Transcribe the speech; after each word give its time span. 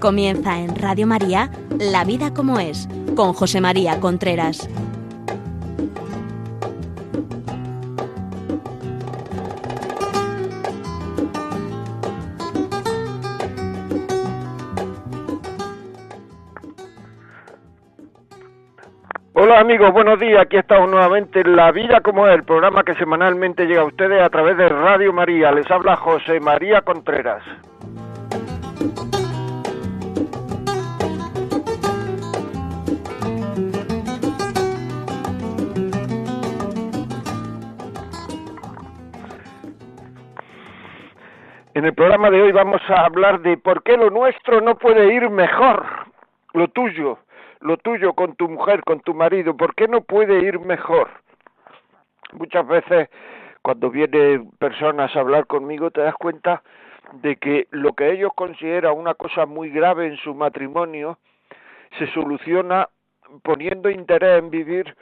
Comienza 0.00 0.60
en 0.60 0.76
Radio 0.76 1.08
María 1.08 1.50
La 1.78 2.04
vida 2.04 2.32
como 2.32 2.60
es, 2.60 2.88
con 3.16 3.32
José 3.32 3.60
María 3.60 3.98
Contreras. 3.98 4.68
Hola 19.34 19.60
amigos, 19.60 19.92
buenos 19.92 20.20
días. 20.20 20.42
Aquí 20.42 20.56
estamos 20.56 20.88
nuevamente 20.90 21.40
en 21.40 21.56
La 21.56 21.72
Vida 21.72 22.00
como 22.02 22.28
es, 22.28 22.34
el 22.34 22.44
programa 22.44 22.84
que 22.84 22.94
semanalmente 22.94 23.66
llega 23.66 23.82
a 23.82 23.86
ustedes 23.86 24.22
a 24.22 24.28
través 24.30 24.56
de 24.56 24.68
Radio 24.68 25.12
María. 25.12 25.50
Les 25.50 25.68
habla 25.70 25.96
José 25.96 26.38
María 26.38 26.82
Contreras. 26.82 27.42
En 41.78 41.84
el 41.84 41.94
programa 41.94 42.28
de 42.28 42.42
hoy 42.42 42.50
vamos 42.50 42.82
a 42.88 43.04
hablar 43.04 43.40
de 43.40 43.56
por 43.56 43.84
qué 43.84 43.96
lo 43.96 44.10
nuestro 44.10 44.60
no 44.60 44.76
puede 44.78 45.14
ir 45.14 45.30
mejor, 45.30 45.86
lo 46.52 46.66
tuyo, 46.66 47.20
lo 47.60 47.76
tuyo 47.76 48.14
con 48.14 48.34
tu 48.34 48.48
mujer, 48.48 48.82
con 48.82 48.98
tu 48.98 49.14
marido, 49.14 49.56
¿por 49.56 49.76
qué 49.76 49.86
no 49.86 50.00
puede 50.00 50.40
ir 50.40 50.58
mejor? 50.58 51.08
Muchas 52.32 52.66
veces 52.66 53.08
cuando 53.62 53.90
vienen 53.90 54.50
personas 54.58 55.14
a 55.14 55.20
hablar 55.20 55.46
conmigo 55.46 55.92
te 55.92 56.00
das 56.00 56.16
cuenta 56.16 56.64
de 57.12 57.36
que 57.36 57.68
lo 57.70 57.92
que 57.92 58.10
ellos 58.10 58.32
consideran 58.34 58.96
una 58.96 59.14
cosa 59.14 59.46
muy 59.46 59.70
grave 59.70 60.08
en 60.08 60.16
su 60.16 60.34
matrimonio 60.34 61.18
se 61.96 62.08
soluciona 62.08 62.88
poniendo 63.44 63.88
interés 63.88 64.40
en 64.40 64.50
vivir 64.50 64.96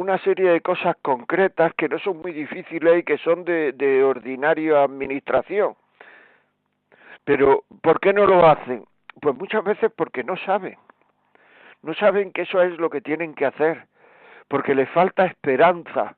una 0.00 0.16
serie 0.20 0.50
de 0.50 0.62
cosas 0.62 0.96
concretas 1.02 1.74
que 1.74 1.86
no 1.86 1.98
son 1.98 2.22
muy 2.22 2.32
difíciles 2.32 3.00
y 3.00 3.02
que 3.02 3.18
son 3.18 3.44
de, 3.44 4.02
ordinaria 4.02 4.82
administración. 4.82 5.76
Pero, 7.24 7.64
¿por 7.82 8.00
qué 8.00 8.14
no 8.14 8.24
lo 8.24 8.46
hacen? 8.46 8.86
Pues 9.20 9.36
muchas 9.36 9.62
veces 9.62 9.92
porque 9.94 10.24
no 10.24 10.38
saben. 10.38 10.78
No 11.82 11.92
saben 11.92 12.32
que 12.32 12.42
eso 12.42 12.62
es 12.62 12.78
lo 12.78 12.88
que 12.88 13.02
tienen 13.02 13.34
que 13.34 13.44
hacer. 13.44 13.88
Porque 14.48 14.74
les 14.74 14.88
falta 14.88 15.26
esperanza. 15.26 16.16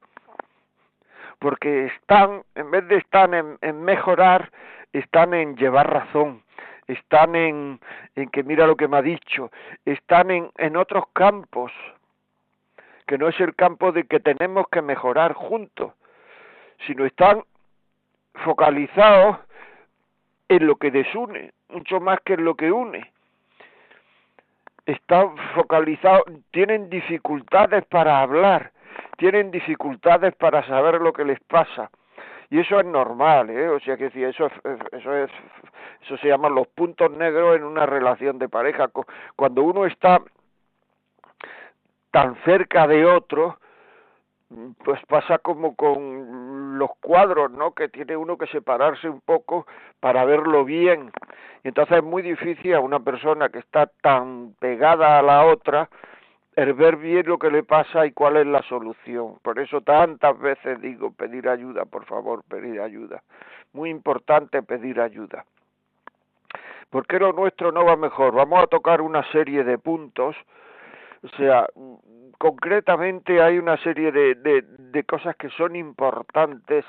Porque 1.40 1.86
están, 1.86 2.44
en 2.54 2.70
vez 2.70 2.86
de 2.86 2.98
estar 2.98 3.34
en, 3.34 3.58
en 3.62 3.82
mejorar, 3.82 4.52
están 4.92 5.34
en 5.34 5.56
llevar 5.56 5.92
razón. 5.92 6.44
Están 6.86 7.34
en, 7.34 7.80
en 8.14 8.28
que 8.28 8.44
mira 8.44 8.64
lo 8.64 8.76
que 8.76 8.86
me 8.86 8.98
ha 8.98 9.02
dicho. 9.02 9.50
Están 9.84 10.30
en, 10.30 10.52
en 10.56 10.76
otros 10.76 11.06
campos 11.12 11.72
que 13.12 13.18
no 13.18 13.28
es 13.28 13.38
el 13.40 13.54
campo 13.54 13.92
de 13.92 14.04
que 14.04 14.20
tenemos 14.20 14.66
que 14.72 14.80
mejorar 14.80 15.34
juntos, 15.34 15.92
sino 16.86 17.04
están 17.04 17.42
focalizados 18.42 19.36
en 20.48 20.66
lo 20.66 20.76
que 20.76 20.90
desune, 20.90 21.52
mucho 21.68 22.00
más 22.00 22.20
que 22.24 22.32
en 22.32 22.46
lo 22.46 22.54
que 22.54 22.72
une. 22.72 23.12
Están 24.86 25.36
focalizados, 25.54 26.22
tienen 26.52 26.88
dificultades 26.88 27.84
para 27.84 28.22
hablar, 28.22 28.72
tienen 29.18 29.50
dificultades 29.50 30.34
para 30.36 30.66
saber 30.66 30.98
lo 31.02 31.12
que 31.12 31.26
les 31.26 31.40
pasa. 31.40 31.90
Y 32.48 32.60
eso 32.60 32.80
es 32.80 32.86
normal, 32.86 33.50
¿eh? 33.50 33.68
O 33.68 33.80
sea 33.80 33.98
que 33.98 34.08
si 34.08 34.24
eso 34.24 34.46
es, 34.46 34.52
eso 34.90 35.14
es, 35.14 35.30
eso 36.00 36.16
se 36.16 36.28
llaman 36.28 36.54
los 36.54 36.66
puntos 36.68 37.10
negros 37.10 37.56
en 37.56 37.64
una 37.64 37.84
relación 37.84 38.38
de 38.38 38.48
pareja. 38.48 38.88
Cuando 39.36 39.64
uno 39.64 39.84
está 39.84 40.22
tan 42.12 42.36
cerca 42.44 42.86
de 42.86 43.04
otro, 43.04 43.58
pues 44.84 45.00
pasa 45.08 45.38
como 45.38 45.74
con 45.74 46.78
los 46.78 46.90
cuadros, 47.00 47.50
¿no? 47.50 47.72
Que 47.72 47.88
tiene 47.88 48.16
uno 48.16 48.36
que 48.36 48.46
separarse 48.46 49.08
un 49.08 49.20
poco 49.22 49.66
para 49.98 50.24
verlo 50.24 50.64
bien. 50.64 51.10
Y 51.64 51.68
entonces 51.68 51.98
es 51.98 52.04
muy 52.04 52.22
difícil 52.22 52.74
a 52.74 52.80
una 52.80 53.00
persona 53.00 53.48
que 53.48 53.58
está 53.58 53.86
tan 54.02 54.54
pegada 54.60 55.18
a 55.18 55.22
la 55.22 55.46
otra 55.46 55.88
el 56.54 56.74
ver 56.74 56.96
bien 56.96 57.26
lo 57.26 57.38
que 57.38 57.50
le 57.50 57.62
pasa 57.62 58.04
y 58.04 58.12
cuál 58.12 58.36
es 58.36 58.46
la 58.46 58.62
solución. 58.64 59.38
Por 59.42 59.58
eso 59.58 59.80
tantas 59.80 60.38
veces 60.38 60.80
digo 60.82 61.12
pedir 61.12 61.48
ayuda, 61.48 61.86
por 61.86 62.04
favor, 62.04 62.44
pedir 62.44 62.78
ayuda. 62.80 63.22
Muy 63.72 63.88
importante 63.88 64.62
pedir 64.62 65.00
ayuda. 65.00 65.46
¿Por 66.90 67.06
qué 67.06 67.18
lo 67.18 67.32
nuestro 67.32 67.72
no 67.72 67.86
va 67.86 67.96
mejor? 67.96 68.34
Vamos 68.34 68.62
a 68.62 68.66
tocar 68.66 69.00
una 69.00 69.22
serie 69.32 69.64
de 69.64 69.78
puntos 69.78 70.36
o 71.22 71.28
sea, 71.36 71.66
concretamente 72.38 73.40
hay 73.40 73.58
una 73.58 73.76
serie 73.78 74.10
de, 74.10 74.34
de, 74.34 75.04
cosas 75.04 75.36
que 75.36 75.48
son 75.50 75.76
importantes 75.76 76.84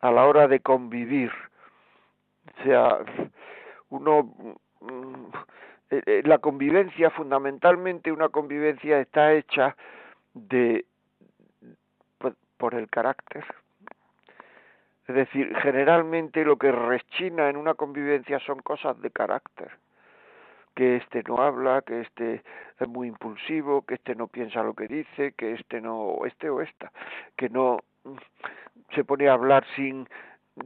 a 0.00 0.10
la 0.10 0.26
hora 0.26 0.48
de 0.48 0.60
convivir. 0.60 1.30
O 2.58 2.62
sea, 2.64 2.98
uno 3.90 4.58
la 6.24 6.38
convivencia 6.38 7.10
fundamentalmente 7.10 8.10
una 8.10 8.28
convivencia 8.28 8.98
está 8.98 9.32
hecha 9.32 9.76
de 10.34 10.84
por 12.56 12.74
el 12.74 12.88
carácter 12.88 13.44
es 15.06 15.14
decir 15.14 15.54
generalmente 15.58 16.44
lo 16.44 16.56
que 16.56 16.72
rechina 16.72 17.48
en 17.48 17.56
una 17.56 17.74
convivencia 17.74 18.40
son 18.40 18.58
cosas 18.60 19.00
de 19.00 19.10
carácter 19.10 19.70
que 20.76 20.96
este 20.96 21.24
no 21.26 21.38
habla, 21.38 21.82
que 21.82 22.02
este 22.02 22.42
es 22.78 22.88
muy 22.88 23.08
impulsivo, 23.08 23.82
que 23.82 23.94
este 23.94 24.14
no 24.14 24.28
piensa 24.28 24.62
lo 24.62 24.74
que 24.74 24.86
dice, 24.86 25.32
que 25.32 25.54
este 25.54 25.80
no, 25.80 26.18
este 26.26 26.50
o 26.50 26.60
esta, 26.60 26.92
que 27.34 27.48
no 27.48 27.78
se 28.94 29.02
pone 29.02 29.28
a 29.28 29.32
hablar 29.32 29.64
sin 29.74 30.06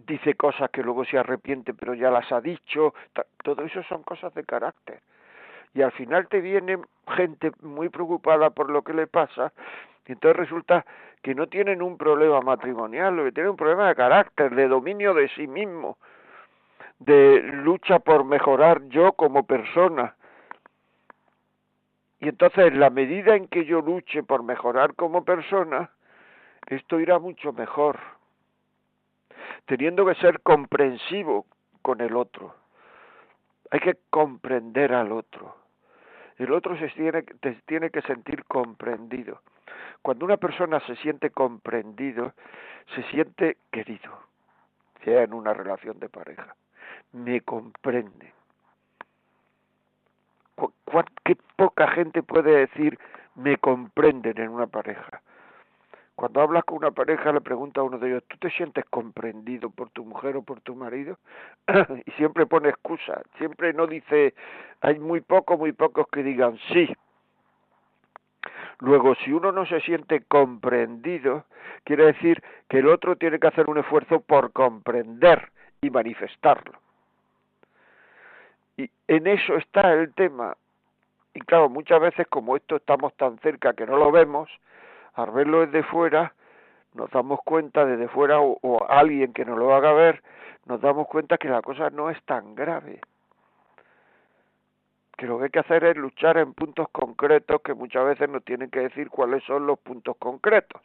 dice 0.07 0.35
cosas 0.35 0.71
que 0.71 0.83
luego 0.83 1.05
se 1.05 1.19
arrepiente 1.19 1.75
pero 1.75 1.95
ya 1.95 2.11
las 2.11 2.31
ha 2.31 2.41
dicho, 2.41 2.95
todo 3.43 3.65
eso 3.65 3.83
son 3.85 4.03
cosas 4.03 4.35
de 4.35 4.45
carácter. 4.45 5.01
Y 5.75 5.83
al 5.83 5.93
final 5.93 6.27
te 6.29 6.41
viene 6.41 6.79
gente 7.17 7.53
muy 7.63 7.89
preocupada 7.89 8.51
por 8.51 8.69
lo 8.69 8.83
que 8.83 8.93
le 8.93 9.07
pasa 9.07 9.53
y 10.07 10.13
entonces 10.13 10.37
resulta 10.37 10.85
que 11.23 11.37
no 11.37 11.47
tienen 11.47 11.83
un 11.83 11.97
problema 11.97 12.41
matrimonial, 12.41 13.15
lo 13.15 13.25
que 13.25 13.33
tienen 13.33 13.51
un 13.51 13.57
problema 13.57 13.87
de 13.87 13.95
carácter, 13.95 14.57
de 14.57 14.67
dominio 14.67 15.15
de 15.15 15.29
sí 15.29 15.47
mismo 15.47 15.99
de 17.01 17.41
lucha 17.43 17.99
por 17.99 18.25
mejorar 18.25 18.83
yo 18.89 19.13
como 19.13 19.45
persona. 19.45 20.15
Y 22.21 22.29
entonces, 22.29 22.67
en 22.67 22.79
la 22.79 22.91
medida 22.91 23.35
en 23.35 23.49
que 23.49 23.65
yo 23.65 23.81
luche 23.81 24.23
por 24.23 24.43
mejorar 24.43 24.95
como 24.95 25.25
persona, 25.25 25.91
esto 26.67 27.01
irá 27.01 27.19
mucho 27.19 27.55
mejor, 27.55 27.99
teniendo 29.65 30.05
que 30.05 30.15
ser 30.17 30.41
comprensivo 30.43 31.47
con 31.81 32.03
el 32.03 32.15
otro. 32.15 32.55
Hay 33.71 33.81
que 33.81 33.97
comprender 34.11 34.93
al 34.93 35.13
otro. 35.13 35.57
El 36.37 36.53
otro 36.53 36.77
se 36.79 36.89
tiene, 36.89 37.23
tiene 37.65 37.91
que 37.91 38.03
sentir 38.03 38.45
comprendido. 38.45 39.41
Cuando 40.03 40.27
una 40.27 40.37
persona 40.37 40.81
se 40.81 40.97
siente 40.97 41.31
comprendido, 41.31 42.35
se 42.95 43.03
siente 43.05 43.57
querido, 43.71 44.19
sea 45.05 45.23
en 45.23 45.33
una 45.33 45.55
relación 45.55 45.99
de 45.99 46.09
pareja 46.11 46.55
me 47.13 47.41
comprende. 47.41 48.33
¿Qué 51.25 51.37
poca 51.57 51.89
gente 51.89 52.23
puede 52.23 52.67
decir 52.67 52.99
me 53.35 53.57
comprenden 53.57 54.39
en 54.39 54.51
una 54.51 54.67
pareja? 54.67 55.23
Cuando 56.15 56.43
hablas 56.43 56.65
con 56.65 56.77
una 56.79 56.91
pareja 56.91 57.33
le 57.33 57.41
pregunta 57.41 57.81
a 57.81 57.85
uno 57.85 57.99
de 57.99 58.09
ellos, 58.09 58.25
¿tú 58.29 58.37
te 58.37 58.51
sientes 58.51 58.85
comprendido 58.91 59.71
por 59.71 59.89
tu 59.89 60.05
mujer 60.05 60.37
o 60.37 60.43
por 60.43 60.61
tu 60.61 60.75
marido? 60.75 61.19
y 62.07 62.11
siempre 62.13 62.45
pone 62.45 62.69
excusa, 62.69 63.23
siempre 63.39 63.73
no 63.73 63.87
dice, 63.87 64.35
hay 64.83 64.99
muy 64.99 65.23
pocos, 65.23 65.59
muy 65.59 65.73
pocos 65.73 66.07
que 66.09 66.23
digan 66.23 66.59
sí. 66.73 66.95
Luego, 68.81 69.15
si 69.15 69.33
uno 69.33 69.51
no 69.51 69.65
se 69.65 69.81
siente 69.81 70.23
comprendido, 70.25 71.45
quiere 71.85 72.07
decir 72.07 72.43
que 72.69 72.81
el 72.81 72.89
otro 72.89 73.17
tiene 73.17 73.39
que 73.39 73.47
hacer 73.47 73.71
un 73.71 73.79
esfuerzo 73.79 74.21
por 74.21 74.53
comprender 74.53 75.51
y 75.81 75.89
manifestarlo. 75.89 76.79
Y 78.81 78.91
en 79.09 79.27
eso 79.27 79.57
está 79.57 79.93
el 79.93 80.15
tema. 80.15 80.57
Y 81.35 81.41
claro, 81.41 81.69
muchas 81.69 82.01
veces 82.01 82.27
como 82.29 82.57
esto 82.57 82.77
estamos 82.77 83.13
tan 83.15 83.39
cerca 83.41 83.75
que 83.75 83.85
no 83.85 83.99
lo 83.99 84.11
vemos, 84.11 84.49
al 85.15 85.31
verlo 85.33 85.67
desde 85.67 85.83
fuera, 85.83 86.33
nos 86.95 87.11
damos 87.11 87.41
cuenta 87.45 87.85
desde 87.85 88.09
fuera 88.09 88.41
o, 88.41 88.59
o 88.63 88.87
alguien 88.89 89.35
que 89.35 89.45
nos 89.45 89.59
lo 89.59 89.75
haga 89.75 89.93
ver, 89.93 90.23
nos 90.65 90.81
damos 90.81 91.07
cuenta 91.09 91.37
que 91.37 91.49
la 91.49 91.61
cosa 91.61 91.91
no 91.91 92.09
es 92.09 92.23
tan 92.25 92.55
grave. 92.55 93.01
Que 95.19 95.27
lo 95.27 95.37
que 95.37 95.45
hay 95.45 95.51
que 95.51 95.59
hacer 95.59 95.85
es 95.85 95.97
luchar 95.99 96.39
en 96.39 96.55
puntos 96.55 96.89
concretos 96.91 97.61
que 97.61 97.75
muchas 97.75 98.07
veces 98.07 98.31
nos 98.31 98.43
tienen 98.45 98.71
que 98.71 98.81
decir 98.81 99.11
cuáles 99.11 99.45
son 99.45 99.67
los 99.67 99.79
puntos 99.79 100.17
concretos. 100.17 100.81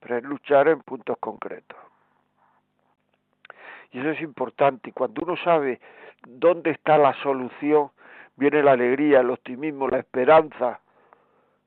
Pero 0.00 0.16
es 0.16 0.24
luchar 0.24 0.66
en 0.66 0.80
puntos 0.80 1.16
concretos. 1.18 1.78
Y 3.92 4.00
eso 4.00 4.10
es 4.10 4.20
importante. 4.20 4.90
Y 4.90 4.92
cuando 4.92 5.22
uno 5.24 5.36
sabe 5.36 5.80
¿Dónde 6.26 6.70
está 6.70 6.98
la 6.98 7.14
solución? 7.22 7.90
Viene 8.36 8.62
la 8.62 8.72
alegría, 8.72 9.20
el 9.20 9.30
optimismo, 9.30 9.88
la 9.88 9.98
esperanza, 9.98 10.80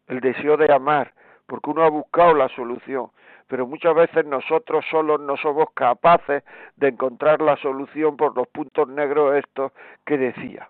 el 0.07 0.19
deseo 0.19 0.57
de 0.57 0.71
amar, 0.73 1.13
porque 1.45 1.69
uno 1.69 1.83
ha 1.83 1.89
buscado 1.89 2.33
la 2.33 2.47
solución. 2.49 3.11
Pero 3.47 3.67
muchas 3.67 3.93
veces 3.93 4.25
nosotros 4.25 4.85
solos 4.89 5.19
no 5.19 5.35
somos 5.35 5.71
capaces 5.73 6.43
de 6.77 6.87
encontrar 6.87 7.41
la 7.41 7.57
solución 7.57 8.15
por 8.15 8.35
los 8.35 8.47
puntos 8.47 8.87
negros 8.87 9.35
estos 9.35 9.73
que 10.05 10.17
decía. 10.17 10.69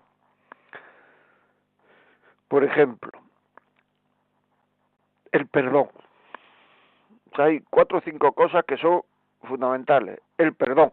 Por 2.47 2.63
ejemplo, 2.63 3.11
el 5.31 5.47
perdón. 5.47 5.89
hay 7.37 7.61
cuatro 7.69 7.99
o 7.99 8.01
cinco 8.01 8.33
cosas 8.33 8.65
que 8.65 8.77
son 8.77 9.03
fundamentales. 9.43 10.19
El 10.37 10.53
perdón. 10.53 10.91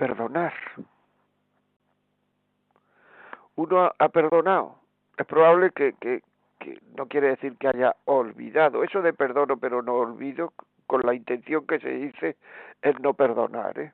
Perdonar. 0.00 0.54
Uno 3.56 3.92
ha 3.98 4.08
perdonado. 4.08 4.76
Es 5.18 5.26
probable 5.26 5.72
que, 5.72 5.92
que, 6.00 6.22
no 6.96 7.06
quiere 7.06 7.28
decir 7.28 7.58
que 7.58 7.68
haya 7.68 7.94
olvidado. 8.06 8.82
Eso 8.82 9.02
de 9.02 9.12
perdono 9.12 9.58
pero 9.58 9.82
no 9.82 9.96
olvido, 9.96 10.54
con 10.86 11.02
la 11.02 11.12
intención 11.12 11.66
que 11.66 11.78
se 11.80 11.90
dice 11.90 12.38
es 12.80 12.98
no 13.00 13.12
perdonar. 13.12 13.78
¿eh? 13.78 13.92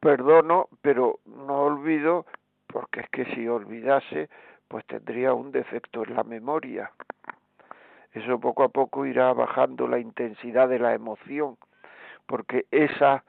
Perdono 0.00 0.70
pero 0.80 1.18
no 1.26 1.64
olvido 1.64 2.24
porque 2.66 3.00
es 3.00 3.10
que 3.10 3.26
si 3.34 3.46
olvidase 3.46 4.30
pues 4.66 4.86
tendría 4.86 5.34
un 5.34 5.52
defecto 5.52 6.04
en 6.04 6.16
la 6.16 6.24
memoria. 6.24 6.90
Eso 8.14 8.40
poco 8.40 8.62
a 8.62 8.70
poco 8.70 9.04
irá 9.04 9.30
bajando 9.34 9.86
la 9.86 9.98
intensidad 9.98 10.70
de 10.70 10.78
la 10.78 10.94
emoción, 10.94 11.58
porque 12.26 12.64
esa, 12.70 13.24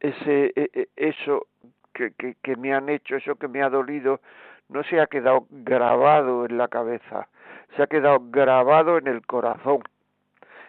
ese, 0.00 0.52
e, 0.54 0.70
e, 0.72 0.88
eso 0.96 1.46
que, 1.92 2.12
que, 2.12 2.36
que 2.42 2.56
me 2.56 2.74
han 2.74 2.88
hecho, 2.88 3.16
eso 3.16 3.36
que 3.36 3.48
me 3.48 3.62
ha 3.62 3.68
dolido, 3.68 4.20
no 4.68 4.82
se 4.84 5.00
ha 5.00 5.06
quedado 5.06 5.46
grabado 5.50 6.44
en 6.44 6.58
la 6.58 6.68
cabeza, 6.68 7.28
se 7.76 7.82
ha 7.82 7.86
quedado 7.86 8.18
grabado 8.30 8.98
en 8.98 9.06
el 9.06 9.26
corazón. 9.26 9.82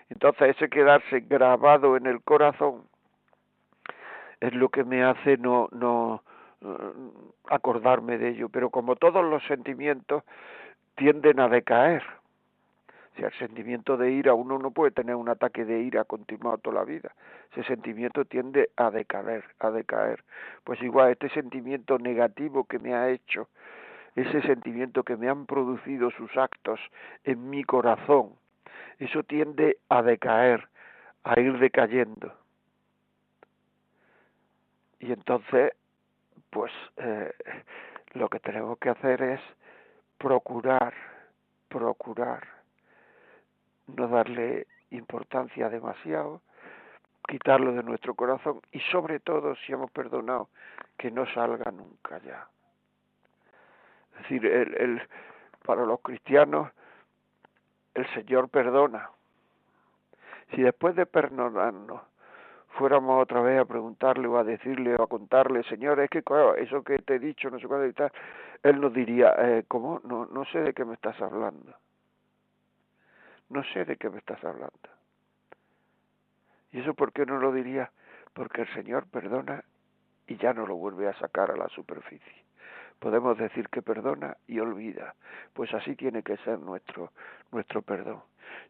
Entonces 0.10 0.56
ese 0.56 0.70
quedarse 0.70 1.20
grabado 1.22 1.96
en 1.98 2.08
el 2.08 2.22
corazón 2.22 2.84
es 4.40 4.54
lo 4.54 4.70
que 4.70 4.84
me 4.84 5.04
hace 5.04 5.38
no, 5.38 5.68
no, 5.72 6.24
eh, 6.62 6.92
acordarme 7.50 8.18
de 8.18 8.30
ello, 8.30 8.50
pero 8.50 8.70
como 8.70 8.96
todos 8.96 9.24
los 9.24 9.44
sentimientos 9.44 10.24
tienden 10.96 11.40
a 11.40 11.48
decaer. 11.48 12.04
Si 13.20 13.26
el 13.26 13.34
sentimiento 13.34 13.98
de 13.98 14.12
ira, 14.12 14.34
uno 14.34 14.58
no 14.58 14.72
puede 14.72 14.92
tener 14.92 15.16
un 15.16 15.28
ataque 15.28 15.66
de 15.66 15.82
ira 15.82 16.06
continuado 16.06 16.58
toda 16.60 16.78
la 16.78 16.86
vida. 16.86 17.14
Ese 17.52 17.66
sentimiento 17.66 18.24
tiende 18.24 18.70
a 18.78 18.92
decaer, 18.92 19.44
a 19.60 19.72
decaer. 19.72 20.24
Pues 20.64 20.82
igual, 20.82 21.12
este 21.12 21.28
sentimiento 21.32 21.98
negativo 22.00 22.64
que 22.64 22.80
me 22.80 22.94
ha 22.94 23.10
hecho, 23.10 23.50
ese 24.16 24.42
sentimiento 24.44 25.04
que 25.04 25.18
me 25.18 25.28
han 25.28 25.48
producido 25.48 26.12
sus 26.12 26.38
actos 26.38 26.80
en 27.26 27.50
mi 27.50 27.66
corazón, 27.66 28.36
eso 29.00 29.24
tiende 29.24 29.80
a 29.90 30.02
decaer, 30.02 30.70
a 31.26 31.38
ir 31.42 31.60
decayendo. 31.60 32.34
Y 35.02 35.12
entonces 35.12 35.74
pues 36.52 36.72
eh, 36.96 37.34
lo 38.14 38.30
que 38.30 38.40
tenemos 38.40 38.78
que 38.78 38.90
hacer 38.90 39.22
es 39.22 39.42
procurar, 40.18 40.94
procurar 41.68 42.59
no 43.96 44.08
darle 44.08 44.68
importancia 44.92 45.70
demasiado, 45.70 46.42
quitarlo 47.28 47.74
de 47.74 47.84
nuestro 47.84 48.16
corazón 48.16 48.62
y 48.72 48.80
sobre 48.92 49.20
todo, 49.20 49.56
si 49.56 49.74
hemos 49.74 49.92
perdonado, 49.92 50.50
que 50.98 51.12
no 51.12 51.26
salga 51.34 51.72
nunca 51.72 52.20
ya. 52.20 52.48
Es 54.14 54.24
decir, 54.24 54.46
el, 54.46 54.76
el, 54.76 55.02
para 55.66 55.86
los 55.86 56.00
cristianos 56.02 56.70
el 57.94 58.08
Señor 58.14 58.50
perdona. 58.50 59.10
Si 60.52 60.62
después 60.62 60.96
de 60.96 61.06
perdonarnos 61.06 62.02
fuéramos 62.78 63.22
otra 63.22 63.42
vez 63.42 63.60
a 63.60 63.66
preguntarle 63.66 64.28
o 64.28 64.38
a 64.38 64.44
decirle 64.44 64.96
o 64.96 65.04
a 65.04 65.08
contarle, 65.08 65.64
Señor, 65.64 66.00
es 66.00 66.10
que 66.10 66.24
eso 66.58 66.84
que 66.84 67.00
te 67.00 67.16
he 67.16 67.20
dicho, 67.20 67.50
no 67.50 67.60
sé 67.60 67.68
cuándo 67.68 67.86
y 67.88 67.94
tal, 67.94 68.12
él 68.64 68.80
nos 68.80 68.94
diría, 68.94 69.34
eh, 69.38 69.64
¿cómo? 69.68 70.02
No, 70.04 70.26
no 70.26 70.46
sé 70.46 70.60
de 70.60 70.74
qué 70.74 70.86
me 70.86 70.94
estás 70.94 71.20
hablando. 71.22 71.74
No 73.50 73.64
sé 73.64 73.86
de 73.86 73.98
qué 73.98 74.10
me 74.10 74.20
estás 74.20 74.44
hablando. 74.44 74.90
¿Y 76.72 76.80
eso 76.80 76.94
por 76.94 77.12
qué 77.12 77.26
no 77.26 77.40
lo 77.40 77.52
diría? 77.52 77.92
Porque 78.34 78.62
el 78.62 78.74
Señor 78.74 79.08
perdona 79.08 79.64
y 80.28 80.38
ya 80.38 80.54
no 80.54 80.68
lo 80.68 80.76
vuelve 80.76 81.08
a 81.08 81.14
sacar 81.20 81.52
a 81.52 81.58
la 81.58 81.68
superficie. 81.70 82.44
Podemos 83.00 83.38
decir 83.38 83.70
que 83.70 83.82
perdona 83.82 84.38
y 84.46 84.60
olvida, 84.60 85.16
pues 85.54 85.74
así 85.74 85.96
tiene 85.96 86.22
que 86.22 86.38
ser 86.38 86.60
nuestro 86.60 87.12
nuestro 87.52 87.82
perdón. 87.82 88.22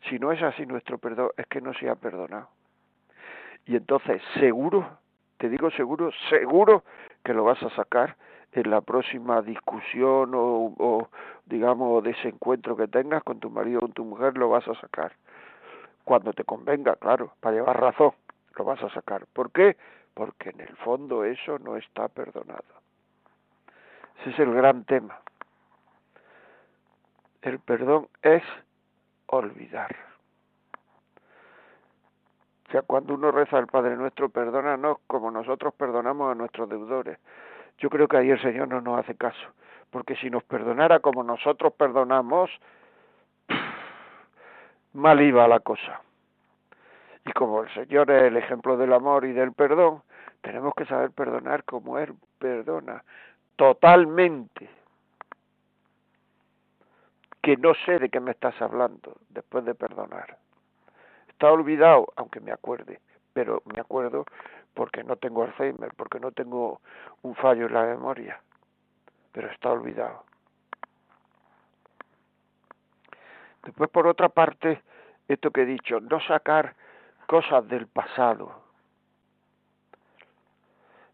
Si 0.07 0.19
no 0.19 0.31
es 0.31 0.41
así 0.41 0.65
nuestro 0.65 0.97
perdón, 0.97 1.31
es 1.35 1.47
que 1.47 1.61
no 1.61 1.73
se 1.73 1.89
ha 1.89 1.95
perdonado 1.95 2.49
y 3.69 3.75
entonces 3.75 4.19
seguro, 4.39 4.97
te 5.37 5.47
digo 5.47 5.69
seguro, 5.69 6.09
seguro 6.29 6.83
que 7.23 7.35
lo 7.35 7.43
vas 7.43 7.61
a 7.61 7.69
sacar 7.75 8.15
en 8.51 8.69
la 8.69 8.81
próxima 8.81 9.42
discusión 9.42 10.34
o, 10.34 10.74
o 10.78 11.10
digamos 11.46 12.04
desencuentro 12.04 12.75
que 12.75 12.88
tengas 12.88 13.24
con 13.24 13.40
tu 13.40 13.50
marido 13.50 13.80
o 13.80 13.81
con 13.81 13.94
tu 13.94 14.06
mujer, 14.06 14.38
lo 14.38 14.50
vas 14.50 14.68
a 14.68 14.75
sacar. 14.75 15.13
Cuando 16.04 16.34
te 16.34 16.44
convenga, 16.44 16.96
claro, 16.96 17.34
para 17.40 17.56
llevar 17.56 17.80
razón, 17.80 18.13
lo 18.56 18.66
vas 18.66 18.81
a 18.81 18.90
sacar. 18.90 19.25
¿Por 19.34 19.51
qué? 19.51 19.78
Porque 20.13 20.50
en 20.50 20.62
el 20.62 20.75
fondo 20.78 21.24
eso 21.24 21.60
no 21.60 21.78
está 21.78 22.07
perdonado. 22.07 22.63
Ese 24.22 24.31
es 24.31 24.40
el 24.40 24.54
gran 24.54 24.84
tema. 24.84 25.19
El 27.42 27.60
perdón 27.60 28.10
es 28.22 28.44
olvidar. 29.28 29.96
O 32.68 32.72
sea, 32.72 32.81
cuando 32.84 33.16
uno 33.16 33.31
reza 33.31 33.57
al 33.57 33.68
Padre 33.68 33.96
Nuestro, 33.96 34.30
perdónanos 34.30 34.98
como 35.07 35.31
nosotros 35.31 35.74
perdonamos 35.74 36.31
a 36.31 36.36
nuestros 36.36 36.69
deudores. 36.69 37.18
Yo 37.79 37.89
creo 37.89 38.07
que 38.07 38.17
ahí 38.17 38.29
el 38.29 38.41
Señor 38.41 38.67
no 38.67 38.81
nos 38.81 38.99
hace 38.99 39.15
caso, 39.15 39.53
porque 39.89 40.15
si 40.17 40.29
nos 40.29 40.43
perdonara 40.43 40.99
como 40.99 41.23
nosotros 41.23 41.74
perdonamos, 41.74 42.50
mal 44.93 45.21
iba 45.21 45.48
la 45.48 45.59
cosa. 45.62 46.01
Y 47.25 47.31
como 47.31 47.63
el 47.63 47.74
Señor 47.74 48.12
es 48.12 48.24
el 48.24 48.38
ejemplo 48.38 48.75
del 48.75 48.93
amor 48.93 49.25
y 49.25 49.33
del 49.33 49.53
perdón, 49.53 50.01
tenemos 50.41 50.74
que 50.75 50.86
saber 50.86 51.12
perdonar 51.12 51.63
como 51.63 51.98
Él 51.98 52.13
perdona, 52.38 53.03
totalmente. 53.55 54.69
Que 57.41 57.55
no 57.55 57.74
sé 57.86 58.00
de 58.00 58.09
qué 58.09 58.19
me 58.19 58.31
estás 58.31 58.62
hablando 58.62 59.15
después 59.29 59.63
de 59.63 59.74
perdonar. 59.74 60.38
Está 61.29 61.51
olvidado, 61.51 62.07
aunque 62.17 62.41
me 62.41 62.51
acuerde, 62.51 63.00
pero 63.31 63.62
me 63.65 63.79
acuerdo 63.79 64.25
porque 64.79 65.03
no 65.03 65.17
tengo 65.17 65.43
Alzheimer, 65.43 65.91
porque 65.93 66.21
no 66.21 66.31
tengo 66.31 66.79
un 67.24 67.36
fallo 67.36 67.65
en 67.65 67.74
la 67.74 67.83
memoria, 67.83 68.39
pero 69.33 69.50
está 69.51 69.71
olvidado. 69.71 70.24
Después, 73.62 73.89
por 73.89 74.07
otra 74.07 74.29
parte, 74.29 74.81
esto 75.27 75.51
que 75.51 75.63
he 75.63 75.65
dicho, 75.65 76.00
no 76.00 76.21
sacar 76.21 76.75
cosas 77.27 77.67
del 77.67 77.88
pasado. 77.88 78.53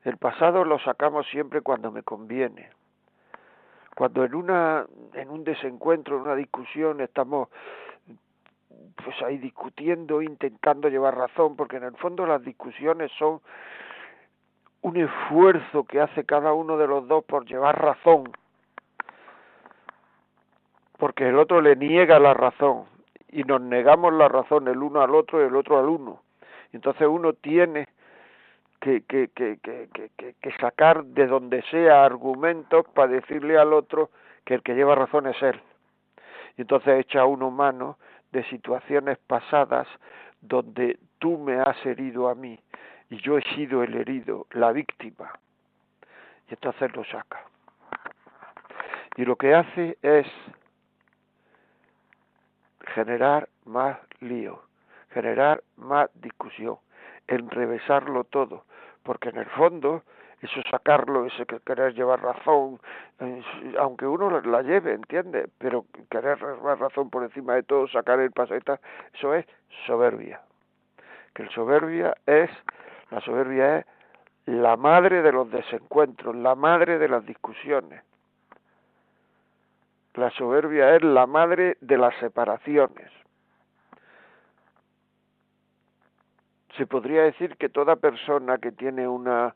El 0.04 0.18
pasado 0.18 0.64
lo 0.64 0.78
sacamos 0.78 1.26
siempre 1.30 1.62
cuando 1.62 1.92
me 1.92 2.04
conviene. 2.04 2.70
Cuando 3.96 4.26
en 4.26 4.36
una 4.36 4.86
en 5.14 5.32
un 5.32 5.44
desencuentro, 5.44 6.18
en 6.18 6.22
una 6.22 6.36
discusión 6.36 7.02
estamos 7.02 7.50
pues 9.04 9.22
ahí 9.22 9.38
discutiendo, 9.38 10.22
intentando 10.22 10.90
llevar 10.90 11.18
razón, 11.18 11.56
porque 11.56 11.78
en 11.78 11.84
el 11.84 11.98
fondo 11.98 12.26
las 12.26 12.44
discusiones 12.44 13.12
son 13.18 13.42
un 14.82 14.98
esfuerzo 14.98 15.84
que 15.84 16.00
hace 16.00 16.26
cada 16.26 16.54
uno 16.54 16.78
de 16.78 16.88
los 16.88 17.08
dos 17.08 17.24
por 17.26 17.46
llevar 17.46 17.82
razón, 17.82 18.32
porque 20.98 21.28
el 21.28 21.38
otro 21.38 21.62
le 21.62 21.76
niega 21.76 22.20
la 22.20 22.34
razón 22.34 22.86
y 23.30 23.44
nos 23.44 23.62
negamos 23.62 24.14
la 24.14 24.28
razón 24.28 24.68
el 24.68 24.78
uno 24.78 25.02
al 25.02 25.14
otro 25.14 25.42
y 25.42 25.48
el 25.48 25.56
otro 25.56 25.80
al 25.80 25.90
uno. 25.90 26.22
Entonces 26.72 27.08
uno 27.08 27.34
tiene 27.34 27.88
que, 28.80 29.02
que, 29.02 29.30
que, 29.34 29.58
que, 29.60 30.52
sacar 30.60 31.04
de 31.04 31.26
donde 31.26 31.64
sea 31.72 32.06
argumentos 32.06 32.86
para 32.94 33.08
decirle 33.08 33.58
al 33.58 33.74
otro 33.74 34.10
que 34.46 34.54
el 34.54 34.62
que 34.62 34.76
lleva 34.76 34.94
razón 34.94 35.28
es 35.28 35.42
él. 35.42 35.60
Y 36.58 36.62
entonces 36.62 37.00
echa 37.00 37.26
uno 37.26 37.50
mano 37.50 37.98
de 38.32 38.44
situaciones 38.50 39.18
pasadas 39.28 39.88
donde 40.42 41.00
tú 41.20 41.38
me 41.38 41.60
has 41.60 41.86
herido 41.86 42.30
a 42.30 42.36
mí 42.36 42.60
y 43.10 43.18
yo 43.22 43.38
he 43.38 43.42
sido 43.56 43.84
el 43.84 43.96
herido, 43.96 44.48
la 44.52 44.72
víctima. 44.72 45.32
Y 46.50 46.54
entonces 46.54 46.96
lo 46.96 47.04
saca. 47.06 47.44
Y 49.18 49.26
lo 49.26 49.36
que 49.36 49.56
hace 49.56 49.98
es 50.02 50.28
generar 52.94 53.48
más 53.66 53.98
lío, 54.20 54.62
generar 55.12 55.64
más 55.78 56.10
discusión, 56.16 56.78
enrevesarlo 57.28 58.26
todo, 58.26 58.66
porque 59.04 59.30
en 59.30 59.38
el 59.38 59.46
fondo 59.48 60.04
eso 60.46 60.62
sacarlo, 60.70 61.26
ese 61.26 61.46
querer 61.46 61.94
llevar 61.94 62.22
razón, 62.22 62.80
aunque 63.80 64.06
uno 64.06 64.40
la 64.42 64.62
lleve, 64.62 64.94
entiende, 64.94 65.50
pero 65.58 65.86
querer 66.10 66.40
llevar 66.40 66.80
razón 66.80 67.10
por 67.10 67.24
encima 67.24 67.56
de 67.56 67.64
todo, 67.64 67.88
sacar 67.88 68.20
el 68.20 68.32
paseta, 68.32 68.80
eso 69.14 69.34
es 69.34 69.46
soberbia. 69.86 70.42
Que 71.34 71.44
el 71.44 71.50
soberbia 71.50 72.16
es, 72.26 72.50
la 73.12 73.22
soberbia 73.22 73.80
es 73.80 73.86
la 74.46 74.78
madre 74.78 75.22
de 75.22 75.32
los 75.32 75.50
desencuentros, 75.50 76.36
la 76.36 76.56
madre 76.56 77.00
de 77.00 77.10
las 77.10 77.26
discusiones. 77.26 78.04
La 80.14 80.30
soberbia 80.32 80.96
es 80.96 81.04
la 81.04 81.26
madre 81.26 81.78
de 81.82 81.98
las 81.98 82.16
separaciones. 82.18 83.12
Se 86.78 86.86
podría 86.86 87.24
decir 87.24 87.58
que 87.58 87.70
toda 87.70 87.96
persona 87.96 88.58
que 88.58 88.72
tiene 88.72 89.08
una 89.08 89.56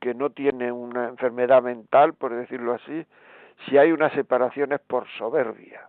que 0.00 0.14
no 0.14 0.30
tiene 0.30 0.70
una 0.70 1.08
enfermedad 1.08 1.62
mental, 1.62 2.14
por 2.14 2.34
decirlo 2.34 2.74
así, 2.74 3.06
si 3.66 3.76
hay 3.76 3.92
una 3.92 4.10
separación 4.10 4.72
es 4.72 4.80
por 4.80 5.08
soberbia. 5.18 5.88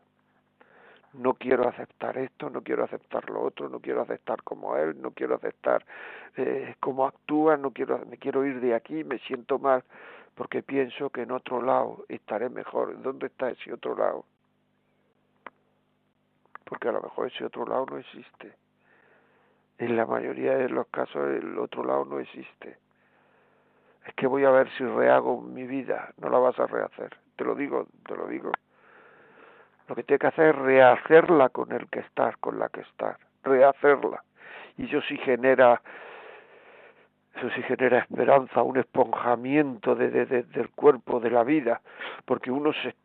No 1.14 1.34
quiero 1.34 1.68
aceptar 1.68 2.18
esto, 2.18 2.50
no 2.50 2.62
quiero 2.62 2.84
aceptar 2.84 3.30
lo 3.30 3.42
otro, 3.42 3.68
no 3.70 3.80
quiero 3.80 4.02
aceptar 4.02 4.44
como 4.44 4.76
él, 4.76 5.02
no 5.02 5.12
quiero 5.12 5.36
aceptar 5.36 5.84
eh, 6.36 6.76
cómo 6.80 7.08
actúa, 7.08 7.58
no 7.58 7.72
quiero, 7.72 8.06
me 8.06 8.18
quiero 8.18 8.46
ir 8.46 8.60
de 8.60 8.76
aquí, 8.76 9.04
me 9.04 9.18
siento 9.20 9.58
mal 9.58 9.84
porque 10.36 10.62
pienso 10.64 11.10
que 11.10 11.24
en 11.24 11.32
otro 11.32 11.62
lado 11.62 12.06
estaré 12.08 12.50
mejor. 12.50 13.02
¿Dónde 13.02 13.28
está 13.28 13.50
ese 13.50 13.74
otro 13.74 13.96
lado? 13.96 14.24
Porque 16.64 16.88
a 16.88 16.92
lo 16.92 17.02
mejor 17.02 17.28
ese 17.28 17.44
otro 17.44 17.66
lado 17.66 17.88
no 17.88 17.98
existe. 17.98 18.54
En 19.80 19.96
la 19.98 20.06
mayoría 20.06 20.56
de 20.56 20.70
los 20.70 20.88
casos 20.88 21.28
el 21.30 21.58
otro 21.58 21.84
lado 21.84 22.06
no 22.06 22.20
existe 22.20 22.78
es 24.10 24.16
que 24.16 24.28
voy 24.28 24.44
a 24.44 24.50
ver 24.50 24.68
si 24.76 24.84
rehago 24.84 25.40
mi 25.40 25.66
vida, 25.66 26.10
no 26.18 26.30
la 26.30 26.40
vas 26.40 26.60
a 26.60 26.66
rehacer, 26.66 27.16
te 27.36 27.46
lo 27.46 27.54
digo, 27.54 27.88
te 28.08 28.16
lo 28.16 28.28
digo. 28.28 28.52
Lo 29.88 29.96
que 29.96 30.04
tiene 30.04 30.20
que 30.20 30.28
hacer 30.28 30.56
es 30.56 30.56
rehacerla 30.56 31.50
con 31.50 31.72
el 31.72 31.88
que 31.90 32.00
estás, 32.00 32.36
con 32.38 32.58
la 32.58 32.70
que 32.70 32.82
estás, 32.82 33.18
rehacerla. 33.44 34.24
Y 34.78 34.86
eso 34.86 35.02
sí 35.08 35.18
genera, 35.18 35.82
eso 37.36 37.50
sí 37.52 37.64
genera 37.64 38.00
esperanza, 38.00 38.64
un 38.64 38.78
esponjamiento 38.78 39.96
de, 39.96 40.10
del 40.26 40.70
cuerpo, 40.72 41.20
de 41.20 41.32
la 41.32 41.44
vida, 41.44 41.82
porque 42.26 42.52
uno 42.52 42.74
se, 42.74 42.96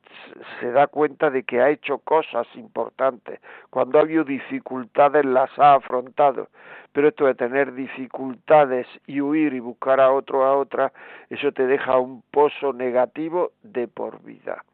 se 0.61 0.73
da 0.73 0.87
cuenta 0.87 1.31
de 1.31 1.45
que 1.45 1.61
ha 1.61 1.71
hecho 1.71 1.99
cosas 1.99 2.47
importantes, 2.54 3.40
cuando 3.71 3.99
ha 3.99 4.02
habido 4.02 4.25
dificultades 4.25 5.25
las 5.25 5.57
ha 5.59 5.75
afrontado, 5.75 6.49
pero 6.93 7.09
esto 7.09 7.26
de 7.26 7.35
tener 7.35 7.75
dificultades 7.75 8.87
y 9.07 9.21
huir 9.21 9.52
y 9.52 9.61
buscar 9.61 10.00
a 10.00 10.12
otro 10.12 10.45
a 10.45 10.57
otra, 10.57 10.93
eso 11.28 11.52
te 11.52 11.66
deja 11.66 11.99
un 11.99 12.23
pozo 12.31 12.73
negativo 12.73 13.52
de 13.62 13.88
por 13.88 14.23
vida. 14.23 14.64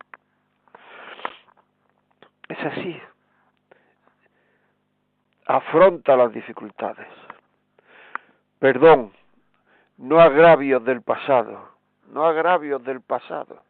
Es 2.49 2.59
así. 2.65 3.01
Afronta 5.47 6.17
las 6.17 6.33
dificultades. 6.33 7.09
Perdón, 8.59 9.13
no 10.01 10.19
agravios 10.19 10.83
del 10.85 11.03
pasado, 11.03 11.69
no 12.09 12.25
agravios 12.25 12.83
del 12.83 13.03
pasado. 13.03 13.63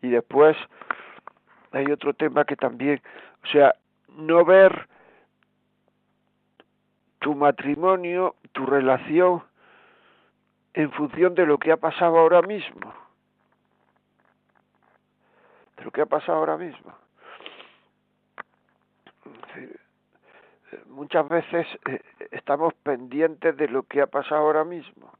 Y 0.00 0.08
después 0.08 0.56
hay 1.72 1.90
otro 1.90 2.14
tema 2.14 2.44
que 2.44 2.54
también, 2.54 3.02
o 3.42 3.46
sea, 3.48 3.74
no 4.10 4.44
ver 4.44 4.88
tu 7.18 7.34
matrimonio, 7.34 8.36
tu 8.52 8.64
relación, 8.64 9.42
en 10.74 10.92
función 10.92 11.34
de 11.34 11.44
lo 11.44 11.58
que 11.58 11.72
ha 11.72 11.76
pasado 11.76 12.18
ahora 12.18 12.42
mismo. 12.42 12.94
De 15.76 15.84
lo 15.84 15.90
que 15.90 16.02
ha 16.02 16.06
pasado 16.06 16.38
ahora 16.38 16.56
mismo. 16.56 16.94
Muchas 20.86 21.28
veces 21.28 21.66
eh, 21.88 22.00
estamos 22.30 22.74
pendientes 22.74 23.56
de 23.56 23.68
lo 23.68 23.84
que 23.84 24.02
ha 24.02 24.06
pasado 24.06 24.42
ahora 24.42 24.64
mismo. 24.64 25.10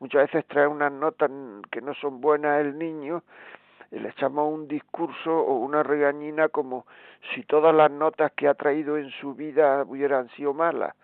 Muchas 0.00 0.22
veces 0.30 0.46
trae 0.46 0.66
unas 0.66 0.92
notas 0.92 1.30
que 1.70 1.80
no 1.80 1.94
son 1.94 2.20
buenas 2.20 2.60
el 2.60 2.78
niño 2.78 3.22
y 3.90 3.98
le 3.98 4.08
echamos 4.08 4.52
un 4.52 4.66
discurso 4.66 5.30
o 5.32 5.58
una 5.58 5.82
regañina 5.82 6.48
como 6.48 6.86
si 7.32 7.44
todas 7.44 7.74
las 7.74 7.90
notas 7.90 8.32
que 8.32 8.48
ha 8.48 8.54
traído 8.54 8.96
en 8.98 9.10
su 9.10 9.34
vida 9.34 9.84
hubieran 9.86 10.28
sido 10.30 10.52
malas 10.52 10.94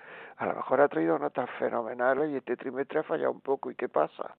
a 0.41 0.47
lo 0.47 0.55
mejor 0.55 0.81
ha 0.81 0.89
traído 0.89 1.19
notas 1.19 1.51
fenomenales 1.59 2.31
y 2.31 2.37
este 2.37 2.57
trimestre 2.57 3.01
ha 3.01 3.03
fallado 3.03 3.31
un 3.31 3.43
poco. 3.43 3.71
¿Y 3.71 3.75
qué 3.75 3.91
pasa? 3.91 4.35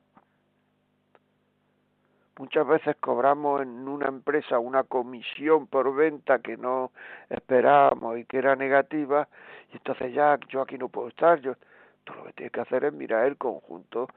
Muchas 2.38 2.66
veces 2.66 2.96
cobramos 3.00 3.62
en 3.62 3.88
una 3.88 4.08
empresa 4.08 4.58
una 4.58 4.84
comisión 4.84 5.68
por 5.68 5.94
venta 5.94 6.40
que 6.40 6.58
no 6.58 6.92
esperábamos 7.30 8.18
y 8.18 8.26
que 8.26 8.38
era 8.38 8.56
negativa 8.56 9.28
y 9.72 9.78
entonces 9.78 10.14
ya 10.14 10.40
yo 10.50 10.62
aquí 10.62 10.78
no 10.78 10.90
puedo 10.90 11.10
estar. 11.10 11.40
Yo, 11.42 11.56
tú 12.04 12.14
lo 12.14 12.26
que 12.26 12.34
tienes 12.34 12.52
que 12.52 12.62
hacer 12.62 12.86
es 12.86 12.94
mirar 12.94 13.26
el 13.26 13.38
conjunto 13.38 14.08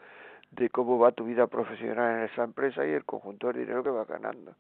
de 0.53 0.71
cómo 0.71 0.99
va 0.99 1.13
tu 1.13 1.25
vida 1.25 1.47
profesional 1.47 2.19
en 2.19 2.25
esa 2.25 2.45
empresa 2.45 2.87
y 2.87 2.91
el 2.91 3.05
conjunto 3.05 3.49
del 3.49 3.59
dinero 3.59 3.83
que 3.83 3.91
vas 3.91 4.07
ganando. 4.07 4.55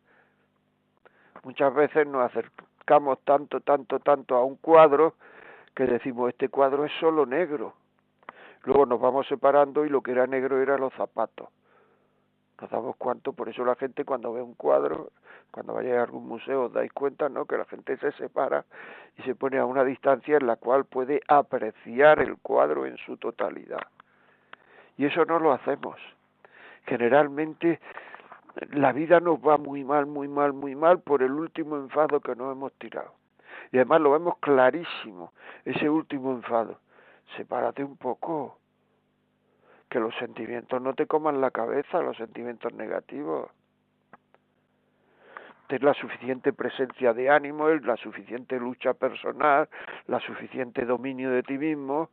Muchas 1.44 1.72
veces 1.74 2.06
nos 2.06 2.24
acercamos 2.24 3.20
tanto, 3.24 3.60
tanto, 3.60 4.00
tanto 4.00 4.34
a 4.36 4.44
un 4.44 4.56
cuadro 4.56 5.14
que 5.74 5.84
decimos 5.84 6.30
este 6.30 6.48
cuadro 6.48 6.84
es 6.84 6.92
solo 6.98 7.26
negro. 7.26 7.74
Luego 8.64 8.86
nos 8.86 9.00
vamos 9.00 9.26
separando 9.26 9.84
y 9.84 9.88
lo 9.88 10.00
que 10.00 10.12
era 10.12 10.26
negro 10.26 10.60
eran 10.60 10.80
los 10.80 10.92
zapatos. 10.94 11.48
Nos 12.60 12.70
damos 12.70 12.96
cuenta, 12.96 13.32
por 13.32 13.48
eso 13.48 13.64
la 13.64 13.74
gente 13.74 14.04
cuando 14.04 14.32
ve 14.32 14.40
un 14.40 14.54
cuadro, 14.54 15.10
cuando 15.50 15.74
vaya 15.74 16.00
a 16.00 16.04
algún 16.04 16.28
museo, 16.28 16.64
os 16.64 16.72
dais 16.72 16.92
cuenta, 16.92 17.28
¿no? 17.28 17.46
Que 17.46 17.56
la 17.56 17.64
gente 17.64 17.96
se 17.96 18.12
separa 18.12 18.64
y 19.18 19.22
se 19.22 19.34
pone 19.34 19.58
a 19.58 19.64
una 19.64 19.84
distancia 19.84 20.36
en 20.36 20.46
la 20.46 20.56
cual 20.56 20.84
puede 20.84 21.20
apreciar 21.28 22.20
el 22.20 22.36
cuadro 22.38 22.86
en 22.86 22.96
su 22.98 23.16
totalidad. 23.16 23.82
Y 24.96 25.06
eso 25.06 25.24
no 25.24 25.38
lo 25.38 25.52
hacemos. 25.52 25.98
Generalmente 26.86 27.80
la 28.72 28.92
vida 28.92 29.20
nos 29.20 29.38
va 29.38 29.56
muy 29.56 29.84
mal, 29.84 30.06
muy 30.06 30.28
mal, 30.28 30.52
muy 30.52 30.74
mal 30.74 31.00
por 31.00 31.22
el 31.22 31.32
último 31.32 31.76
enfado 31.76 32.20
que 32.20 32.36
nos 32.36 32.52
hemos 32.52 32.72
tirado. 32.74 33.12
Y 33.72 33.78
además 33.78 34.00
lo 34.00 34.12
vemos 34.12 34.38
clarísimo, 34.38 35.32
ese 35.64 35.88
último 35.88 36.32
enfado. 36.32 36.78
Sepárate 37.36 37.82
un 37.82 37.96
poco. 37.96 38.58
Que 39.94 40.00
los 40.00 40.16
sentimientos 40.16 40.82
no 40.82 40.92
te 40.94 41.06
coman 41.06 41.40
la 41.40 41.52
cabeza, 41.52 42.00
los 42.00 42.16
sentimientos 42.16 42.74
negativos. 42.74 43.48
Ten 45.68 45.84
la 45.84 45.94
suficiente 45.94 46.52
presencia 46.52 47.12
de 47.12 47.30
ánimo, 47.30 47.68
la 47.68 47.96
suficiente 47.98 48.58
lucha 48.58 48.94
personal, 48.94 49.68
la 50.08 50.18
suficiente 50.18 50.84
dominio 50.84 51.30
de 51.30 51.44
ti 51.44 51.56
mismo 51.56 52.10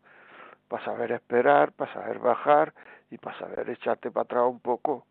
para 0.67 0.85
saber 0.85 1.11
esperar, 1.13 1.71
para 1.71 1.91
saber 1.91 2.19
bajar 2.19 2.71
y 3.09 3.17
para 3.17 3.39
saber 3.39 3.67
echarte 3.71 4.11
para 4.11 4.25
atrás 4.25 4.43
un 4.43 4.59
poco 4.59 5.07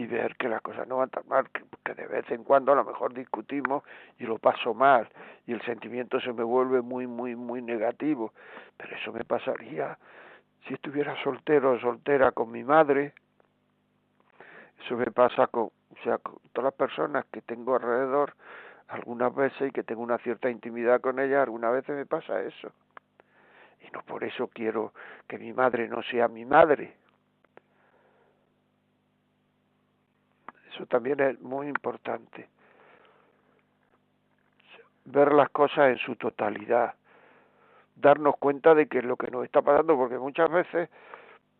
y 0.00 0.06
ver 0.06 0.34
que 0.36 0.48
las 0.48 0.62
cosas 0.62 0.88
no 0.88 0.96
van 0.96 1.10
tan 1.10 1.28
mal, 1.28 1.50
que, 1.50 1.92
de 1.92 2.06
vez 2.06 2.24
en 2.30 2.42
cuando 2.42 2.72
a 2.72 2.74
lo 2.74 2.84
mejor 2.84 3.12
discutimos 3.12 3.84
y 4.18 4.24
lo 4.24 4.38
paso 4.38 4.72
mal 4.72 5.06
y 5.46 5.52
el 5.52 5.60
sentimiento 5.60 6.18
se 6.20 6.32
me 6.32 6.42
vuelve 6.42 6.80
muy, 6.80 7.06
muy, 7.06 7.36
muy 7.36 7.60
negativo. 7.60 8.32
Pero 8.78 8.96
eso 8.96 9.12
me 9.12 9.26
pasaría 9.26 9.98
si 10.66 10.72
estuviera 10.72 11.22
soltero 11.22 11.72
o 11.72 11.80
soltera 11.80 12.32
con 12.32 12.50
mi 12.50 12.64
madre. 12.64 13.12
Eso 14.82 14.96
me 14.96 15.10
pasa 15.10 15.48
con, 15.48 15.64
o 15.64 16.02
sea, 16.02 16.16
con 16.16 16.38
todas 16.54 16.72
las 16.72 16.74
personas 16.74 17.26
que 17.26 17.42
tengo 17.42 17.74
alrededor 17.74 18.32
algunas 18.88 19.34
veces 19.34 19.68
y 19.68 19.70
que 19.70 19.82
tengo 19.82 20.00
una 20.00 20.16
cierta 20.16 20.48
intimidad 20.48 21.02
con 21.02 21.20
ellas, 21.20 21.42
algunas 21.42 21.74
veces 21.74 21.94
me 21.94 22.06
pasa 22.06 22.40
eso. 22.40 22.72
Y 23.86 23.90
no 23.90 24.00
por 24.00 24.24
eso 24.24 24.48
quiero 24.48 24.94
que 25.28 25.38
mi 25.38 25.52
madre 25.52 25.88
no 25.88 26.02
sea 26.04 26.26
mi 26.26 26.46
madre 26.46 26.96
Eso 30.80 30.86
también 30.86 31.20
es 31.20 31.38
muy 31.42 31.68
importante. 31.68 32.48
Ver 35.04 35.30
las 35.30 35.50
cosas 35.50 35.90
en 35.90 35.98
su 35.98 36.16
totalidad. 36.16 36.94
Darnos 37.96 38.38
cuenta 38.38 38.74
de 38.74 38.86
que 38.86 39.00
es 39.00 39.04
lo 39.04 39.16
que 39.16 39.30
nos 39.30 39.44
está 39.44 39.60
pasando, 39.60 39.94
porque 39.94 40.16
muchas 40.16 40.50
veces 40.50 40.88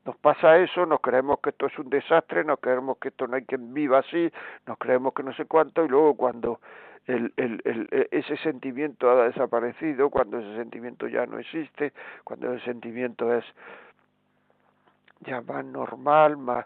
nos 0.07 0.17
pasa 0.17 0.57
eso, 0.57 0.87
nos 0.87 1.03
creemos 1.03 1.39
que 1.41 1.51
esto 1.51 1.67
es 1.67 1.79
un 1.79 1.91
desastre, 1.91 2.45
nos 2.45 2.61
creemos 2.61 2.97
que 2.97 3.09
esto 3.09 3.27
no 3.27 3.37
hay 3.37 3.45
quien 3.45 3.75
viva 3.75 3.99
así, 3.99 4.33
nos 4.67 4.79
creemos 4.79 5.13
que 5.13 5.23
no 5.23 5.35
sé 5.35 5.45
cuánto, 5.45 5.85
y 5.85 5.89
luego 5.89 6.15
cuando 6.15 6.61
el, 7.07 7.35
el, 7.37 7.61
el, 7.67 8.09
ese 8.11 8.39
sentimiento 8.39 9.11
ha 9.11 9.27
desaparecido, 9.27 10.09
cuando 10.09 10.39
ese 10.39 10.57
sentimiento 10.57 11.09
ya 11.09 11.27
no 11.27 11.39
existe, 11.39 11.93
cuando 12.25 12.55
ese 12.55 12.65
sentimiento 12.65 13.35
es 13.35 13.45
ya 15.27 15.43
más 15.43 15.63
normal, 15.67 16.39
más, 16.39 16.65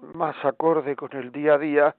más 0.00 0.36
acorde 0.44 0.96
con 0.96 1.12
el 1.12 1.32
día 1.32 1.54
a 1.54 1.58
día, 1.58 1.96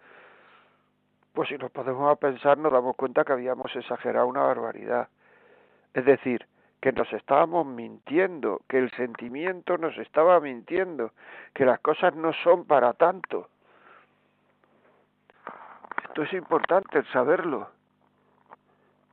pues 1.33 1.49
si 1.49 1.57
nos 1.57 1.71
podemos 1.71 2.17
pensar 2.17 2.57
nos 2.57 2.71
damos 2.71 2.95
cuenta 2.95 3.23
que 3.23 3.33
habíamos 3.33 3.75
exagerado 3.75 4.27
una 4.27 4.43
barbaridad. 4.43 5.09
Es 5.93 6.05
decir, 6.05 6.45
que 6.81 6.91
nos 6.91 7.11
estábamos 7.11 7.65
mintiendo, 7.65 8.61
que 8.67 8.77
el 8.77 8.91
sentimiento 8.91 9.77
nos 9.77 9.97
estaba 9.97 10.39
mintiendo, 10.39 11.11
que 11.53 11.65
las 11.65 11.79
cosas 11.79 12.15
no 12.15 12.31
son 12.43 12.65
para 12.65 12.93
tanto. 12.93 13.49
Esto 16.03 16.23
es 16.23 16.33
importante 16.33 17.03
saberlo, 17.11 17.69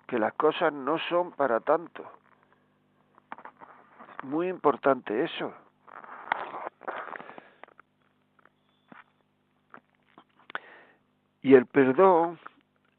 que 0.07 0.19
las 0.19 0.33
cosas 0.35 0.73
no 0.73 0.99
son 1.09 1.33
para 1.33 1.61
tanto. 1.61 2.05
Muy 4.23 4.49
importante 4.49 5.25
eso. 5.25 5.53
Y 11.47 11.55
el 11.55 11.67
perdón 11.67 12.41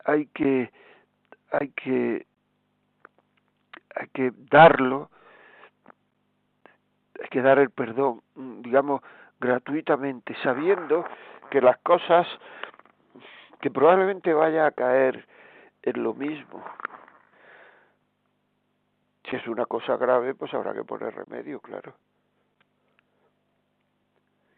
hay 0.05 0.27
que 0.27 0.71
hay 1.51 1.67
que 1.71 2.25
hay 3.93 4.07
que 4.13 4.31
darlo, 4.49 5.09
hay 7.21 7.27
que 7.27 7.41
dar 7.41 7.59
el 7.59 7.71
perdón, 7.71 8.21
digamos, 8.35 9.01
gratuitamente, 9.41 10.33
sabiendo 10.43 11.03
que 11.49 11.59
las 11.59 11.77
cosas, 11.79 12.25
que 13.59 13.69
probablemente 13.69 14.33
vaya 14.33 14.67
a 14.67 14.71
caer 14.71 15.27
en 15.81 16.01
lo 16.01 16.13
mismo. 16.13 16.63
Si 19.29 19.35
es 19.35 19.45
una 19.45 19.65
cosa 19.65 19.97
grave, 19.97 20.35
pues 20.35 20.53
habrá 20.53 20.73
que 20.73 20.85
poner 20.85 21.13
remedio, 21.13 21.59
claro. 21.59 21.95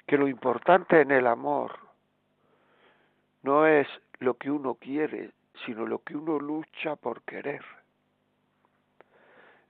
Que 0.06 0.16
lo 0.16 0.28
importante 0.28 1.02
en 1.02 1.10
el 1.10 1.26
amor 1.26 1.89
no 3.44 3.66
es 3.66 3.88
lo 4.20 4.36
que 4.36 4.52
uno 4.52 4.76
quiere, 4.76 5.32
sino 5.66 5.86
lo 5.86 6.00
que 6.00 6.16
uno 6.16 6.40
lucha 6.40 6.96
por 6.96 7.22
querer. 7.24 7.64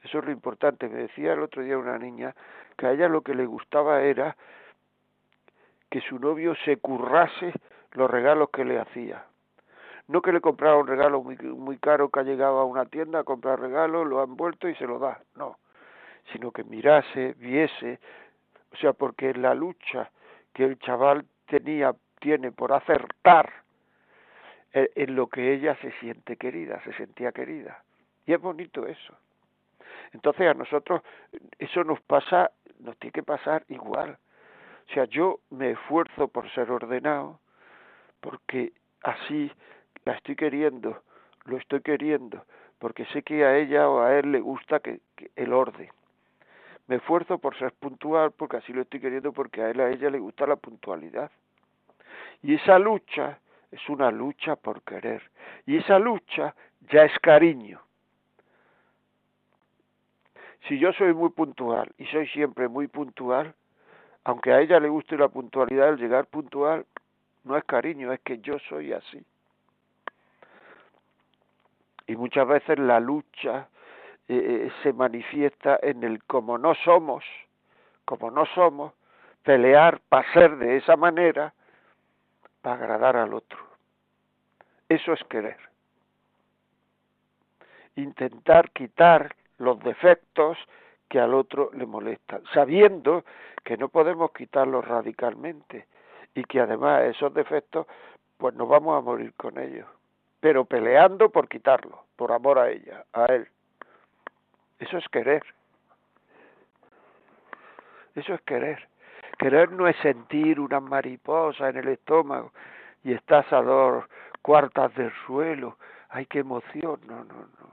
Eso 0.03 0.19
es 0.19 0.25
lo 0.25 0.31
importante. 0.31 0.87
Me 0.87 1.01
decía 1.01 1.33
el 1.33 1.41
otro 1.41 1.61
día 1.61 1.77
una 1.77 1.97
niña 1.97 2.35
que 2.77 2.87
a 2.87 2.91
ella 2.91 3.07
lo 3.09 3.21
que 3.21 3.35
le 3.35 3.45
gustaba 3.45 4.01
era 4.01 4.35
que 5.89 6.01
su 6.01 6.19
novio 6.19 6.55
se 6.65 6.77
currase 6.77 7.53
los 7.93 8.09
regalos 8.09 8.49
que 8.51 8.63
le 8.63 8.79
hacía. 8.79 9.25
No 10.07 10.21
que 10.21 10.31
le 10.31 10.41
comprara 10.41 10.77
un 10.77 10.87
regalo 10.87 11.21
muy, 11.21 11.35
muy 11.37 11.77
caro 11.77 12.09
que 12.09 12.19
ha 12.19 12.23
llegado 12.23 12.59
a 12.59 12.65
una 12.65 12.85
tienda 12.85 13.19
a 13.19 13.23
comprar 13.23 13.59
regalos, 13.59 14.07
lo 14.07 14.19
ha 14.19 14.23
envuelto 14.23 14.67
y 14.67 14.75
se 14.75 14.85
lo 14.85 14.99
da. 14.99 15.21
No. 15.35 15.57
Sino 16.31 16.51
que 16.51 16.63
mirase, 16.63 17.33
viese. 17.37 17.99
O 18.71 18.77
sea, 18.77 18.93
porque 18.93 19.33
la 19.33 19.53
lucha 19.53 20.09
que 20.53 20.63
el 20.63 20.79
chaval 20.79 21.25
tenía, 21.47 21.93
tiene 22.19 22.51
por 22.51 22.73
acertar 22.73 23.51
eh, 24.73 24.91
en 24.95 25.15
lo 25.15 25.27
que 25.27 25.53
ella 25.53 25.75
se 25.81 25.91
siente 25.99 26.37
querida, 26.37 26.81
se 26.83 26.93
sentía 26.93 27.31
querida. 27.31 27.83
Y 28.25 28.33
es 28.33 28.41
bonito 28.41 28.85
eso. 28.85 29.17
Entonces 30.13 30.47
a 30.47 30.53
nosotros 30.53 31.01
eso 31.57 31.83
nos 31.83 31.99
pasa, 32.01 32.51
nos 32.79 32.97
tiene 32.97 33.11
que 33.11 33.23
pasar 33.23 33.63
igual. 33.69 34.17
O 34.89 34.93
sea, 34.93 35.05
yo 35.05 35.39
me 35.49 35.71
esfuerzo 35.71 36.27
por 36.27 36.49
ser 36.51 36.71
ordenado 36.71 37.39
porque 38.21 38.73
así 39.03 39.51
la 40.05 40.13
estoy 40.13 40.35
queriendo, 40.35 41.01
lo 41.45 41.57
estoy 41.57 41.81
queriendo, 41.81 42.45
porque 42.79 43.05
sé 43.05 43.23
que 43.23 43.45
a 43.45 43.57
ella 43.57 43.89
o 43.89 44.01
a 44.01 44.17
él 44.17 44.31
le 44.31 44.39
gusta 44.39 44.79
que, 44.79 45.01
el 45.35 45.53
orden. 45.53 45.89
Me 46.87 46.95
esfuerzo 46.95 47.37
por 47.37 47.57
ser 47.57 47.71
puntual 47.73 48.31
porque 48.31 48.57
así 48.57 48.73
lo 48.73 48.81
estoy 48.81 48.99
queriendo 48.99 49.31
porque 49.31 49.61
a 49.61 49.69
él 49.69 49.79
a 49.79 49.89
ella 49.89 50.09
le 50.09 50.19
gusta 50.19 50.47
la 50.47 50.55
puntualidad. 50.55 51.31
Y 52.41 52.55
esa 52.55 52.79
lucha 52.79 53.39
es 53.71 53.87
una 53.89 54.11
lucha 54.11 54.55
por 54.55 54.81
querer. 54.83 55.21
Y 55.65 55.77
esa 55.77 55.99
lucha 55.99 56.55
ya 56.91 57.03
es 57.03 57.17
cariño. 57.19 57.81
Si 60.67 60.77
yo 60.77 60.93
soy 60.93 61.13
muy 61.13 61.29
puntual 61.29 61.91
y 61.97 62.05
soy 62.07 62.27
siempre 62.27 62.67
muy 62.67 62.87
puntual, 62.87 63.55
aunque 64.23 64.51
a 64.51 64.59
ella 64.59 64.79
le 64.79 64.89
guste 64.89 65.17
la 65.17 65.29
puntualidad, 65.29 65.89
el 65.89 65.97
llegar 65.97 66.27
puntual 66.27 66.85
no 67.43 67.57
es 67.57 67.63
cariño, 67.63 68.11
es 68.11 68.19
que 68.21 68.39
yo 68.39 68.59
soy 68.69 68.93
así. 68.93 69.23
Y 72.07 72.15
muchas 72.15 72.47
veces 72.47 72.77
la 72.79 72.99
lucha 72.99 73.69
eh, 74.27 74.67
eh, 74.67 74.71
se 74.83 74.93
manifiesta 74.93 75.79
en 75.81 76.03
el 76.03 76.23
como 76.23 76.57
no 76.57 76.75
somos, 76.75 77.23
como 78.05 78.29
no 78.29 78.45
somos, 78.47 78.93
pelear 79.43 80.01
para 80.09 80.31
ser 80.33 80.57
de 80.57 80.77
esa 80.77 80.95
manera 80.95 81.53
agradar 82.73 83.17
al 83.17 83.33
otro. 83.33 83.59
Eso 84.87 85.13
es 85.13 85.23
querer. 85.25 85.57
Intentar 87.95 88.71
quitar 88.71 89.35
los 89.57 89.79
defectos 89.81 90.57
que 91.09 91.19
al 91.19 91.33
otro 91.33 91.71
le 91.73 91.85
molestan, 91.85 92.43
sabiendo 92.53 93.25
que 93.63 93.77
no 93.77 93.89
podemos 93.89 94.31
quitarlos 94.31 94.87
radicalmente 94.87 95.87
y 96.33 96.43
que 96.43 96.59
además 96.59 97.03
esos 97.03 97.33
defectos 97.33 97.87
pues 98.37 98.55
nos 98.55 98.69
vamos 98.69 98.97
a 98.97 99.01
morir 99.01 99.33
con 99.33 99.59
ellos, 99.59 99.87
pero 100.39 100.63
peleando 100.65 101.29
por 101.29 101.49
quitarlos, 101.49 101.99
por 102.15 102.31
amor 102.31 102.59
a 102.59 102.69
ella, 102.69 103.03
a 103.11 103.25
él. 103.25 103.47
Eso 104.79 104.97
es 104.97 105.07
querer. 105.09 105.43
Eso 108.15 108.33
es 108.33 108.41
querer. 108.41 108.87
Querer 109.39 109.71
no 109.71 109.87
es 109.87 109.95
sentir 110.01 110.59
una 110.59 110.81
mariposa 110.81 111.69
en 111.69 111.77
el 111.77 111.87
estómago 111.87 112.51
y 113.05 113.13
estás 113.13 113.51
a 113.53 113.61
dos 113.61 114.03
cuartas 114.41 114.93
del 114.95 115.13
suelo. 115.25 115.77
Ay, 116.09 116.25
qué 116.25 116.39
emoción. 116.39 116.99
No, 117.07 117.23
no, 117.23 117.35
no. 117.35 117.69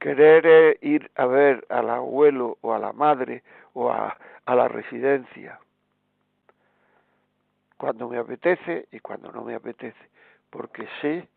Querer 0.00 0.78
ir 0.82 1.08
a 1.14 1.24
ver 1.26 1.64
al 1.68 1.88
abuelo 1.88 2.58
o 2.62 2.74
a 2.74 2.80
la 2.80 2.92
madre 2.92 3.44
o 3.74 3.92
a, 3.92 4.18
a 4.44 4.54
la 4.56 4.66
residencia. 4.66 5.60
Cuando 7.76 8.08
me 8.08 8.18
apetece 8.18 8.88
y 8.90 8.98
cuando 8.98 9.30
no 9.30 9.42
me 9.42 9.54
apetece. 9.54 10.10
Porque 10.50 10.88
sé 11.00 11.28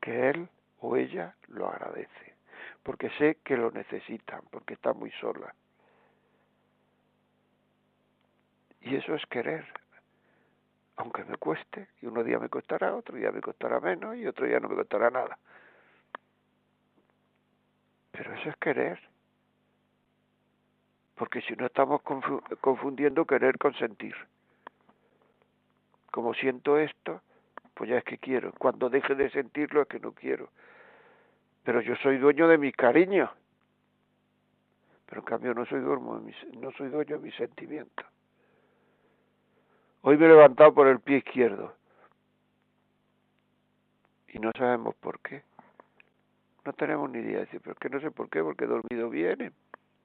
que 0.00 0.30
él 0.30 0.48
o 0.80 0.96
ella 0.96 1.34
lo 1.48 1.68
agradece. 1.68 2.34
Porque 2.82 3.10
sé 3.18 3.36
que 3.44 3.58
lo 3.58 3.70
necesitan, 3.70 4.40
porque 4.50 4.72
está 4.72 4.94
muy 4.94 5.10
sola. 5.20 5.54
Y 8.80 8.96
eso 8.96 9.14
es 9.14 9.24
querer, 9.26 9.66
aunque 10.96 11.24
me 11.24 11.36
cueste, 11.36 11.88
y 12.00 12.06
uno 12.06 12.24
día 12.24 12.38
me 12.38 12.48
costará, 12.48 12.94
otro 12.94 13.16
día 13.16 13.30
me 13.30 13.40
costará 13.40 13.80
menos 13.80 14.16
y 14.16 14.26
otro 14.26 14.46
día 14.46 14.58
no 14.60 14.68
me 14.68 14.76
costará 14.76 15.10
nada. 15.10 15.38
Pero 18.12 18.34
eso 18.34 18.50
es 18.50 18.56
querer. 18.56 19.00
Porque 21.14 21.42
si 21.42 21.54
no 21.54 21.66
estamos 21.66 22.00
confundiendo 22.60 23.26
querer 23.26 23.58
con 23.58 23.74
sentir. 23.74 24.14
Como 26.10 26.32
siento 26.34 26.78
esto, 26.78 27.22
pues 27.74 27.90
ya 27.90 27.98
es 27.98 28.04
que 28.04 28.18
quiero. 28.18 28.52
Cuando 28.58 28.88
deje 28.88 29.14
de 29.14 29.30
sentirlo 29.30 29.82
es 29.82 29.88
que 29.88 30.00
no 30.00 30.12
quiero. 30.12 30.48
Pero 31.62 31.82
yo 31.82 31.94
soy 31.96 32.16
dueño 32.16 32.48
de 32.48 32.56
mi 32.56 32.72
cariño. 32.72 33.30
Pero 35.06 35.20
en 35.20 35.26
cambio 35.26 35.54
no 35.54 35.66
soy, 35.66 35.80
dueño 35.80 36.22
no 36.54 36.72
soy 36.72 36.88
dueño 36.88 37.18
de 37.18 37.22
mis 37.22 37.34
sentimientos. 37.34 38.06
Hoy 40.02 40.16
me 40.16 40.26
he 40.26 40.28
levantado 40.28 40.72
por 40.72 40.86
el 40.86 41.00
pie 41.00 41.18
izquierdo. 41.18 41.74
Y 44.28 44.38
no 44.38 44.50
sabemos 44.56 44.94
por 44.94 45.20
qué. 45.20 45.42
No 46.64 46.72
tenemos 46.72 47.10
ni 47.10 47.18
idea. 47.18 47.40
Decir, 47.40 47.60
pero 47.62 47.74
que 47.76 47.90
no 47.90 48.00
sé 48.00 48.10
por 48.10 48.28
qué, 48.30 48.42
porque 48.42 48.64
he 48.64 48.68
dormido 48.68 49.10
bien. 49.10 49.52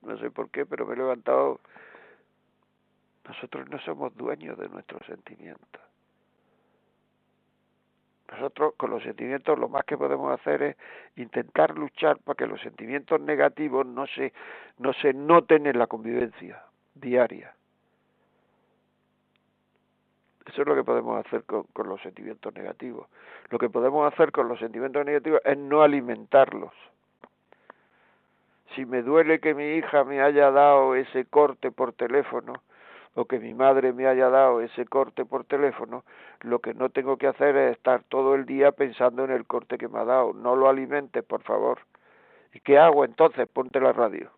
No 0.01 0.17
sé 0.17 0.31
por 0.31 0.49
qué, 0.49 0.65
pero 0.65 0.85
me 0.85 0.93
he 0.93 0.97
levantado. 0.97 1.59
Nosotros 3.27 3.69
no 3.69 3.79
somos 3.79 4.15
dueños 4.15 4.57
de 4.57 4.69
nuestros 4.69 5.05
sentimientos. 5.05 5.81
Nosotros 8.31 8.73
con 8.75 8.89
los 8.89 9.03
sentimientos 9.03 9.57
lo 9.57 9.69
más 9.69 9.85
que 9.85 9.97
podemos 9.97 10.37
hacer 10.39 10.61
es 10.63 10.77
intentar 11.15 11.77
luchar 11.77 12.17
para 12.19 12.35
que 12.35 12.47
los 12.47 12.59
sentimientos 12.61 13.21
negativos 13.21 13.85
no 13.85 14.07
se, 14.07 14.33
no 14.79 14.93
se 14.93 15.13
noten 15.13 15.67
en 15.67 15.77
la 15.77 15.87
convivencia 15.87 16.63
diaria. 16.95 17.55
Eso 20.45 20.61
es 20.61 20.67
lo 20.67 20.75
que 20.75 20.83
podemos 20.83 21.25
hacer 21.25 21.43
con, 21.43 21.65
los 21.87 22.01
sentimientos 22.01 22.53
negativos. 22.53 23.07
Lo 23.49 23.57
que 23.57 23.69
podemos 23.69 24.11
hacer 24.11 24.31
con 24.31 24.47
los 24.47 24.59
sentimientos 24.59 25.05
negativos 25.05 25.41
es 25.43 25.57
no 25.57 25.81
alimentarlos. 25.81 26.73
Si 28.75 28.85
me 28.85 29.01
duele 29.01 29.39
que 29.39 29.53
mi 29.53 29.75
hija 29.75 30.03
me 30.03 30.21
haya 30.21 30.51
dado 30.51 30.95
ese 30.95 31.25
corte 31.25 31.71
por 31.71 31.93
teléfono, 31.93 32.53
o 33.15 33.25
que 33.25 33.39
mi 33.39 33.53
madre 33.53 33.93
me 33.93 34.07
haya 34.07 34.29
dado 34.29 34.61
ese 34.61 34.85
corte 34.85 35.23
por 35.23 35.45
teléfono, 35.45 36.03
lo 36.41 36.59
que 36.59 36.73
no 36.73 36.89
tengo 36.89 37.17
que 37.17 37.27
hacer 37.27 37.55
es 37.55 37.77
estar 37.77 38.03
todo 38.03 38.35
el 38.35 38.45
día 38.45 38.73
pensando 38.73 39.23
en 39.23 39.31
el 39.31 39.45
corte 39.45 39.77
que 39.77 39.87
me 39.87 39.99
ha 39.99 40.05
dado. 40.05 40.33
No 40.33 40.55
lo 40.55 40.67
alimentes, 40.67 41.23
por 41.23 41.41
favor. 41.43 41.79
¿Y 42.53 42.59
qué 42.59 42.77
hago 42.77 43.05
entonces? 43.05 43.47
Ponte 43.47 43.79
la 43.79 43.93
radio. 43.93 44.29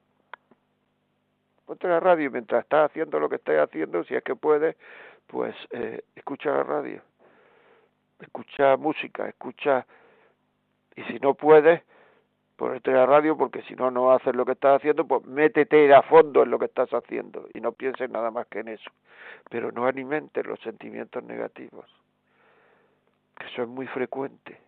Ponte 1.65 1.87
la 1.87 1.99
radio 1.99 2.31
mientras 2.31 2.63
estás 2.63 2.89
haciendo 2.89 3.19
lo 3.19 3.27
que 3.27 3.35
estás 3.35 3.67
haciendo, 3.67 4.03
si 4.05 4.15
es 4.15 4.23
que 4.23 4.35
puedes, 4.35 4.77
pues 5.27 5.55
eh, 5.71 6.03
escucha 6.15 6.49
la 6.49 6.63
radio, 6.63 7.01
escucha 8.19 8.77
música, 8.77 9.27
escucha, 9.27 9.85
y 10.95 11.03
si 11.03 11.19
no 11.19 11.33
puedes, 11.35 11.83
ponerte 12.57 12.91
la 12.91 13.05
radio 13.05 13.37
porque 13.37 13.61
si 13.63 13.75
no 13.75 13.91
no 13.91 14.11
haces 14.11 14.35
lo 14.35 14.45
que 14.45 14.53
estás 14.53 14.77
haciendo, 14.77 15.05
pues 15.05 15.23
métete 15.25 15.93
a 15.93 16.01
fondo 16.01 16.43
en 16.43 16.49
lo 16.49 16.59
que 16.59 16.65
estás 16.65 16.89
haciendo 16.91 17.47
y 17.53 17.61
no 17.61 17.71
pienses 17.71 18.09
nada 18.09 18.31
más 18.31 18.47
que 18.47 18.59
en 18.59 18.69
eso. 18.69 18.89
Pero 19.49 19.71
no 19.71 19.85
alimentes 19.85 20.45
los 20.45 20.59
sentimientos 20.61 21.23
negativos, 21.23 21.85
que 23.37 23.45
eso 23.45 23.61
es 23.61 23.67
muy 23.67 23.87
frecuente. 23.87 24.59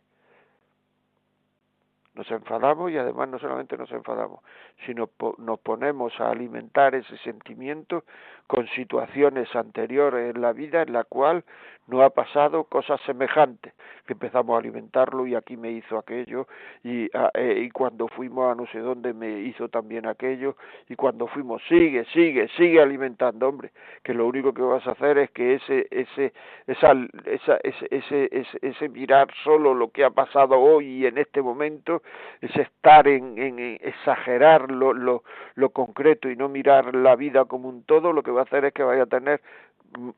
Nos 2.20 2.30
enfadamos 2.32 2.92
y 2.92 2.98
además 2.98 3.30
no 3.30 3.40
solamente 3.40 3.78
nos 3.78 3.90
enfadamos, 3.94 4.42
sino 4.86 5.10
nos 5.38 5.60
ponemos 5.62 6.12
a 6.20 6.32
alimentar 6.32 6.94
ese 6.94 7.18
sentimiento 7.20 8.04
con 8.46 8.68
situaciones 8.70 9.56
anteriores 9.56 10.36
en 10.36 10.42
la 10.42 10.52
vida 10.52 10.82
en 10.82 10.92
la 10.92 11.06
cual 11.06 11.46
no 11.90 12.04
ha 12.04 12.10
pasado 12.12 12.66
cosas 12.66 13.00
semejantes, 13.06 13.74
que 14.06 14.14
empezamos 14.14 14.56
a 14.56 14.60
alimentarlo 14.60 15.26
y 15.26 15.36
aquí 15.36 15.58
me 15.58 15.72
hizo 15.72 15.98
aquello 15.98 16.48
y, 16.84 17.10
ah, 17.16 17.32
eh, 17.34 17.64
y 17.66 17.70
cuando 17.72 18.08
fuimos 18.08 18.52
a 18.52 18.56
no 18.56 18.68
sé 18.68 18.80
dónde 18.80 19.14
me 19.14 19.40
hizo 19.42 19.70
también 19.70 20.06
aquello 20.06 20.56
y 20.88 20.96
cuando 20.96 21.28
fuimos 21.28 21.62
sigue, 21.68 22.06
sigue, 22.14 22.48
sigue 22.58 22.82
alimentando, 22.82 23.48
hombre, 23.48 23.72
que 24.04 24.14
lo 24.14 24.28
único 24.28 24.54
que 24.54 24.62
vas 24.62 24.86
a 24.88 24.92
hacer 24.92 25.18
es 25.18 25.32
que 25.32 25.56
ese 25.56 25.88
ese 25.90 26.34
esa, 26.68 26.92
esa 27.26 27.58
ese, 27.64 27.88
ese, 27.90 28.30
ese, 28.32 28.60
ese 28.62 28.90
mirar 28.90 29.28
solo 29.44 29.74
lo 29.74 29.90
que 29.90 30.04
ha 30.04 30.12
pasado 30.12 30.60
hoy 30.60 30.88
y 30.88 31.06
en 31.06 31.18
este 31.18 31.42
momento, 31.42 32.02
ese 32.42 32.62
estar 32.62 33.08
en, 33.08 33.38
en 33.38 33.60
exagerar 33.82 34.72
lo, 34.72 34.94
lo, 34.94 35.24
lo 35.56 35.70
concreto 35.70 36.30
y 36.30 36.36
no 36.36 36.50
mirar 36.50 36.96
la 36.96 37.16
vida 37.16 37.46
como 37.46 37.70
un 37.70 37.84
todo, 37.84 38.14
lo 38.14 38.24
que 38.24 38.32
va 38.32 38.42
a 38.42 38.44
hacer 38.44 38.66
es 38.66 38.74
que 38.74 38.84
vaya 38.84 39.04
a 39.04 39.08
tener 39.08 39.42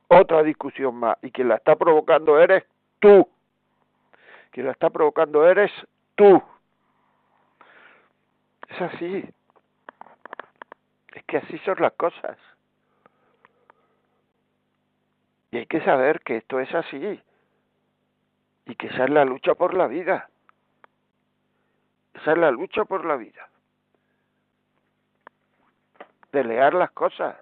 otra 0.08 0.44
discusión 0.44 0.96
más 0.96 1.18
y 1.22 1.32
quien 1.32 1.48
la 1.48 1.56
está 1.56 1.76
provocando 1.76 2.40
eres 2.40 2.64
tú. 3.00 3.28
Quien 4.52 4.66
la 4.66 4.74
está 4.74 4.90
provocando 4.90 5.48
eres 5.48 5.72
tú. 6.16 6.42
Es 8.70 8.82
así. 8.82 9.24
Es 11.14 11.24
que 11.26 11.38
así 11.38 11.58
son 11.60 11.78
las 11.80 11.94
cosas. 11.94 12.38
Y 15.52 15.58
hay 15.58 15.66
que 15.66 15.82
saber 15.82 16.22
que 16.22 16.38
esto 16.38 16.60
es 16.60 16.74
así. 16.74 17.22
Y 18.66 18.76
que 18.76 18.88
esa 18.88 19.06
es 19.06 19.10
la 19.10 19.26
lucha 19.26 19.56
por 19.56 19.74
la 19.74 19.88
vida. 19.88 20.30
La 22.26 22.52
lucha 22.52 22.86
por 22.86 23.06
la 23.06 23.16
vida. 23.16 23.48
Pelear 26.32 26.74
las 26.74 26.92
cosas 26.92 27.36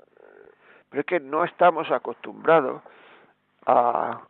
pero 0.89 1.01
es 1.01 1.05
que 1.05 1.19
no 1.19 1.43
estamos 1.43 1.89
acostumbrados 1.91 2.81
a, 3.65 4.21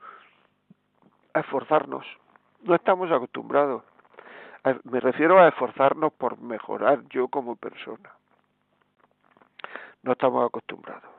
esforzarnos, 1.33 2.05
no 2.63 2.75
estamos 2.75 3.09
acostumbrados. 3.12 3.83
me 4.83 4.99
refiero 4.99 5.39
a 5.39 5.47
esforzarnos 5.47 6.12
por 6.13 6.39
mejorar 6.41 7.01
yo 7.09 7.29
como 7.29 7.55
persona. 7.55 8.12
No 10.03 10.13
estamos 10.13 10.45
acostumbrados. 10.45 11.09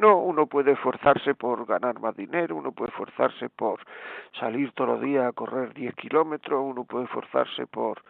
No, 0.00 0.18
uno 0.18 0.46
puede 0.46 0.72
esforzarse 0.72 1.34
por 1.34 1.66
ganar 1.66 2.00
más 2.00 2.16
dinero, 2.16 2.56
uno 2.56 2.72
puede 2.72 2.90
esforzarse 2.90 3.48
por 3.50 3.80
salir 4.40 4.72
todos 4.72 4.90
los 4.90 5.00
días 5.00 5.26
a 5.26 5.32
correr 5.32 5.74
10 5.74 5.94
kilómetros, 5.94 6.60
uno 6.64 6.84
puede 6.84 7.04
esforzarse 7.04 7.66
por 7.66 8.02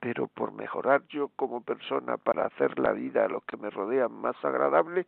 pero 0.00 0.28
por 0.28 0.52
mejorar 0.52 1.02
yo 1.08 1.28
como 1.36 1.60
persona 1.60 2.16
para 2.16 2.46
hacer 2.46 2.78
la 2.78 2.92
vida 2.92 3.26
a 3.26 3.28
los 3.28 3.44
que 3.44 3.58
me 3.58 3.68
rodean 3.68 4.10
más 4.12 4.34
agradable, 4.42 5.06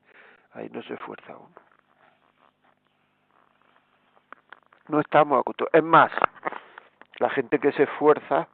ahí 0.52 0.68
no 0.68 0.82
se 0.82 0.94
esfuerza 0.94 1.34
uno. 1.34 1.54
No 4.88 5.00
estamos 5.00 5.40
acostumbrados. 5.40 5.74
Es 5.74 5.82
más, 5.82 6.12
la 7.18 7.30
gente 7.30 7.58
que 7.58 7.72
se 7.72 7.84
esfuerza 7.84 8.48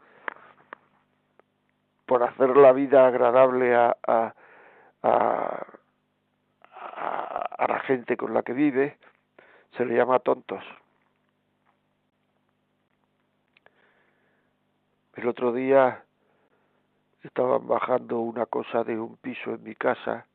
por 2.06 2.22
hacer 2.22 2.56
la 2.56 2.72
vida 2.72 3.06
agradable 3.06 3.74
a, 3.74 3.96
a, 4.06 4.32
a, 5.02 5.66
a 7.58 7.66
la 7.66 7.80
gente 7.80 8.16
con 8.16 8.32
la 8.32 8.42
que 8.42 8.52
vive, 8.52 8.96
se 9.76 9.84
le 9.84 9.96
llama 9.96 10.20
tontos. 10.20 10.64
El 15.14 15.26
otro 15.26 15.52
día 15.52 16.04
estaban 17.22 17.66
bajando 17.66 18.20
una 18.20 18.46
cosa 18.46 18.84
de 18.84 18.98
un 18.98 19.16
piso 19.16 19.54
en 19.54 19.64
mi 19.64 19.74
casa, 19.74 20.26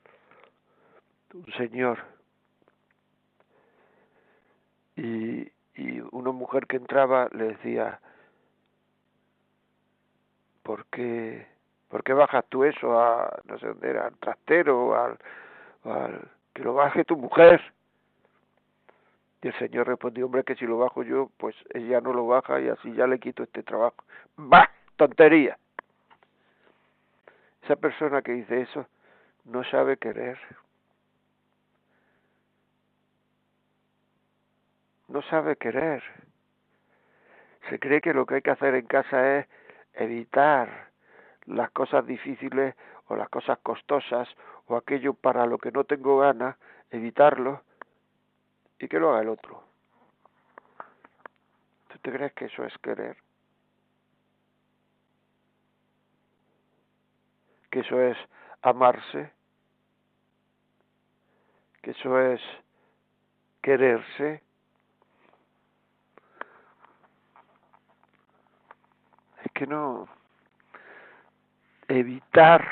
un 1.34 1.52
señor, 1.54 2.00
y, 4.98 5.50
y 5.76 6.02
una 6.12 6.32
mujer 6.32 6.68
que 6.68 6.76
entraba 6.76 7.30
le 7.32 7.46
decía, 7.46 8.02
¿por 10.62 10.86
qué, 10.88 11.48
¿por 11.88 12.04
qué 12.04 12.12
bajas 12.12 12.46
tú 12.50 12.66
eso 12.66 13.00
a, 13.00 13.40
no 13.46 13.58
sé 13.60 13.68
dónde 13.68 13.90
era, 13.90 14.08
al 14.08 14.18
trastero, 14.18 14.96
al, 14.96 15.18
al, 15.86 16.30
que 16.54 16.64
lo 16.64 16.74
baje 16.74 17.04
tu 17.04 17.18
mujer? 17.18 17.62
Y 19.42 19.48
el 19.48 19.60
señor 19.60 19.88
respondió, 19.88 20.26
hombre, 20.26 20.44
que 20.44 20.56
si 20.56 20.66
lo 20.66 20.78
bajo 20.78 21.04
yo, 21.04 21.30
pues 21.38 21.56
ella 21.74 22.00
no 22.00 22.14
lo 22.14 22.26
baja 22.28 22.62
y 22.62 22.70
así 22.70 22.94
ya 22.94 23.08
le 23.08 23.20
quito 23.20 23.44
este 23.44 23.64
trabajo. 23.64 23.98
¡Bah! 24.38 24.70
Tontería. 24.96 25.58
Esa 27.64 27.76
persona 27.76 28.22
que 28.22 28.34
dice 28.34 28.62
eso 28.62 28.86
no 29.46 29.64
sabe 29.66 29.98
querer. 29.98 30.40
No 35.08 35.22
sabe 35.24 35.56
querer. 35.56 36.04
Se 37.70 37.80
cree 37.80 38.02
que 38.02 38.14
lo 38.14 38.26
que 38.26 38.36
hay 38.36 38.42
que 38.42 38.52
hacer 38.52 38.76
en 38.76 38.86
casa 38.86 39.40
es 39.40 39.48
evitar 39.94 40.90
las 41.46 41.72
cosas 41.72 42.06
difíciles 42.06 42.76
o 43.14 43.16
las 43.16 43.30
cosas 43.30 43.60
costosas 43.60 44.28
o 44.68 44.76
aquello 44.76 45.14
para 45.14 45.46
lo 45.46 45.58
que 45.58 45.72
no 45.72 45.84
tengo 45.86 46.20
ganas, 46.20 46.58
evitarlo 46.90 47.62
y 48.80 48.88
que 48.88 49.00
lo 49.00 49.12
haga 49.12 49.22
el 49.22 49.30
otro. 49.30 49.64
¿Tú 51.88 51.98
te 52.00 52.12
crees 52.12 52.34
que 52.34 52.46
eso 52.46 52.64
es 52.66 52.78
querer? 52.80 53.18
que 57.74 57.80
eso 57.80 58.00
es 58.00 58.16
amarse, 58.62 59.32
que 61.82 61.90
eso 61.90 62.20
es 62.20 62.40
quererse. 63.64 64.44
Es 69.44 69.52
que 69.54 69.66
no 69.66 70.08
evitar, 71.88 72.64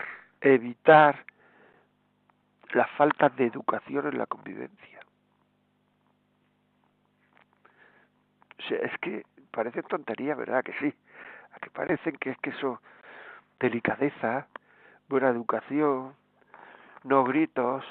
evitar 0.42 1.26
la 2.74 2.88
falta 2.88 3.30
de 3.30 3.46
educación 3.46 4.08
en 4.08 4.18
la 4.18 4.26
convivencia. 4.26 5.00
Es 8.70 8.98
que 9.00 9.26
parece 9.52 9.84
tontería, 9.84 10.36
¿verdad? 10.36 10.64
Que 10.64 10.74
sí. 10.74 10.94
A 11.54 11.60
que 11.60 11.70
parecen 11.70 12.16
que 12.18 12.32
es 12.32 12.38
que 12.40 12.52
eso, 12.52 12.82
delicadeza, 13.60 14.48
buena 15.10 15.30
educación, 15.30 16.16
no 17.04 17.24
gritos, 17.24 17.84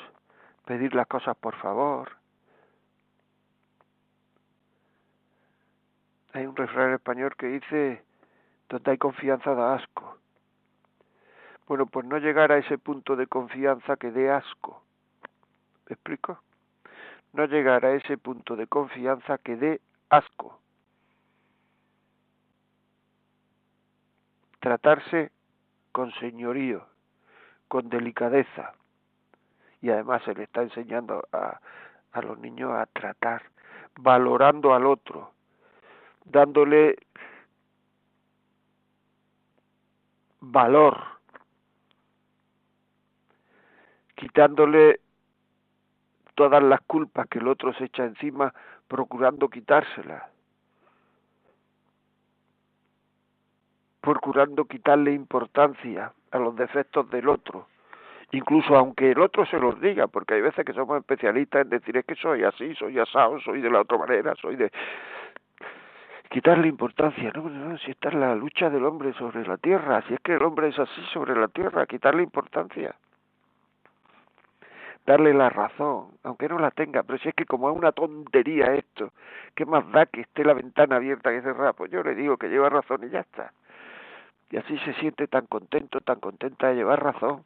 pedir 0.64 0.94
las 0.94 1.06
cosas 1.06 1.36
por 1.36 1.54
favor. 1.56 2.16
Hay 6.32 6.46
un 6.46 6.56
refrán 6.56 6.94
español 6.94 7.34
que 7.36 7.46
dice, 7.48 8.04
donde 8.68 8.90
hay 8.92 8.98
confianza 8.98 9.54
da 9.54 9.74
asco. 9.74 10.19
Bueno, 11.70 11.86
pues 11.86 12.04
no 12.04 12.18
llegar 12.18 12.50
a 12.50 12.58
ese 12.58 12.78
punto 12.78 13.14
de 13.14 13.28
confianza 13.28 13.96
que 13.96 14.10
dé 14.10 14.28
asco. 14.28 14.82
¿Me 15.88 15.94
explico? 15.94 16.42
No 17.32 17.46
llegar 17.46 17.86
a 17.86 17.94
ese 17.94 18.18
punto 18.18 18.56
de 18.56 18.66
confianza 18.66 19.38
que 19.38 19.54
dé 19.54 19.80
asco. 20.08 20.58
Tratarse 24.58 25.30
con 25.92 26.12
señorío 26.14 26.84
con 27.68 27.88
delicadeza. 27.88 28.74
Y 29.80 29.90
además 29.90 30.24
se 30.24 30.34
le 30.34 30.42
está 30.42 30.62
enseñando 30.62 31.22
a, 31.30 31.60
a 32.10 32.20
los 32.20 32.36
niños 32.40 32.72
a 32.72 32.86
tratar, 32.86 33.44
valorando 33.94 34.74
al 34.74 34.86
otro, 34.86 35.30
dándole 36.24 36.96
valor, 40.40 41.19
quitándole 44.20 45.00
todas 46.34 46.62
las 46.62 46.82
culpas 46.82 47.26
que 47.28 47.38
el 47.38 47.48
otro 47.48 47.72
se 47.72 47.84
echa 47.84 48.04
encima, 48.04 48.52
procurando 48.86 49.48
quitárselas, 49.48 50.24
procurando 54.02 54.66
quitarle 54.66 55.12
importancia 55.12 56.12
a 56.32 56.38
los 56.38 56.54
defectos 56.54 57.08
del 57.08 57.30
otro, 57.30 57.66
incluso 58.32 58.76
aunque 58.76 59.12
el 59.12 59.20
otro 59.20 59.46
se 59.46 59.58
los 59.58 59.80
diga, 59.80 60.06
porque 60.06 60.34
hay 60.34 60.42
veces 60.42 60.66
que 60.66 60.74
somos 60.74 60.98
especialistas 60.98 61.62
en 61.62 61.70
decir 61.70 61.96
es 61.96 62.04
que 62.04 62.14
soy 62.14 62.44
así, 62.44 62.74
soy 62.74 62.98
asado, 62.98 63.40
soy 63.40 63.62
de 63.62 63.70
la 63.70 63.80
otra 63.80 63.96
manera, 63.96 64.34
soy 64.34 64.56
de... 64.56 64.70
quitarle 66.28 66.68
importancia, 66.68 67.32
no, 67.34 67.48
no, 67.48 67.78
si 67.78 67.92
esta 67.92 68.10
es 68.10 68.14
la 68.14 68.34
lucha 68.34 68.68
del 68.68 68.84
hombre 68.84 69.14
sobre 69.14 69.46
la 69.46 69.56
tierra, 69.56 70.02
si 70.06 70.12
es 70.12 70.20
que 70.20 70.34
el 70.34 70.42
hombre 70.42 70.68
es 70.68 70.78
así 70.78 71.00
sobre 71.10 71.34
la 71.34 71.48
tierra, 71.48 71.86
quitarle 71.86 72.22
importancia, 72.22 72.94
darle 75.06 75.34
la 75.34 75.50
razón, 75.50 76.08
aunque 76.22 76.48
no 76.48 76.58
la 76.58 76.70
tenga, 76.70 77.02
pero 77.02 77.18
si 77.18 77.28
es 77.28 77.34
que 77.34 77.46
como 77.46 77.70
es 77.70 77.76
una 77.76 77.92
tontería 77.92 78.74
esto, 78.74 79.12
¿qué 79.54 79.64
más 79.66 79.90
da 79.92 80.06
que 80.06 80.22
esté 80.22 80.44
la 80.44 80.54
ventana 80.54 80.96
abierta 80.96 81.32
y 81.32 81.40
cerrada? 81.40 81.72
Pues 81.72 81.90
yo 81.90 82.02
le 82.02 82.14
digo 82.14 82.36
que 82.36 82.48
lleva 82.48 82.68
razón 82.68 83.04
y 83.04 83.10
ya 83.10 83.20
está. 83.20 83.52
Y 84.50 84.56
así 84.56 84.78
se 84.78 84.94
siente 84.94 85.26
tan 85.26 85.46
contento, 85.46 86.00
tan 86.00 86.20
contenta 86.20 86.68
de 86.68 86.76
llevar 86.76 87.02
razón. 87.02 87.44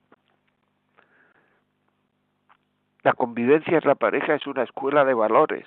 La 3.02 3.12
convivencia 3.12 3.78
en 3.78 3.86
la 3.86 3.94
pareja 3.94 4.34
es 4.34 4.46
una 4.46 4.62
escuela 4.62 5.04
de 5.04 5.14
valores 5.14 5.66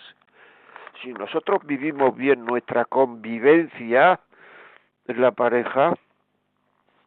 si 1.01 1.13
nosotros 1.13 1.65
vivimos 1.65 2.15
bien 2.15 2.45
nuestra 2.45 2.85
convivencia 2.85 4.19
en 5.07 5.21
la 5.21 5.31
pareja, 5.31 5.93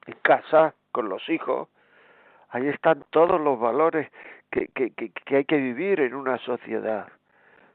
en 0.06 0.16
casa, 0.22 0.74
con 0.92 1.08
los 1.08 1.28
hijos, 1.28 1.68
ahí 2.50 2.66
están 2.68 3.04
todos 3.10 3.40
los 3.40 3.58
valores 3.58 4.10
que, 4.50 4.68
que, 4.68 4.90
que, 4.92 5.36
hay 5.36 5.44
que 5.44 5.56
vivir 5.56 6.00
en 6.00 6.14
una 6.14 6.38
sociedad, 6.38 7.08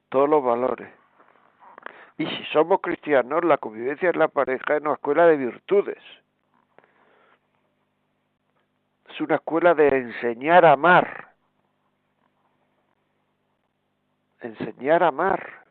todos 0.10 0.30
los 0.30 0.44
valores. 0.44 0.90
Y 2.18 2.26
si 2.26 2.44
somos 2.46 2.80
cristianos, 2.82 3.44
la 3.44 3.58
convivencia 3.58 4.10
en 4.10 4.20
la 4.20 4.28
pareja 4.28 4.76
es 4.76 4.82
una 4.82 4.94
escuela 4.94 5.26
de 5.26 5.38
virtudes. 5.38 6.02
Es 9.10 9.22
una 9.22 9.36
escuela 9.36 9.74
de 9.74 9.88
enseñar 9.88 10.66
a 10.66 10.74
amar. 10.74 11.30
Enseñar 14.42 15.04
a 15.04 15.08
amar. 15.08 15.66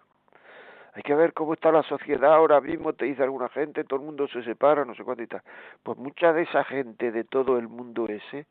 Hay 0.94 1.02
que 1.02 1.14
ver 1.14 1.32
cómo 1.32 1.54
está 1.54 1.72
la 1.72 1.82
sociedad 1.82 2.32
ahora 2.32 2.60
mismo, 2.60 2.92
te 2.92 3.06
dice 3.06 3.24
alguna 3.24 3.48
gente, 3.48 3.82
todo 3.82 3.98
el 3.98 4.06
mundo 4.06 4.28
se 4.28 4.44
separa, 4.44 4.84
no 4.84 4.94
sé 4.94 5.02
cuánto 5.02 5.24
y 5.24 5.26
tal. 5.26 5.42
Pues 5.82 5.98
mucha 5.98 6.32
de 6.32 6.42
esa 6.42 6.62
gente 6.64 7.10
de 7.10 7.24
todo 7.24 7.58
el 7.58 7.68
mundo 7.68 8.06
ese 8.06 8.46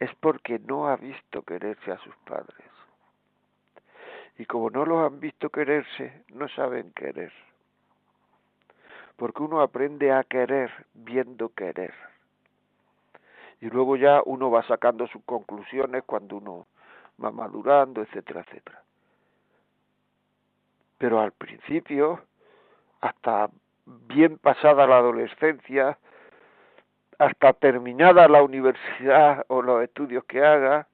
es 0.00 0.12
porque 0.16 0.58
no 0.58 0.88
ha 0.88 0.96
visto 0.96 1.42
quererse 1.42 1.92
a 1.92 1.98
sus 1.98 2.14
padres. 2.24 2.66
Y 4.38 4.46
como 4.46 4.70
no 4.70 4.84
los 4.84 5.06
han 5.06 5.20
visto 5.20 5.50
quererse, 5.50 6.24
no 6.28 6.48
saben 6.48 6.92
querer. 6.92 7.32
Porque 9.16 9.42
uno 9.42 9.60
aprende 9.60 10.12
a 10.12 10.24
querer 10.24 10.70
viendo 10.94 11.50
querer. 11.50 11.94
Y 13.60 13.68
luego 13.68 13.96
ya 13.96 14.22
uno 14.24 14.50
va 14.50 14.66
sacando 14.66 15.06
sus 15.06 15.22
conclusiones 15.24 16.02
cuando 16.04 16.38
uno 16.38 16.66
va 17.22 17.30
madurando, 17.30 18.02
etcétera, 18.02 18.40
etcétera 18.40 18.82
pero 21.00 21.18
al 21.18 21.32
principio, 21.32 22.20
hasta 23.00 23.48
bien 23.86 24.36
pasada 24.36 24.86
la 24.86 24.98
adolescencia, 24.98 25.96
hasta 27.20 27.52
terminada 27.52 28.26
la 28.28 28.42
universidad 28.42 29.44
o 29.48 29.60
los 29.60 29.84
estudios 29.84 30.24
que 30.24 30.42
haga, 30.42 30.88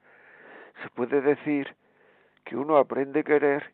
se 0.82 0.90
puede 0.90 1.20
decir 1.20 1.76
que 2.44 2.56
uno 2.56 2.78
aprende 2.78 3.20
a 3.20 3.22
querer 3.22 3.72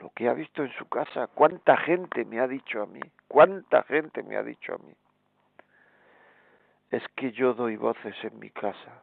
lo 0.00 0.10
que 0.10 0.28
ha 0.28 0.34
visto 0.34 0.62
en 0.62 0.70
su 0.74 0.86
casa. 0.90 1.26
¿Cuánta 1.28 1.74
gente 1.78 2.26
me 2.26 2.38
ha 2.38 2.46
dicho 2.46 2.82
a 2.82 2.86
mí? 2.86 3.00
¿Cuánta 3.26 3.82
gente 3.84 4.22
me 4.22 4.36
ha 4.36 4.42
dicho 4.42 4.74
a 4.74 4.78
mí? 4.78 4.92
Es 6.90 7.02
que 7.14 7.32
yo 7.32 7.54
doy 7.54 7.76
voces 7.76 8.14
en 8.24 8.38
mi 8.40 8.50
casa 8.50 9.02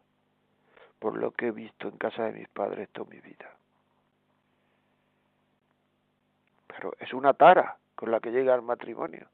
por 0.99 1.17
lo 1.17 1.31
que 1.31 1.47
he 1.47 1.51
visto 1.51 1.87
en 1.87 1.97
casa 1.97 2.25
de 2.25 2.33
mis 2.33 2.47
padres 2.49 2.89
toda 2.89 3.09
mi 3.09 3.19
vida. 3.21 3.49
Pero 6.67 6.93
es 6.99 7.11
una 7.11 7.33
tara 7.33 7.75
con 7.95 8.11
la 8.11 8.19
que 8.19 8.29
llega 8.29 8.53
al 8.53 8.61
matrimonio. 8.61 9.27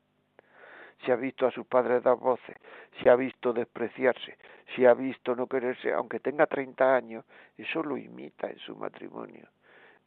Si 1.04 1.12
ha 1.12 1.16
visto 1.16 1.48
a 1.48 1.52
sus 1.52 1.66
padres 1.66 2.04
dar 2.04 2.18
voces, 2.18 2.58
si 2.98 3.08
ha 3.08 3.16
visto 3.16 3.54
despreciarse, 3.54 4.38
si 4.76 4.86
ha 4.86 4.94
visto 4.94 5.36
no 5.36 5.48
quererse, 5.48 5.94
aunque 5.94 6.20
tenga 6.20 6.46
30 6.46 6.96
años, 6.96 7.26
eso 7.58 7.82
lo 7.84 7.98
imita 7.98 8.50
en 8.50 8.60
su 8.60 8.76
matrimonio, 8.76 9.48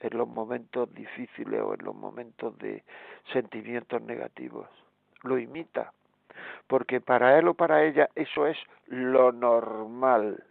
en 0.01 0.19
los 0.19 0.29
momentos 0.29 0.93
difíciles 0.93 1.61
o 1.61 1.75
en 1.75 1.85
los 1.85 1.95
momentos 1.95 2.57
de 2.59 2.85
sentimientos 3.33 4.03
negativos. 4.03 4.69
Lo 5.23 5.39
imita, 5.39 5.93
porque 6.67 7.01
para 7.01 7.39
él 7.39 7.49
o 7.49 7.55
para 7.55 7.85
ella 7.85 8.09
eso 8.15 8.47
es 8.47 8.59
lo 8.87 9.33
normal. 9.33 10.45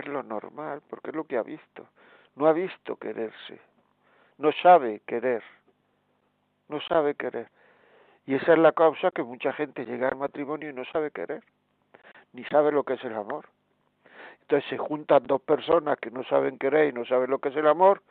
es 0.00 0.06
lo 0.06 0.22
normal, 0.22 0.82
porque 0.88 1.10
es 1.10 1.16
lo 1.16 1.24
que 1.24 1.36
ha 1.36 1.42
visto. 1.42 1.88
No 2.36 2.46
ha 2.46 2.52
visto 2.52 2.96
quererse, 2.96 3.60
no 4.40 4.52
sabe 4.62 5.02
querer, 5.06 5.42
no 6.68 6.80
sabe 6.80 7.14
querer. 7.14 7.48
Y 8.26 8.34
esa 8.34 8.54
es 8.54 8.58
la 8.58 8.72
causa 8.72 9.10
que 9.10 9.22
mucha 9.22 9.52
gente 9.52 9.84
llega 9.84 10.08
al 10.08 10.16
matrimonio 10.16 10.70
y 10.70 10.72
no 10.72 10.84
sabe 10.86 11.10
querer, 11.10 11.42
ni 12.32 12.42
sabe 12.44 12.72
lo 12.72 12.82
que 12.84 12.94
es 12.94 13.04
el 13.04 13.14
amor. 13.14 13.48
Entonces 14.40 14.68
se 14.70 14.78
juntan 14.78 15.24
dos 15.26 15.42
personas 15.42 15.98
que 15.98 16.10
no 16.10 16.24
saben 16.24 16.58
querer 16.58 16.88
y 16.88 16.92
no 16.92 17.04
saben 17.04 17.30
lo 17.30 17.38
que 17.38 17.50
es 17.50 17.56
el 17.56 17.66
amor, 17.66 18.02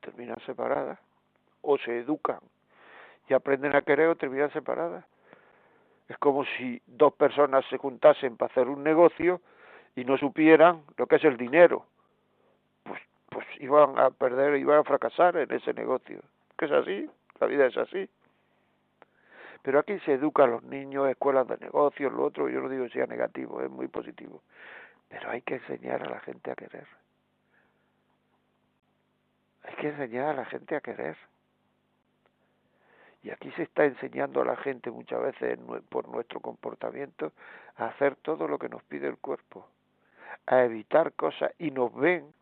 terminan 0.00 0.38
separadas, 0.46 1.00
o 1.60 1.76
se 1.78 1.98
educan 1.98 2.38
y 3.28 3.34
aprenden 3.34 3.74
a 3.74 3.82
querer 3.82 4.08
o 4.08 4.16
terminan 4.16 4.52
separadas. 4.52 5.04
Es 6.08 6.16
como 6.18 6.44
si 6.56 6.80
dos 6.86 7.12
personas 7.14 7.64
se 7.68 7.78
juntasen 7.78 8.36
para 8.36 8.52
hacer 8.52 8.68
un 8.68 8.84
negocio 8.84 9.40
y 9.96 10.04
no 10.04 10.16
supieran 10.18 10.84
lo 10.96 11.08
que 11.08 11.16
es 11.16 11.24
el 11.24 11.36
dinero, 11.36 11.84
pues, 13.36 13.46
iban 13.60 13.98
a 13.98 14.08
perder, 14.08 14.56
iban 14.56 14.78
a 14.78 14.82
fracasar 14.82 15.36
en 15.36 15.52
ese 15.52 15.74
negocio. 15.74 16.22
Que 16.56 16.64
es 16.64 16.72
así, 16.72 17.10
la 17.38 17.46
vida 17.46 17.66
es 17.66 17.76
así. 17.76 18.08
Pero 19.60 19.78
aquí 19.78 19.98
se 20.06 20.14
educa 20.14 20.44
a 20.44 20.46
los 20.46 20.62
niños, 20.62 21.06
escuelas 21.10 21.46
de 21.46 21.58
negocios, 21.58 22.10
lo 22.14 22.24
otro, 22.24 22.48
yo 22.48 22.62
no 22.62 22.70
digo 22.70 22.84
que 22.84 22.92
sea 22.92 23.06
negativo, 23.06 23.60
es 23.60 23.68
muy 23.68 23.88
positivo. 23.88 24.40
Pero 25.10 25.30
hay 25.30 25.42
que 25.42 25.56
enseñar 25.56 26.02
a 26.02 26.08
la 26.08 26.20
gente 26.20 26.50
a 26.50 26.54
querer. 26.54 26.86
Hay 29.64 29.74
que 29.74 29.88
enseñar 29.88 30.28
a 30.30 30.34
la 30.34 30.44
gente 30.46 30.74
a 30.74 30.80
querer. 30.80 31.18
Y 33.22 33.28
aquí 33.28 33.50
se 33.50 33.64
está 33.64 33.84
enseñando 33.84 34.40
a 34.40 34.46
la 34.46 34.56
gente 34.56 34.90
muchas 34.90 35.20
veces 35.20 35.58
por 35.90 36.08
nuestro 36.08 36.40
comportamiento 36.40 37.32
a 37.76 37.88
hacer 37.88 38.16
todo 38.16 38.48
lo 38.48 38.58
que 38.58 38.70
nos 38.70 38.82
pide 38.84 39.08
el 39.08 39.18
cuerpo 39.18 39.68
a 40.46 40.62
evitar 40.62 41.12
cosas 41.12 41.52
y 41.58 41.70
nos 41.70 41.94
ven 41.94 42.32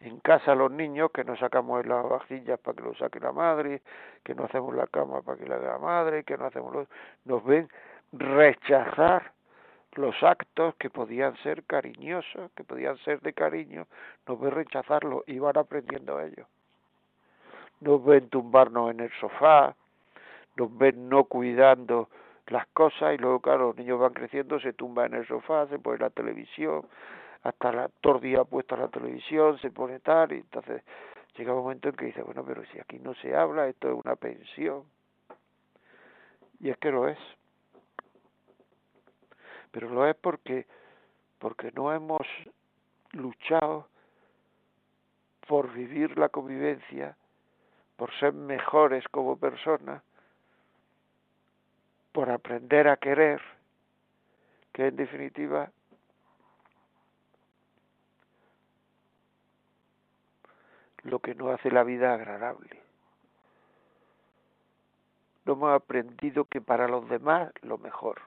en 0.00 0.18
casa 0.20 0.54
los 0.54 0.70
niños 0.70 1.10
que 1.12 1.24
nos 1.24 1.38
sacamos 1.38 1.84
las 1.86 2.08
vajillas 2.08 2.58
para 2.60 2.76
que 2.76 2.82
lo 2.82 2.94
saque 2.94 3.20
la 3.20 3.32
madre, 3.32 3.82
que 4.24 4.34
no 4.34 4.44
hacemos 4.44 4.74
la 4.74 4.86
cama 4.86 5.22
para 5.22 5.38
que 5.38 5.46
la 5.46 5.56
haga 5.56 5.72
la 5.72 5.78
madre, 5.78 6.24
que 6.24 6.36
no 6.36 6.46
hacemos 6.46 6.74
los... 6.74 6.88
nos 7.24 7.44
ven 7.44 7.68
rechazar 8.12 9.32
los 9.94 10.14
actos 10.22 10.74
que 10.76 10.88
podían 10.88 11.36
ser 11.38 11.64
cariñosos, 11.64 12.50
que 12.52 12.64
podían 12.64 12.96
ser 12.98 13.20
de 13.20 13.32
cariño, 13.32 13.86
nos 14.26 14.40
ven 14.40 14.52
rechazarlos 14.52 15.24
y 15.26 15.38
van 15.38 15.58
aprendiendo 15.58 16.20
ellos. 16.20 16.46
Nos 17.80 18.04
ven 18.04 18.28
tumbarnos 18.28 18.92
en 18.92 19.00
el 19.00 19.10
sofá, 19.20 19.74
nos 20.56 20.76
ven 20.78 21.08
no 21.08 21.24
cuidando 21.24 22.08
las 22.46 22.66
cosas 22.68 23.14
y 23.14 23.18
luego, 23.18 23.40
claro, 23.40 23.68
los 23.68 23.76
niños 23.76 24.00
van 24.00 24.12
creciendo, 24.12 24.60
se 24.60 24.72
tumba 24.72 25.06
en 25.06 25.14
el 25.14 25.26
sofá, 25.26 25.66
se 25.66 25.78
pone 25.78 25.98
la 25.98 26.10
televisión, 26.10 26.86
hasta 27.42 27.72
la, 27.72 27.88
todo 28.00 28.16
el 28.16 28.22
día 28.22 28.44
puesta 28.44 28.76
la 28.76 28.88
televisión, 28.88 29.58
se 29.58 29.70
pone 29.70 30.00
tal, 30.00 30.32
y 30.32 30.36
entonces 30.36 30.82
llega 31.36 31.54
un 31.54 31.62
momento 31.62 31.88
en 31.88 31.96
que 31.96 32.06
dice, 32.06 32.22
bueno, 32.22 32.44
pero 32.44 32.64
si 32.66 32.78
aquí 32.78 32.98
no 32.98 33.14
se 33.14 33.34
habla, 33.34 33.68
esto 33.68 33.88
es 33.88 34.04
una 34.04 34.16
pensión. 34.16 34.84
Y 36.60 36.68
es 36.70 36.76
que 36.76 36.90
lo 36.90 37.08
es. 37.08 37.18
Pero 39.70 39.88
lo 39.88 40.06
es 40.06 40.16
porque, 40.16 40.66
porque 41.38 41.72
no 41.72 41.92
hemos 41.92 42.26
luchado 43.12 43.88
por 45.46 45.72
vivir 45.72 46.18
la 46.18 46.28
convivencia, 46.28 47.16
por 47.96 48.12
ser 48.18 48.32
mejores 48.32 49.04
como 49.08 49.36
personas, 49.36 50.02
por 52.12 52.30
aprender 52.30 52.88
a 52.88 52.96
querer, 52.96 53.40
que 54.72 54.88
en 54.88 54.96
definitiva 54.96 55.70
lo 61.02 61.18
que 61.20 61.34
no 61.34 61.50
hace 61.50 61.70
la 61.70 61.84
vida 61.84 62.14
agradable. 62.14 62.82
No 65.44 65.54
hemos 65.54 65.74
aprendido 65.74 66.44
que 66.44 66.60
para 66.60 66.88
los 66.88 67.08
demás 67.08 67.52
lo 67.62 67.78
mejor. 67.78 68.20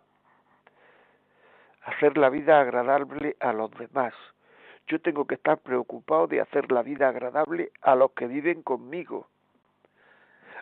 Hacer 1.84 2.18
la 2.18 2.30
vida 2.30 2.60
agradable 2.60 3.36
a 3.40 3.54
los 3.54 3.72
demás. 3.72 4.14
Yo 4.88 5.00
tengo 5.00 5.26
que 5.26 5.36
estar 5.36 5.60
preocupado 5.60 6.28
de 6.28 6.42
hacer 6.42 6.72
la 6.72 6.82
vida 6.82 7.10
agradable 7.10 7.72
a 7.82 7.96
los 7.96 8.12
que 8.12 8.28
viven 8.28 8.64
conmigo. 8.64 9.28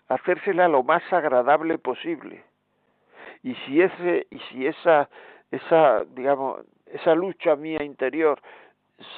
Hacérsela 0.08 0.68
lo 0.68 0.84
más 0.84 1.02
agradable 1.12 1.78
posible 1.78 2.44
y 3.44 3.56
si 3.56 3.82
ese 3.82 4.28
y 4.30 4.40
si 4.40 4.68
esa 4.68 5.10
esa 5.50 6.04
digamos 6.06 6.62
esa 6.86 7.16
lucha 7.16 7.56
mía 7.56 7.84
interior 7.84 8.42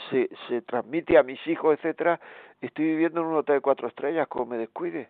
se, 0.09 0.29
se 0.47 0.61
transmite 0.61 1.17
a 1.17 1.23
mis 1.23 1.45
hijos, 1.47 1.77
etcétera, 1.77 2.19
estoy 2.61 2.85
viviendo 2.85 3.21
en 3.21 3.27
un 3.27 3.35
hotel 3.35 3.55
de 3.55 3.61
cuatro 3.61 3.87
estrellas, 3.87 4.27
como 4.27 4.47
me 4.47 4.57
descuide. 4.57 5.09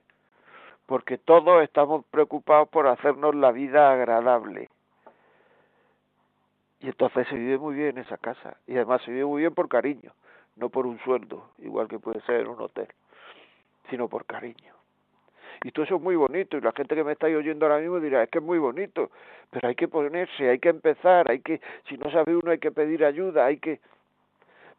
Porque 0.86 1.18
todos 1.18 1.64
estamos 1.64 2.06
preocupados 2.12 2.68
por 2.70 2.88
hacernos 2.88 3.36
la 3.36 3.52
vida 3.52 3.92
agradable. 3.92 4.70
Y 6.82 6.88
entonces 6.88 7.28
se 7.30 7.36
vive 7.36 7.58
muy 7.58 7.76
bien 7.76 7.98
en 7.98 8.00
esa 8.00 8.18
casa. 8.18 8.58
Y 8.68 8.76
además 8.76 9.02
se 9.04 9.12
vive 9.12 9.26
muy 9.26 9.42
bien 9.42 9.54
por 9.54 9.70
cariño, 9.70 10.12
no 10.58 10.70
por 10.70 10.86
un 10.86 11.00
sueldo, 11.00 11.52
igual 11.60 11.88
que 11.88 12.00
puede 12.00 12.20
ser 12.22 12.42
en 12.42 12.50
un 12.50 12.62
hotel, 12.62 12.88
sino 13.90 14.10
por 14.10 14.26
cariño. 14.26 14.74
Y 15.64 15.72
todo 15.72 15.86
eso 15.86 15.96
es 15.96 16.02
muy 16.02 16.18
bonito. 16.18 16.58
Y 16.58 16.62
la 16.62 16.74
gente 16.74 16.94
que 16.94 17.04
me 17.06 17.14
está 17.14 17.28
oyendo 17.28 17.66
ahora 17.66 17.80
mismo 17.80 18.02
dirá, 18.02 18.24
es 18.24 18.30
que 18.30 18.40
es 18.40 18.44
muy 18.44 18.60
bonito. 18.60 19.12
Pero 19.50 19.70
hay 19.70 19.76
que 19.76 19.88
ponerse, 19.88 20.50
hay 20.50 20.60
que 20.60 20.70
empezar, 20.70 21.32
hay 21.32 21.40
que, 21.40 21.62
si 21.88 21.98
no 21.98 22.12
sabe 22.12 22.36
uno 22.36 22.52
hay 22.52 22.60
que 22.60 22.72
pedir 22.72 23.06
ayuda, 23.06 23.46
hay 23.46 23.58
que 23.58 23.80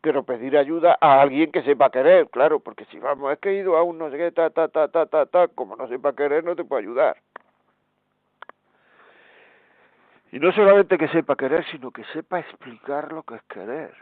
pero 0.05 0.23
pedir 0.23 0.59
ayuda 0.59 0.99
a 1.01 1.23
alguien 1.23 1.51
que 1.51 1.63
sepa 1.63 1.89
querer, 1.89 2.29
claro, 2.29 2.61
porque 2.61 2.85
si 2.91 2.99
vamos, 2.99 3.33
es 3.33 3.39
que 3.39 3.49
he 3.49 3.55
ido 3.55 3.79
a 3.79 3.83
un 3.83 3.97
no 3.97 4.11
sé 4.11 4.19
qué, 4.19 4.33
ta, 4.33 4.51
ta, 4.51 4.69
ta, 4.69 4.87
ta, 4.89 5.07
ta, 5.07 5.25
ta, 5.25 5.49
como 5.49 5.77
no 5.77 5.89
sepa 5.89 6.15
querer, 6.15 6.45
no 6.45 6.55
te 6.55 6.63
puedo 6.63 6.79
ayudar. 6.79 7.17
Y 10.31 10.39
no 10.39 10.53
solamente 10.53 10.99
que 10.99 11.09
sepa 11.09 11.37
querer, 11.37 11.65
sino 11.71 11.91
que 11.91 12.05
sepa 12.13 12.39
explicar 12.39 13.13
lo 13.13 13.23
que 13.23 13.37
es 13.37 13.43
querer. 13.45 13.95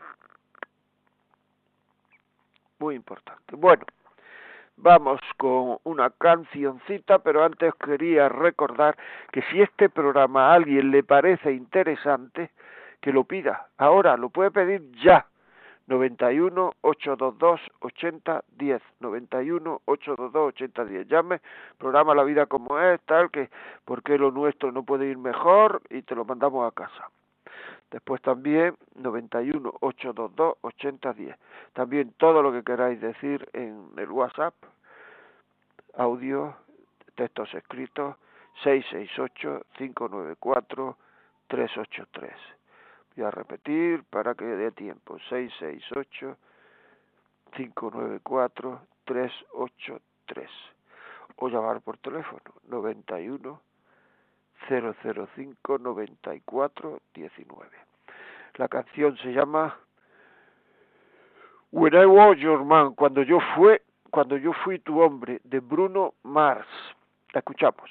Muy 2.81 2.97
importante. 2.97 3.55
Bueno, 3.55 3.85
vamos 4.79 5.21
con 5.37 5.79
una 5.85 6.11
cancioncita, 6.11 7.21
pero 7.21 7.45
antes 7.45 7.73
quería 7.77 8.29
recordar 8.29 8.97
que 9.31 9.43
si 9.43 9.63
este 9.63 9.89
programa 9.89 10.51
a 10.51 10.55
alguien 10.55 10.91
le 10.91 11.05
parece 11.05 11.53
interesante, 11.53 12.51
que 13.01 13.13
lo 13.13 13.23
pida. 13.23 13.69
Ahora, 13.79 14.17
lo 14.17 14.31
puede 14.31 14.51
pedir 14.51 14.83
ya 15.01 15.27
91 15.87 16.73
822 16.81 17.61
8010 17.81 18.83
91 19.01 19.81
822 19.85 20.49
8010 20.49 21.09
llame 21.09 21.41
programa 21.79 22.15
la 22.15 22.25
vida 22.25 22.47
como 22.47 22.79
es 22.79 23.01
tal 23.03 23.31
que 23.31 23.51
porque 23.85 24.19
lo 24.19 24.31
nuestro 24.31 24.73
no 24.73 24.85
puede 24.85 25.07
ir 25.07 25.19
mejor 25.19 25.83
y 25.91 26.03
te 26.03 26.15
lo 26.15 26.25
mandamos 26.25 26.67
a 26.67 26.75
casa. 26.75 27.11
Después 27.91 28.23
también 28.23 28.77
91 28.95 29.73
822 29.81 30.57
8010 30.63 31.37
también 31.73 32.15
todo 32.17 32.43
lo 32.43 32.53
que 32.53 32.63
queráis 32.63 33.01
decir 33.01 33.49
en 33.53 33.91
el 33.97 34.11
WhatsApp 34.11 34.55
audio 35.97 36.55
textos 37.17 37.53
escritos 37.55 38.17
668 38.63 39.67
594 39.77 40.97
383 41.49 42.62
Voy 43.17 43.25
a 43.27 43.31
repetir 43.31 44.05
para 44.05 44.35
que 44.35 44.45
dé 44.45 44.73
tiempo. 44.73 45.19
668 45.29 46.37
594 47.53 48.81
383 49.05 50.51
o 51.37 51.49
llamar 51.49 51.81
por 51.81 51.99
teléfono 51.99 52.43
91 52.69 53.61
005 54.69 55.79
94 55.79 57.01
19. 57.15 57.71
La 58.55 58.69
canción 58.69 59.17
se 59.19 59.33
llama 59.33 59.79
When 61.73 61.95
I 61.95 62.05
Was 62.05 62.39
Your 62.39 62.65
Man, 62.65 62.95
cuando 62.95 63.23
yo 63.23 63.39
fue, 63.57 63.83
cuando 64.11 64.37
yo 64.37 64.53
fui 64.53 64.79
tu 64.79 65.01
hombre, 65.01 65.41
de 65.45 65.61
Bruno 65.61 66.15
Mars. 66.23 66.69
La 67.33 67.39
escuchamos. 67.41 67.91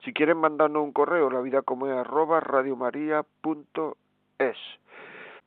Si 0.03 0.13
quieren 0.13 0.37
mandarnos 0.37 0.83
un 0.83 0.91
correo, 0.91 1.29
la 1.29 1.41
vida 1.41 1.61
como 1.61 1.87
es 1.87 1.93
arroba 1.93 2.39
radiomaria.es. 2.39 4.57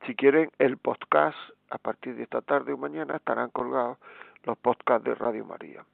Si 0.06 0.14
quieren 0.14 0.50
el 0.58 0.76
podcast, 0.78 1.36
a 1.70 1.78
partir 1.78 2.14
de 2.16 2.22
esta 2.22 2.40
tarde 2.40 2.72
o 2.72 2.78
mañana 2.78 3.16
estarán 3.16 3.50
colgados 3.50 3.98
los 4.44 4.56
podcasts 4.58 5.04
de 5.04 5.14
Radio 5.14 5.44
María. 5.44 5.84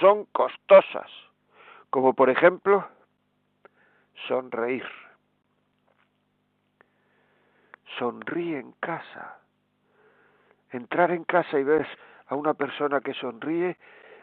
Son 0.00 0.24
costosas, 0.26 1.10
como 1.90 2.14
por 2.14 2.30
ejemplo 2.30 2.88
sonreír. 4.26 4.86
Sonríe 7.98 8.58
en 8.58 8.72
casa. 8.80 9.38
Entrar 10.70 11.10
en 11.10 11.24
casa 11.24 11.58
y 11.58 11.64
ves 11.64 11.86
a 12.28 12.34
una 12.34 12.54
persona 12.54 13.00
que 13.00 13.12
sonríe 13.14 13.76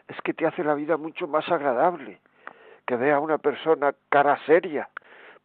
es 0.08 0.20
que 0.22 0.34
te 0.34 0.46
hace 0.46 0.64
la 0.64 0.74
vida 0.74 0.96
mucho 0.96 1.28
más 1.28 1.48
agradable. 1.50 2.20
Que 2.84 2.96
vea 2.96 3.16
a 3.16 3.20
una 3.20 3.38
persona 3.38 3.94
cara 4.08 4.38
seria, 4.46 4.88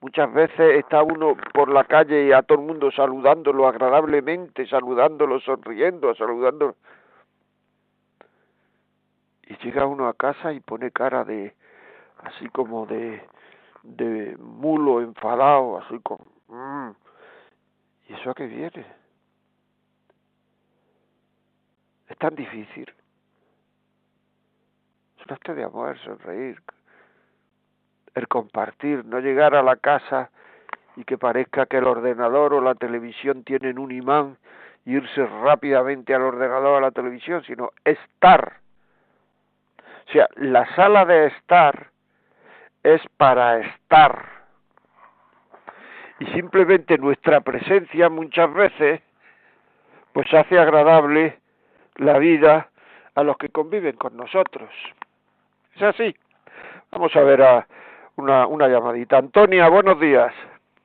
Muchas 0.02 0.34
veces 0.34 0.80
está 0.80 1.04
uno 1.04 1.38
por 1.54 1.70
la 1.70 1.84
calle 1.84 2.26
y 2.26 2.32
a 2.32 2.42
todo 2.42 2.60
el 2.60 2.66
mundo 2.66 2.92
saludándolo 2.92 3.68
agradablemente, 3.68 4.68
saludándolo, 4.68 5.40
sonriendo, 5.40 6.16
saludándolo. 6.16 6.76
Y 9.44 9.56
llega 9.58 9.86
uno 9.86 10.08
a 10.08 10.16
casa 10.16 10.54
y 10.54 10.60
pone 10.60 10.90
cara 10.90 11.24
de, 11.24 11.54
así 12.24 12.50
como 12.50 12.88
de, 12.88 13.22
de 13.84 14.36
mulo 14.38 15.02
enfadado, 15.02 15.78
así 15.78 16.00
como, 16.00 16.26
mm, 16.48 16.92
¿y 18.10 18.14
eso 18.14 18.32
a 18.32 18.34
qué 18.34 18.48
viene? 18.48 18.86
Es 22.10 22.18
tan 22.18 22.34
difícil. 22.34 22.92
Es 25.20 25.26
un 25.28 25.34
acto 25.34 25.54
de 25.54 25.64
amor, 25.64 25.96
sonreír, 26.00 26.60
el 28.16 28.28
compartir, 28.28 29.06
no 29.06 29.20
llegar 29.20 29.56
a 29.56 29.64
la 29.64 29.76
casa 29.76 30.30
y 30.96 31.04
que 31.04 31.18
parezca 31.18 31.66
que 31.66 31.78
el 31.78 31.86
ordenador 31.86 32.54
o 32.54 32.62
la 32.62 32.76
televisión 32.76 33.44
tienen 33.44 33.80
un 33.80 33.92
imán 33.92 34.38
y 34.86 34.96
irse 34.96 35.26
rápidamente 35.26 36.14
al 36.14 36.24
ordenador 36.24 36.74
o 36.74 36.78
a 36.78 36.82
la 36.82 36.92
televisión, 36.92 37.44
sino 37.44 37.72
estar. 37.86 38.54
O 40.08 40.12
sea, 40.12 40.28
la 40.36 40.66
sala 40.76 41.06
de 41.06 41.28
estar 41.28 41.88
es 42.84 43.02
para 43.18 43.60
estar. 43.60 44.26
Y 46.20 46.26
simplemente 46.28 46.98
nuestra 46.98 47.42
presencia 47.42 48.10
muchas 48.10 48.54
veces 48.54 49.02
pues 50.14 50.32
hace 50.34 50.60
agradable 50.60 51.40
la 51.96 52.18
vida 52.18 52.70
a 53.16 53.24
los 53.24 53.38
que 53.38 53.50
conviven 53.50 53.96
con 53.96 54.18
nosotros. 54.18 54.70
Es 55.76 55.82
así. 55.82 56.16
Vamos 56.92 57.16
a 57.16 57.22
ver 57.22 57.42
a, 57.42 57.68
una, 58.18 58.48
una 58.48 58.68
llamadita. 58.68 59.18
Antonia, 59.18 59.70
buenos 59.70 60.00
días. 60.00 60.34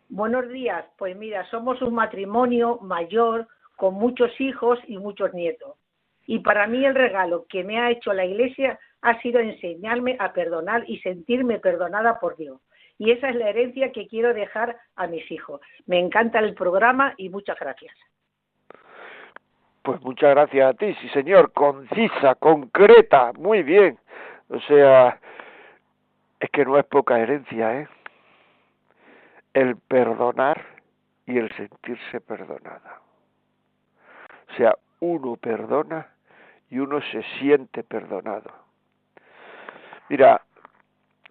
Buenos 0.08 0.48
días. 0.48 0.84
Pues 0.98 1.16
mira, 1.16 1.44
somos 1.50 1.82
un 1.82 1.94
matrimonio 1.94 2.78
mayor 2.82 3.48
con 3.76 3.94
muchos 3.94 4.30
hijos 4.40 4.78
y 4.86 4.98
muchos 4.98 5.34
nietos. 5.34 5.76
Y 6.26 6.40
para 6.40 6.66
mí 6.66 6.84
el 6.84 6.94
regalo 6.94 7.46
que 7.48 7.64
me 7.64 7.78
ha 7.78 7.90
hecho 7.90 8.12
la 8.12 8.24
Iglesia 8.24 8.78
ha 9.02 9.20
sido 9.20 9.40
enseñarme 9.40 10.16
a 10.18 10.32
perdonar 10.32 10.84
y 10.88 10.98
sentirme 10.98 11.58
perdonada 11.58 12.18
por 12.18 12.36
Dios. 12.36 12.60
Y 12.98 13.10
esa 13.10 13.28
es 13.28 13.36
la 13.36 13.50
herencia 13.50 13.92
que 13.92 14.08
quiero 14.08 14.32
dejar 14.32 14.76
a 14.96 15.06
mis 15.06 15.30
hijos. 15.30 15.60
Me 15.86 16.00
encanta 16.00 16.38
el 16.38 16.54
programa 16.54 17.14
y 17.16 17.28
muchas 17.28 17.58
gracias. 17.58 17.94
Pues 19.82 20.00
muchas 20.02 20.30
gracias 20.30 20.68
a 20.68 20.74
ti, 20.74 20.94
sí 21.00 21.08
señor, 21.10 21.52
concisa, 21.52 22.34
concreta, 22.36 23.32
muy 23.34 23.62
bien. 23.62 23.98
O 24.48 24.58
sea, 24.60 25.20
es 26.40 26.50
que 26.50 26.64
no 26.64 26.78
es 26.78 26.84
poca 26.84 27.18
herencia, 27.18 27.80
¿eh? 27.80 27.88
El 29.54 29.76
perdonar 29.76 30.64
y 31.24 31.38
el 31.38 31.50
sentirse 31.56 32.20
perdonada. 32.20 33.00
O 34.50 34.54
sea, 34.56 34.76
uno 35.00 35.36
perdona 35.36 36.08
y 36.70 36.78
uno 36.78 37.00
se 37.00 37.22
siente 37.38 37.82
perdonado. 37.82 38.50
Mira, 40.08 40.42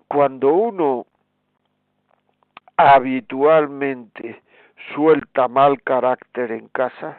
cuando 0.07 0.53
uno 0.53 1.05
habitualmente 2.77 4.41
suelta 4.93 5.47
mal 5.47 5.81
carácter 5.81 6.51
en 6.51 6.67
casa, 6.69 7.17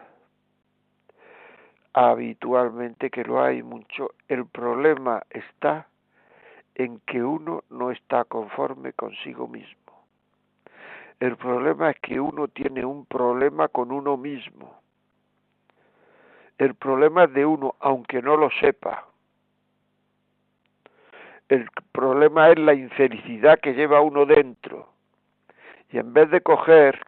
habitualmente 1.95 3.11
que 3.11 3.24
lo 3.24 3.43
hay 3.43 3.62
mucho, 3.62 4.11
el 4.28 4.47
problema 4.47 5.22
está 5.30 5.87
en 6.77 7.01
que 7.01 7.22
uno 7.22 7.64
no 7.70 7.91
está 7.91 8.24
conforme 8.24 8.93
consigo 8.93 9.49
mismo. 9.49 10.05
El 11.18 11.37
problema 11.37 11.91
es 11.91 12.01
que 12.01 12.20
uno 12.20 12.49
tiene 12.49 12.85
un 12.85 13.07
problema 13.07 13.68
con 13.68 13.91
uno 13.91 14.18
mismo. 14.18 14.79
El 16.59 16.74
problema 16.74 17.24
es 17.24 17.33
de 17.33 17.47
uno, 17.47 17.74
aunque 17.81 18.20
no 18.20 18.37
lo 18.37 18.51
sepa. 18.61 19.07
El 21.49 21.66
problema 21.93 22.51
es 22.51 22.59
la 22.59 22.74
infelicidad 22.74 23.59
que 23.61 23.72
lleva 23.72 24.03
uno 24.03 24.27
dentro. 24.27 24.91
Y 25.91 25.99
en 25.99 26.12
vez 26.12 26.31
de 26.31 26.43
coger 26.43 27.01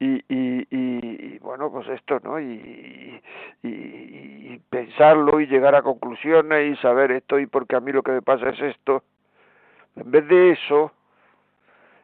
y, 0.00 0.14
y, 0.28 0.66
y, 0.70 1.38
bueno, 1.40 1.70
pues 1.70 1.86
esto, 1.88 2.20
¿no? 2.24 2.40
Y, 2.40 3.22
y, 3.62 4.58
pensarlo 4.70 5.40
y 5.40 5.46
llegar 5.46 5.74
a 5.74 5.82
conclusiones 5.82 6.72
y 6.72 6.80
saber 6.80 7.10
esto 7.12 7.38
y 7.38 7.46
porque 7.46 7.76
a 7.76 7.80
mí 7.80 7.92
lo 7.92 8.02
que 8.02 8.12
me 8.12 8.22
pasa 8.22 8.48
es 8.48 8.60
esto. 8.60 9.02
En 9.96 10.10
vez 10.10 10.26
de 10.28 10.52
eso, 10.52 10.92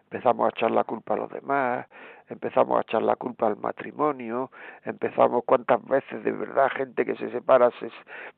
empezamos 0.04 0.46
a 0.46 0.50
echar 0.50 0.70
la 0.72 0.84
culpa 0.84 1.14
a 1.14 1.16
los 1.16 1.30
demás, 1.30 1.86
empezamos 2.28 2.78
a 2.78 2.82
echar 2.82 3.02
la 3.02 3.16
culpa 3.16 3.46
al 3.46 3.56
matrimonio, 3.56 4.50
empezamos 4.84 5.44
cuántas 5.46 5.82
veces 5.86 6.22
de 6.22 6.32
verdad 6.32 6.68
gente 6.72 7.06
que 7.06 7.16
se 7.16 7.30
separa 7.30 7.70
se 7.80 7.90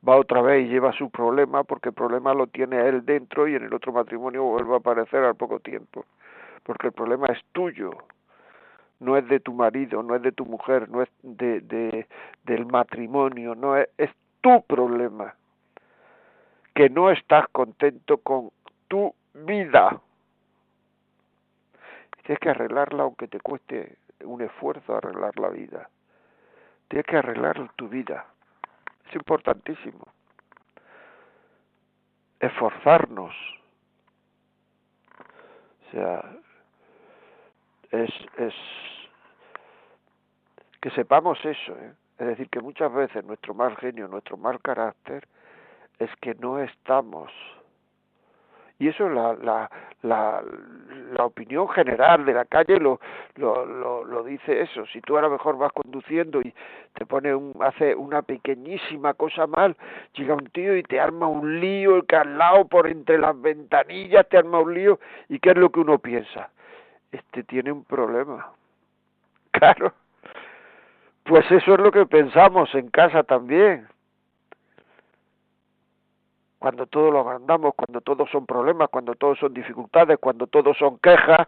va 0.07 0.17
otra 0.17 0.41
vez 0.41 0.67
y 0.67 0.69
lleva 0.69 0.93
su 0.93 1.11
problema 1.11 1.65
porque 1.65 1.89
el 1.89 1.95
problema 1.95 2.33
lo 2.33 2.47
tiene 2.47 2.87
él 2.87 3.05
dentro 3.05 3.49
y 3.49 3.57
en 3.57 3.65
el 3.65 3.75
otro 3.75 3.93
matrimonio 3.93 4.45
vuelve 4.45 4.75
a 4.75 4.79
aparecer 4.79 5.25
al 5.25 5.35
poco 5.35 5.59
tiempo. 5.59 6.05
Porque 6.63 6.89
el 6.89 6.93
problema 6.93 7.27
es 7.29 7.39
tuyo, 7.53 7.91
no 9.01 9.17
es 9.17 9.27
de 9.29 9.41
tu 9.41 9.53
marido, 9.53 10.03
no 10.03 10.17
es 10.17 10.23
de 10.23 10.33
tu 10.33 10.45
mujer, 10.45 10.89
no 10.89 11.03
es 11.03 11.09
de, 11.23 11.61
de 11.61 12.07
del 12.45 12.67
matrimonio, 12.67 13.55
no 13.55 13.77
es, 13.77 13.89
es 13.97 14.11
tu 14.41 14.63
problema. 14.63 15.35
Que 16.75 16.89
no 16.91 17.11
estás 17.11 17.47
contento 17.49 18.19
con 18.19 18.51
tu 18.89 19.15
vida. 19.35 20.01
Tienes 22.23 22.41
que 22.41 22.51
arreglarla 22.51 23.05
aunque 23.05 23.29
te 23.29 23.41
cueste 23.41 23.97
un 24.25 24.43
esfuerzo 24.43 24.97
arreglar 24.97 25.39
la 25.39 25.49
vida. 25.49 25.89
Tienes 26.89 27.07
que 27.07 27.17
arreglar 27.17 27.71
tu 27.77 27.89
vida. 27.89 28.27
Es 29.09 29.15
importantísimo. 29.15 30.07
Esforzarnos. 32.41 33.35
O 35.87 35.91
sea, 35.91 36.23
es, 37.91 38.11
es 38.39 38.55
que 40.81 40.91
sepamos 40.91 41.39
eso, 41.45 41.73
¿eh? 41.73 41.93
es 42.19 42.27
decir, 42.27 42.49
que 42.49 42.61
muchas 42.61 42.93
veces 42.93 43.25
nuestro 43.25 43.55
mal 43.55 43.77
genio, 43.77 44.09
nuestro 44.09 44.37
mal 44.37 44.61
carácter, 44.61 45.27
es 45.99 46.11
que 46.21 46.35
no 46.35 46.59
estamos 46.61 47.31
y 48.81 48.89
eso 48.89 49.09
la, 49.09 49.35
la, 49.35 49.71
la, 50.03 50.43
la 51.13 51.25
opinión 51.25 51.69
general 51.69 52.25
de 52.25 52.33
la 52.33 52.45
calle 52.45 52.79
lo, 52.79 53.01
lo, 53.35 53.67
lo, 53.67 54.05
lo, 54.05 54.23
dice 54.23 54.61
eso. 54.61 54.87
Si 54.87 55.01
tú 55.01 55.19
a 55.19 55.23
lo 55.23 55.31
mejor 55.31 55.59
vas 55.59 55.73
conduciendo 55.73 56.41
y 56.41 56.55
te 56.95 57.05
pone 57.05 57.35
un, 57.35 57.53
hace 57.61 57.97
una 57.97 58.23
pequeñísima 58.23 59.15
cosa 59.15 59.49
mal, 59.49 59.77
llega 60.15 60.35
un 60.35 60.47
tío 60.51 60.77
y 60.77 60.85
te 60.85 61.01
arma 61.01 61.27
un 61.27 61.59
lío, 61.61 61.97
el 61.97 62.07
que 62.07 62.17
al 62.17 62.39
lado 62.39 62.67
por 62.67 62.87
entre 62.87 63.19
las 63.19 63.41
ventanillas 63.41 64.29
te 64.29 64.39
arma 64.39 64.61
un 64.61 64.73
lío, 64.73 65.01
¿y 65.29 65.41
qué 65.41 65.51
es 65.51 65.57
lo 65.57 65.71
que 65.71 65.81
uno 65.81 65.99
piensa? 65.99 66.51
Este 67.13 67.43
tiene 67.45 67.73
un 67.73 67.85
problema. 67.85 68.53
Claro. 69.51 69.93
Pues 71.25 71.45
eso 71.51 71.75
es 71.75 71.81
lo 71.81 71.91
que 71.91 72.07
pensamos 72.07 72.73
en 72.75 72.91
casa 72.91 73.25
también 73.25 73.89
cuando 76.59 76.87
todo 76.87 77.11
lo 77.11 77.21
agrandamos, 77.21 77.75
cuando 77.75 78.01
todos 78.01 78.29
son 78.31 78.47
problemas, 78.47 78.89
cuando 78.91 79.15
todos 79.15 79.39
son 79.39 79.55
dificultades, 79.55 80.19
cuando 80.19 80.47
todos 80.47 80.77
son 80.77 80.99
quejas, 80.99 81.47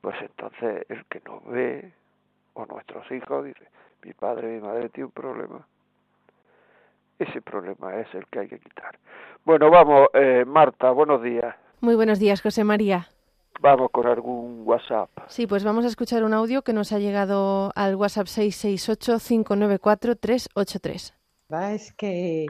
pues 0.00 0.16
entonces 0.20 0.84
el 0.88 1.04
que 1.06 1.22
nos 1.24 1.44
ve, 1.46 1.92
o 2.54 2.66
nuestros 2.66 3.10
hijos, 3.12 3.44
dice, 3.44 3.68
mi 4.02 4.12
padre, 4.12 4.48
mi 4.48 4.60
madre 4.60 4.88
tiene 4.88 5.06
un 5.06 5.12
problema. 5.12 5.66
Ese 7.18 7.40
problema 7.40 7.94
es 8.00 8.12
el 8.14 8.26
que 8.26 8.40
hay 8.40 8.48
que 8.48 8.58
quitar. 8.58 8.98
Bueno, 9.44 9.70
vamos, 9.70 10.08
eh, 10.14 10.44
Marta, 10.44 10.90
buenos 10.90 11.22
días. 11.22 11.54
Muy 11.80 11.94
buenos 11.94 12.18
días, 12.18 12.42
José 12.42 12.64
María. 12.64 13.11
Vamos 13.60 13.90
con 13.90 14.06
algún 14.06 14.62
WhatsApp. 14.66 15.10
Sí, 15.28 15.46
pues 15.46 15.62
vamos 15.64 15.84
a 15.84 15.88
escuchar 15.88 16.24
un 16.24 16.32
audio 16.34 16.62
que 16.62 16.72
nos 16.72 16.92
ha 16.92 16.98
llegado 16.98 17.72
al 17.74 17.96
WhatsApp 17.96 18.26
668-594-383. 18.26 21.12
Es 21.74 21.92
que 21.92 22.46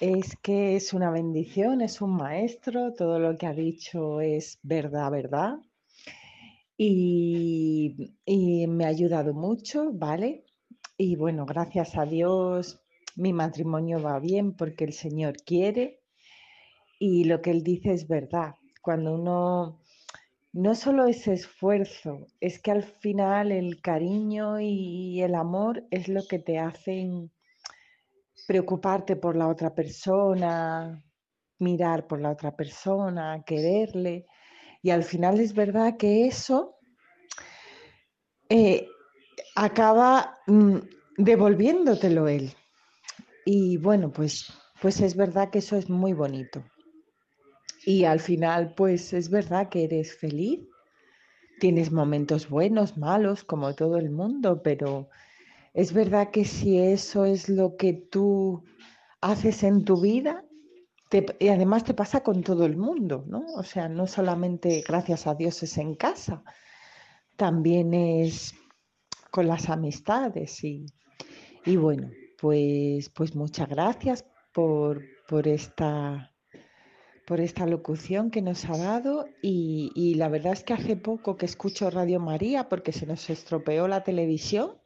es 0.00 0.36
que 0.42 0.74
es 0.76 0.92
una 0.92 1.10
bendición, 1.10 1.80
es 1.80 2.00
un 2.00 2.16
maestro, 2.16 2.92
todo 2.92 3.20
lo 3.20 3.38
que 3.38 3.46
ha 3.46 3.52
dicho 3.52 4.20
es 4.20 4.58
verdad, 4.62 5.12
verdad. 5.12 5.58
Y, 6.76 8.16
y 8.24 8.66
me 8.66 8.84
ha 8.84 8.88
ayudado 8.88 9.32
mucho, 9.32 9.92
¿vale? 9.92 10.44
Y 10.96 11.14
bueno, 11.16 11.46
gracias 11.46 11.96
a 11.96 12.04
Dios 12.04 12.82
mi 13.16 13.32
matrimonio 13.32 14.00
va 14.00 14.18
bien 14.18 14.54
porque 14.54 14.84
el 14.84 14.92
Señor 14.92 15.36
quiere 15.44 16.00
y 16.98 17.24
lo 17.24 17.42
que 17.42 17.50
Él 17.50 17.62
dice 17.62 17.92
es 17.92 18.08
verdad. 18.08 18.54
Cuando 18.80 19.14
uno, 19.14 19.81
no 20.52 20.74
solo 20.74 21.06
es 21.06 21.26
esfuerzo, 21.28 22.26
es 22.40 22.60
que 22.60 22.70
al 22.70 22.82
final 22.84 23.52
el 23.52 23.80
cariño 23.80 24.60
y 24.60 25.22
el 25.22 25.34
amor 25.34 25.84
es 25.90 26.08
lo 26.08 26.26
que 26.26 26.38
te 26.38 26.58
hacen 26.58 27.32
preocuparte 28.46 29.16
por 29.16 29.34
la 29.34 29.48
otra 29.48 29.74
persona, 29.74 31.02
mirar 31.58 32.06
por 32.06 32.20
la 32.20 32.30
otra 32.30 32.54
persona, 32.54 33.42
quererle. 33.46 34.26
Y 34.82 34.90
al 34.90 35.04
final 35.04 35.40
es 35.40 35.54
verdad 35.54 35.96
que 35.96 36.26
eso 36.26 36.76
eh, 38.48 38.86
acaba 39.54 40.38
mm, 40.46 40.76
devolviéndotelo 41.16 42.28
él. 42.28 42.52
Y 43.46 43.78
bueno, 43.78 44.12
pues, 44.12 44.52
pues 44.82 45.00
es 45.00 45.16
verdad 45.16 45.50
que 45.50 45.60
eso 45.60 45.76
es 45.76 45.88
muy 45.88 46.12
bonito. 46.12 46.62
Y 47.84 48.04
al 48.04 48.20
final, 48.20 48.74
pues 48.74 49.12
es 49.12 49.28
verdad 49.30 49.68
que 49.68 49.84
eres 49.84 50.16
feliz. 50.16 50.60
Tienes 51.60 51.92
momentos 51.92 52.48
buenos, 52.48 52.96
malos, 52.96 53.44
como 53.44 53.74
todo 53.74 53.96
el 53.96 54.10
mundo, 54.10 54.62
pero 54.62 55.08
es 55.74 55.92
verdad 55.92 56.30
que 56.30 56.44
si 56.44 56.78
eso 56.78 57.24
es 57.24 57.48
lo 57.48 57.76
que 57.76 57.92
tú 57.92 58.64
haces 59.20 59.62
en 59.62 59.84
tu 59.84 60.00
vida, 60.00 60.44
y 61.38 61.48
además 61.48 61.84
te 61.84 61.94
pasa 61.94 62.22
con 62.22 62.42
todo 62.42 62.64
el 62.64 62.76
mundo, 62.76 63.24
¿no? 63.26 63.44
O 63.56 63.62
sea, 63.62 63.88
no 63.88 64.06
solamente 64.06 64.82
gracias 64.86 65.26
a 65.26 65.34
Dios 65.34 65.62
es 65.62 65.76
en 65.76 65.94
casa, 65.94 66.42
también 67.36 67.92
es 67.92 68.54
con 69.30 69.46
las 69.46 69.68
amistades 69.68 70.62
y, 70.64 70.86
y 71.64 71.76
bueno, 71.76 72.10
pues, 72.40 73.08
pues 73.10 73.34
muchas 73.34 73.68
gracias 73.68 74.24
por, 74.52 75.02
por, 75.28 75.48
esta, 75.48 76.31
por 77.26 77.40
esta 77.40 77.66
locución 77.66 78.30
que 78.30 78.42
nos 78.42 78.64
ha 78.66 78.76
dado 78.76 79.28
y, 79.42 79.92
y 79.94 80.14
la 80.14 80.28
verdad 80.28 80.52
es 80.52 80.64
que 80.64 80.74
hace 80.74 80.96
poco 80.96 81.36
que 81.36 81.46
escucho 81.46 81.90
Radio 81.90 82.20
María 82.20 82.68
porque 82.68 82.92
se 82.92 83.06
nos 83.06 83.30
estropeó 83.30 83.88
la 83.88 84.02
televisión, 84.02 84.78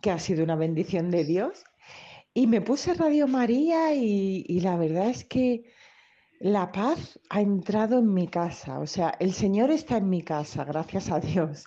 que 0.00 0.10
ha 0.10 0.18
sido 0.18 0.44
una 0.44 0.56
bendición 0.56 1.10
de 1.10 1.24
Dios, 1.24 1.64
y 2.32 2.46
me 2.46 2.60
puse 2.60 2.94
Radio 2.94 3.28
María 3.28 3.94
y, 3.94 4.44
y 4.48 4.60
la 4.60 4.76
verdad 4.76 5.08
es 5.08 5.24
que 5.24 5.64
la 6.40 6.72
paz 6.72 7.20
ha 7.30 7.40
entrado 7.40 8.00
en 8.00 8.12
mi 8.12 8.28
casa, 8.28 8.80
o 8.80 8.86
sea, 8.86 9.14
el 9.20 9.32
Señor 9.32 9.70
está 9.70 9.96
en 9.96 10.10
mi 10.10 10.22
casa, 10.22 10.64
gracias 10.64 11.10
a 11.10 11.20
Dios. 11.20 11.66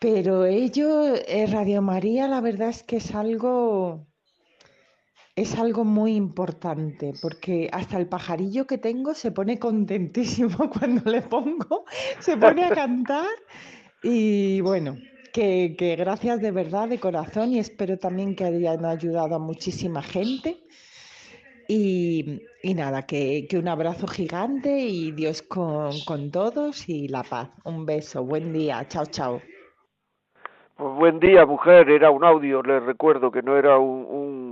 Pero 0.00 0.44
ello, 0.44 1.14
eh, 1.14 1.46
Radio 1.46 1.82
María, 1.82 2.28
la 2.28 2.40
verdad 2.40 2.68
es 2.68 2.82
que 2.82 2.96
es 2.96 3.14
algo, 3.14 4.06
es 5.36 5.58
algo 5.58 5.84
muy 5.84 6.16
importante, 6.16 7.12
porque 7.20 7.68
hasta 7.70 7.98
el 7.98 8.08
pajarillo 8.08 8.66
que 8.66 8.78
tengo 8.78 9.12
se 9.12 9.30
pone 9.30 9.58
contentísimo 9.58 10.70
cuando 10.70 11.10
le 11.10 11.20
pongo, 11.22 11.84
se 12.18 12.38
pone 12.38 12.64
a 12.64 12.70
cantar 12.70 13.28
y 14.02 14.62
bueno, 14.62 14.96
que, 15.34 15.76
que 15.78 15.94
gracias 15.96 16.40
de 16.40 16.50
verdad, 16.50 16.88
de 16.88 16.98
corazón, 16.98 17.52
y 17.52 17.58
espero 17.58 17.98
también 17.98 18.34
que 18.34 18.44
hayan 18.44 18.84
ayudado 18.86 19.34
a 19.34 19.38
muchísima 19.38 20.02
gente. 20.02 20.56
Y, 21.68 22.40
y 22.62 22.74
nada, 22.74 23.02
que, 23.02 23.46
que, 23.50 23.58
un 23.58 23.66
abrazo 23.66 24.06
gigante 24.06 24.78
y 24.78 25.10
Dios 25.10 25.42
con, 25.42 25.90
con 26.06 26.30
todos 26.30 26.88
y 26.88 27.08
la 27.08 27.24
paz. 27.24 27.50
Un 27.64 27.84
beso, 27.84 28.24
buen 28.24 28.52
día, 28.52 28.86
chao, 28.86 29.04
chao. 29.06 29.42
Pues 30.76 30.94
buen 30.94 31.18
día, 31.18 31.44
mujer. 31.44 31.88
Era 31.88 32.10
un 32.10 32.22
audio, 32.22 32.62
les 32.62 32.82
recuerdo 32.82 33.30
que 33.30 33.42
no 33.42 33.56
era 33.56 33.78
un, 33.78 34.04
un, 34.04 34.45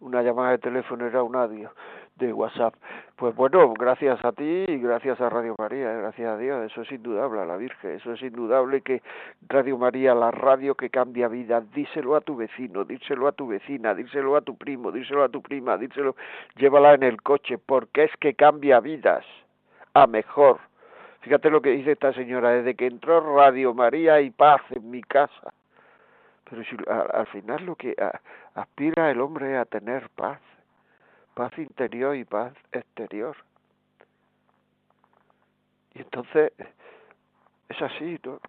una 0.00 0.22
llamada 0.22 0.50
de 0.50 0.58
teléfono, 0.58 1.06
era 1.06 1.22
un 1.22 1.36
audio 1.36 1.72
de 2.16 2.32
WhatsApp. 2.32 2.74
Pues 3.16 3.34
bueno, 3.34 3.72
gracias 3.74 4.22
a 4.24 4.32
ti 4.32 4.64
y 4.66 4.78
gracias 4.78 5.20
a 5.20 5.28
Radio 5.30 5.54
María, 5.58 5.92
gracias 5.92 6.28
a 6.28 6.36
Dios, 6.36 6.70
eso 6.70 6.82
es 6.82 6.92
indudable, 6.92 7.40
a 7.40 7.44
la 7.44 7.56
Virgen, 7.56 7.92
eso 7.92 8.12
es 8.12 8.22
indudable 8.22 8.82
que 8.82 9.02
Radio 9.48 9.78
María, 9.78 10.14
la 10.14 10.30
radio 10.30 10.74
que 10.74 10.90
cambia 10.90 11.28
vidas, 11.28 11.70
díselo 11.72 12.16
a 12.16 12.20
tu 12.20 12.36
vecino, 12.36 12.84
díselo 12.84 13.28
a 13.28 13.32
tu 13.32 13.46
vecina, 13.46 13.94
díselo 13.94 14.36
a 14.36 14.40
tu 14.40 14.56
primo, 14.56 14.92
díselo 14.92 15.24
a 15.24 15.28
tu 15.28 15.42
prima, 15.42 15.76
díselo, 15.76 16.16
llévala 16.56 16.94
en 16.94 17.02
el 17.02 17.22
coche, 17.22 17.58
porque 17.58 18.04
es 18.04 18.12
que 18.18 18.34
cambia 18.34 18.80
vidas 18.80 19.24
a 19.94 20.06
mejor 20.06 20.60
Fíjate 21.20 21.50
lo 21.50 21.60
que 21.60 21.70
dice 21.70 21.92
esta 21.92 22.12
señora, 22.14 22.50
desde 22.50 22.74
que 22.74 22.86
entró 22.86 23.36
Radio 23.36 23.74
María 23.74 24.14
hay 24.14 24.30
paz 24.30 24.62
en 24.70 24.90
mi 24.90 25.02
casa. 25.02 25.52
Pero 26.48 26.64
si 26.64 26.76
al, 26.88 27.26
final 27.26 27.64
lo 27.64 27.76
que 27.76 27.94
aspira 28.54 29.10
el 29.10 29.20
hombre 29.20 29.56
a 29.56 29.64
tener 29.64 30.08
paz, 30.10 30.40
paz 31.34 31.56
interior 31.58 32.16
y 32.16 32.24
paz 32.24 32.52
exterior. 32.72 33.36
Y 35.94 36.00
entonces 36.00 36.52
es 37.68 37.82
así, 37.82 38.18
¿no? 38.24 38.40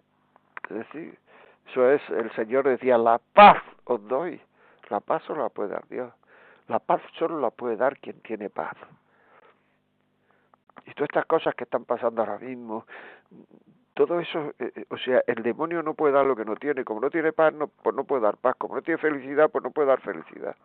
Es 0.70 0.76
decir, 0.76 1.18
eso 1.68 1.90
es, 1.90 2.02
el 2.10 2.32
Señor 2.32 2.66
decía, 2.68 2.98
la 2.98 3.18
paz 3.18 3.62
os 3.84 4.06
doy. 4.08 4.40
La 4.88 5.00
paz 5.00 5.22
solo 5.24 5.42
la 5.42 5.48
puede 5.48 5.70
dar 5.70 5.86
Dios. 5.88 6.12
La 6.68 6.78
paz 6.78 7.00
solo 7.18 7.40
la 7.40 7.50
puede 7.50 7.76
dar 7.76 7.98
quien 7.98 8.20
tiene 8.20 8.50
paz. 8.50 8.74
Y 10.86 10.94
todas 10.94 11.08
estas 11.10 11.26
cosas 11.26 11.54
que 11.54 11.64
están 11.64 11.84
pasando 11.84 12.22
ahora 12.22 12.38
mismo, 12.38 12.86
todo 13.94 14.20
eso, 14.20 14.54
eh, 14.58 14.72
eh, 14.74 14.84
o 14.88 14.96
sea, 14.96 15.22
el 15.26 15.42
demonio 15.42 15.82
no 15.82 15.94
puede 15.94 16.14
dar 16.14 16.24
lo 16.24 16.34
que 16.34 16.44
no 16.44 16.56
tiene. 16.56 16.84
Como 16.84 17.00
no 17.00 17.10
tiene 17.10 17.32
paz, 17.32 17.52
no, 17.52 17.68
pues 17.68 17.94
no 17.94 18.04
puede 18.04 18.22
dar 18.22 18.36
paz. 18.38 18.56
Como 18.56 18.76
no 18.76 18.82
tiene 18.82 18.98
felicidad, 18.98 19.50
pues 19.50 19.62
no 19.62 19.70
puede 19.70 19.88
dar 19.88 20.00
felicidad. 20.00 20.56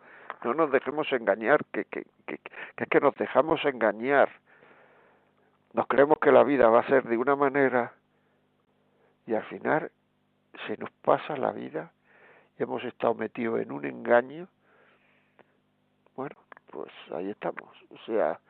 No 0.44 0.54
nos 0.54 0.70
dejemos 0.70 1.12
engañar, 1.12 1.64
que, 1.66 1.84
que, 1.84 2.04
que, 2.26 2.38
que 2.38 2.84
es 2.84 2.88
que 2.88 3.00
nos 3.00 3.14
dejamos 3.16 3.64
engañar. 3.64 4.30
Nos 5.74 5.86
creemos 5.86 6.18
que 6.18 6.32
la 6.32 6.44
vida 6.44 6.68
va 6.68 6.80
a 6.80 6.86
ser 6.86 7.04
de 7.04 7.16
una 7.16 7.36
manera 7.36 7.92
y 9.26 9.34
al 9.34 9.44
final 9.44 9.90
se 10.66 10.76
nos 10.78 10.90
pasa 11.02 11.36
la 11.36 11.52
vida 11.52 11.92
y 12.58 12.62
hemos 12.62 12.82
estado 12.84 13.14
metidos 13.14 13.60
en 13.60 13.72
un 13.72 13.84
engaño. 13.84 14.48
Bueno, 16.16 16.36
pues 16.70 16.90
ahí 17.14 17.30
estamos. 17.30 17.70
O 17.90 17.98
sea, 18.06 18.40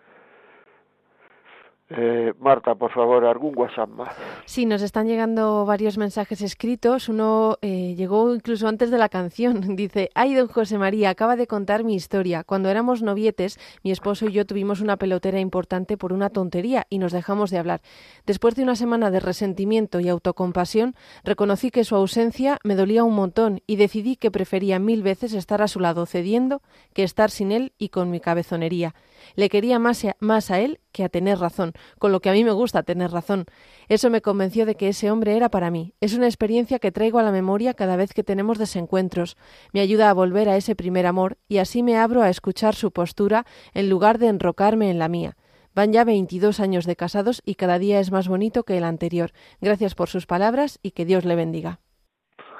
eh, 1.91 2.35
Marta, 2.39 2.75
por 2.75 2.93
favor, 2.93 3.25
algún 3.25 3.57
WhatsApp 3.57 3.89
más. 3.89 4.15
Sí, 4.45 4.67
nos 4.67 4.83
están 4.83 5.07
llegando 5.07 5.65
varios 5.65 5.97
mensajes 5.97 6.43
escritos. 6.43 7.09
Uno 7.09 7.57
eh, 7.63 7.95
llegó 7.97 8.35
incluso 8.35 8.69
antes 8.69 8.91
de 8.91 8.99
la 8.99 9.09
canción. 9.09 9.61
Dice, 9.77 10.11
ay, 10.15 10.35
don 10.35 10.49
José 10.49 10.77
María, 10.77 11.09
acaba 11.09 11.37
de 11.37 11.47
contar 11.47 11.85
mi 11.85 11.95
historia. 11.95 12.45
Cuando 12.45 12.69
éramos 12.69 13.01
novietes, 13.01 13.59
mi 13.83 13.91
esposo 13.91 14.27
y 14.27 14.33
yo 14.33 14.45
tuvimos 14.45 14.83
una 14.83 14.99
pelotera 14.99 15.41
importante 15.41 15.97
por 15.97 16.13
una 16.13 16.29
tontería 16.29 16.87
y 16.91 16.99
nos 16.99 17.13
dejamos 17.13 17.51
de 17.51 17.59
hablar. 17.59 17.81
Después 18.27 18.55
de 18.55 18.65
una 18.65 18.77
semana 18.77 19.11
de 19.11 19.21
resentimiento 19.21 19.99
y 19.99 20.11
autocompasión, 20.11 20.95
reconocí 21.25 21.71
que 21.71 21.85
su 21.85 21.97
ausencia 21.97 22.59
me 22.65 22.75
dolía 22.75 23.05
un 23.05 23.15
montón 23.15 23.63
y 23.67 23.77
decidí 23.77 24.17
que 24.17 24.31
prefería 24.31 24.79
mil 24.79 25.03
veces 25.03 25.33
estar 25.33 25.63
a 25.63 25.69
su 25.69 25.81
lado 25.81 26.05
cediendo 26.05 26.61
que 26.93 27.03
estar 27.03 27.31
sin 27.31 27.51
él 27.51 27.73
y 27.79 27.89
con 27.89 28.11
mi 28.11 28.21
cabezonería. 28.21 28.95
Le 29.37 29.49
quería 29.49 29.79
más 29.79 30.05
a, 30.05 30.17
más 30.21 30.51
a 30.51 30.61
él 30.61 30.81
que 30.93 31.05
a 31.05 31.09
tener 31.09 31.39
razón, 31.39 31.73
con 31.99 32.13
lo 32.13 32.21
que 32.21 32.31
a 32.31 32.33
mí 32.33 32.45
me 32.45 32.53
gusta 32.53 32.83
tener 32.83 33.11
razón. 33.11 33.47
Eso 33.89 34.11
me 34.11 34.21
convenció 34.21 34.67
de 34.67 34.75
que 34.75 34.89
ese 34.89 35.11
hombre 35.11 35.37
era 35.37 35.49
para 35.49 35.71
mí. 35.71 35.95
Es 36.01 36.17
una 36.17 36.27
experiencia 36.27 36.79
que 36.79 36.93
traigo 36.93 37.19
a 37.19 37.23
la 37.23 37.33
memoria 37.33 37.75
cada 37.75 37.97
vez 37.97 38.13
que 38.13 38.25
tenemos 38.25 38.59
desencuentros. 38.59 39.37
Me 39.73 39.81
ayuda 39.81 40.11
a 40.11 40.15
volver 40.15 40.49
a 40.49 40.57
ese 40.57 40.77
primer 40.77 41.07
amor 41.07 41.37
y 41.49 41.59
así 41.59 41.83
me 41.83 41.97
abro 41.97 42.23
a 42.23 42.31
escuchar 42.31 42.75
su 42.75 42.93
postura 42.93 43.45
en 43.75 43.89
lugar 43.89 44.19
de 44.19 44.29
enrocarme 44.29 44.91
en 44.91 44.99
la 44.99 45.09
mía. 45.09 45.37
Van 45.75 45.93
ya 45.93 46.05
22 46.05 46.61
años 46.61 46.87
de 46.87 46.97
casados 46.97 47.43
y 47.45 47.55
cada 47.55 47.79
día 47.79 48.01
es 48.01 48.11
más 48.11 48.29
bonito 48.29 48.65
que 48.65 48.77
el 48.79 48.85
anterior. 48.85 49.31
Gracias 49.61 49.95
por 49.95 50.09
sus 50.09 50.27
palabras 50.27 50.79
y 50.83 50.91
que 50.91 51.05
Dios 51.05 51.25
le 51.25 51.37
bendiga. 51.37 51.79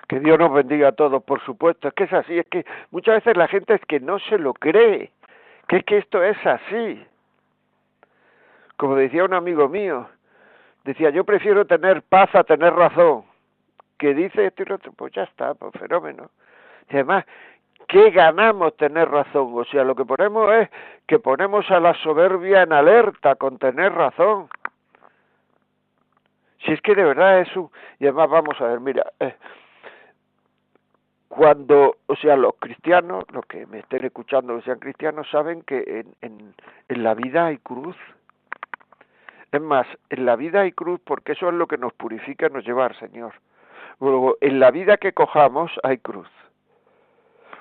Que 0.09 0.21
Dios 0.21 0.39
nos 0.39 0.53
bendiga 0.53 0.89
a 0.89 0.93
todos, 0.93 1.23
por 1.23 1.45
supuesto. 1.45 1.89
Es 1.89 1.95
que 1.95 2.05
es 2.05 2.13
así, 2.13 2.39
es 2.39 2.47
que 2.51 2.65
muchas 2.91 3.17
veces 3.17 3.37
la 3.37 3.49
gente 3.49 3.75
es 3.75 3.81
que 3.87 4.01
no 4.01 4.19
se 4.21 4.39
lo 4.39 4.55
cree 4.55 5.11
que 5.69 5.77
es 5.77 5.85
que 5.85 5.99
esto 5.99 6.23
es 6.25 6.37
así. 6.45 7.07
Como 8.79 8.95
decía 8.95 9.25
un 9.25 9.35
amigo 9.35 9.69
mío, 9.69 10.09
decía, 10.85 11.11
yo 11.11 11.25
prefiero 11.25 11.67
tener 11.67 12.03
paz 12.03 12.33
a 12.35 12.45
tener 12.45 12.73
razón. 12.73 13.25
Que 13.99 14.15
dice 14.15 14.47
esto 14.47 14.63
y 14.63 14.67
lo 14.67 14.77
otro, 14.77 14.93
pues 14.93 15.13
ya 15.13 15.25
está, 15.25 15.55
pues 15.55 15.73
fenómeno. 15.73 16.31
Y 16.89 16.95
además, 16.95 17.25
¿qué 17.89 18.11
ganamos 18.11 18.77
tener 18.77 19.11
razón? 19.11 19.51
O 19.53 19.65
sea, 19.65 19.83
lo 19.83 19.97
que 19.97 20.05
ponemos 20.05 20.49
es 20.53 20.71
que 21.09 21.19
ponemos 21.19 21.69
a 21.73 21.81
la 21.81 21.93
soberbia 21.95 22.63
en 22.63 22.73
alerta 22.73 23.35
con 23.35 23.59
tener 23.59 23.93
razón. 23.93 24.49
Si 26.65 26.73
es 26.73 26.81
que 26.81 26.95
de 26.95 27.03
verdad 27.03 27.41
es 27.41 27.57
un... 27.57 27.71
Y 27.99 28.05
además 28.05 28.31
vamos 28.31 28.61
a 28.61 28.69
ver, 28.69 28.79
mira, 28.79 29.11
eh, 29.19 29.35
cuando, 31.27 31.97
o 32.07 32.15
sea, 32.15 32.37
los 32.37 32.55
cristianos, 32.61 33.25
los 33.33 33.45
que 33.47 33.67
me 33.67 33.81
estén 33.81 34.05
escuchando 34.05 34.57
que 34.57 34.63
sean 34.63 34.79
cristianos, 34.79 35.29
saben 35.31 35.63
que 35.63 35.79
en, 36.01 36.15
en, 36.21 36.55
en 36.89 37.03
la 37.03 37.15
vida 37.15 37.47
hay 37.47 37.59
cruz. 37.59 37.97
Es 39.51 39.61
más, 39.61 39.87
en 40.11 40.27
la 40.27 40.37
vida 40.37 40.61
hay 40.61 40.73
cruz 40.73 41.01
porque 41.05 41.33
eso 41.33 41.49
es 41.49 41.55
lo 41.55 41.67
que 41.67 41.79
nos 41.79 41.93
purifica 41.95 42.49
nos 42.49 42.65
lleva 42.65 42.87
al 42.87 42.99
Señor. 42.99 43.33
Luego, 44.01 44.37
en 44.41 44.61
la 44.61 44.71
vida 44.71 44.99
que 44.99 45.13
cojamos 45.13 45.73
hay 45.83 45.99
cruz. 45.99 46.29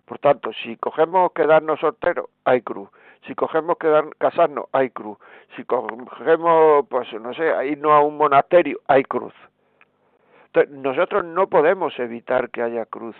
Por 0.06 0.20
tanto, 0.20 0.52
si 0.54 0.78
cogemos 0.78 1.32
quedarnos 1.34 1.80
solteros, 1.80 2.30
hay 2.46 2.62
cruz. 2.62 2.90
Si 3.26 3.36
cogemos 3.36 3.78
quedar, 3.78 4.06
casarnos, 4.18 4.68
hay 4.72 4.90
cruz. 4.90 5.18
Si 5.56 5.66
cogemos, 5.66 6.86
pues 6.90 7.12
no 7.14 7.34
sé, 7.34 7.68
irnos 7.68 7.92
a 7.92 8.00
un 8.00 8.18
monasterio, 8.18 8.80
hay 8.88 9.04
cruz. 9.04 9.34
Entonces, 10.48 10.72
nosotros 10.72 11.26
no 11.26 11.48
podemos 11.48 11.98
evitar 12.00 12.50
que 12.50 12.62
haya 12.62 12.86
cruz. 12.86 13.16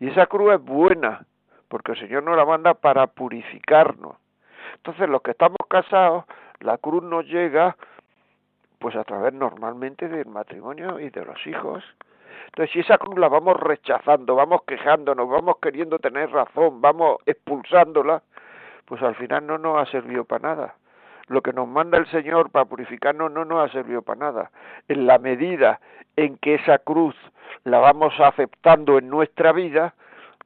Y 0.00 0.08
esa 0.08 0.26
cruz 0.26 0.54
es 0.54 0.60
buena, 0.62 1.24
porque 1.68 1.92
el 1.92 1.98
Señor 1.98 2.24
nos 2.24 2.36
la 2.36 2.44
manda 2.44 2.74
para 2.74 3.06
purificarnos. 3.06 4.16
Entonces, 4.76 5.08
los 5.08 5.22
que 5.22 5.32
estamos 5.32 5.58
casados, 5.68 6.24
la 6.60 6.78
cruz 6.78 7.02
nos 7.02 7.26
llega 7.26 7.76
pues 8.78 8.96
a 8.96 9.04
través 9.04 9.32
normalmente 9.32 10.08
del 10.08 10.26
matrimonio 10.26 10.98
y 10.98 11.10
de 11.10 11.24
los 11.24 11.46
hijos. 11.46 11.84
Entonces, 12.46 12.72
si 12.72 12.80
esa 12.80 12.98
cruz 12.98 13.18
la 13.18 13.28
vamos 13.28 13.58
rechazando, 13.58 14.34
vamos 14.34 14.62
quejándonos, 14.66 15.28
vamos 15.28 15.56
queriendo 15.62 15.98
tener 15.98 16.30
razón, 16.30 16.80
vamos 16.80 17.18
expulsándola, 17.24 18.22
pues 18.84 19.00
al 19.02 19.14
final 19.14 19.46
no 19.46 19.58
nos 19.58 19.80
ha 19.80 19.90
servido 19.90 20.24
para 20.24 20.54
nada. 20.54 20.74
Lo 21.28 21.40
que 21.40 21.52
nos 21.52 21.68
manda 21.68 21.96
el 21.96 22.06
Señor 22.08 22.50
para 22.50 22.64
purificarnos 22.64 23.30
no 23.30 23.44
nos 23.44 23.70
ha 23.70 23.72
servido 23.72 24.02
para 24.02 24.20
nada. 24.20 24.50
En 24.88 25.06
la 25.06 25.18
medida 25.18 25.80
en 26.16 26.36
que 26.38 26.56
esa 26.56 26.78
cruz 26.78 27.14
la 27.64 27.78
vamos 27.78 28.12
aceptando 28.18 28.98
en 28.98 29.08
nuestra 29.08 29.52
vida, 29.52 29.94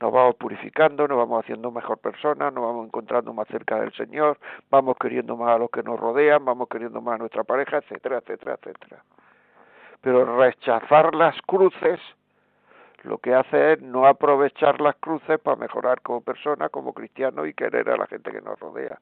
nos 0.01 0.13
vamos 0.13 0.37
purificando, 0.37 1.09
nos 1.09 1.19
vamos 1.19 1.43
haciendo 1.43 1.71
mejor 1.71 1.99
persona, 1.99 2.51
nos 2.51 2.65
vamos 2.65 2.87
encontrando 2.87 3.33
más 3.33 3.49
cerca 3.49 3.81
del 3.81 3.93
Señor, 3.95 4.39
vamos 4.71 4.97
queriendo 5.01 5.37
más 5.37 5.55
a 5.55 5.59
los 5.59 5.71
que 5.71 5.83
nos 5.83 5.99
rodean, 5.99 6.45
vamos 6.45 6.69
queriendo 6.69 7.01
más 7.01 7.15
a 7.15 7.19
nuestra 7.19 7.45
pareja, 7.45 7.79
etcétera, 7.79 8.19
etcétera, 8.19 8.59
etcétera. 8.61 9.03
Pero 10.01 10.37
rechazar 10.39 11.15
las 11.15 11.41
cruces 11.43 12.01
lo 13.03 13.19
que 13.19 13.35
hace 13.35 13.75
es 13.75 13.83
no 13.83 14.07
aprovechar 14.07 14.81
las 14.81 14.97
cruces 14.97 15.39
para 15.39 15.57
mejorar 15.57 16.01
como 16.03 16.23
persona, 16.23 16.69
como 16.69 16.93
cristiano 16.93 17.47
y 17.47 17.55
querer 17.55 17.89
a 17.89 17.97
la 17.97 18.07
gente 18.07 18.33
que 18.33 18.41
nos 18.41 18.59
rodea. 18.59 18.99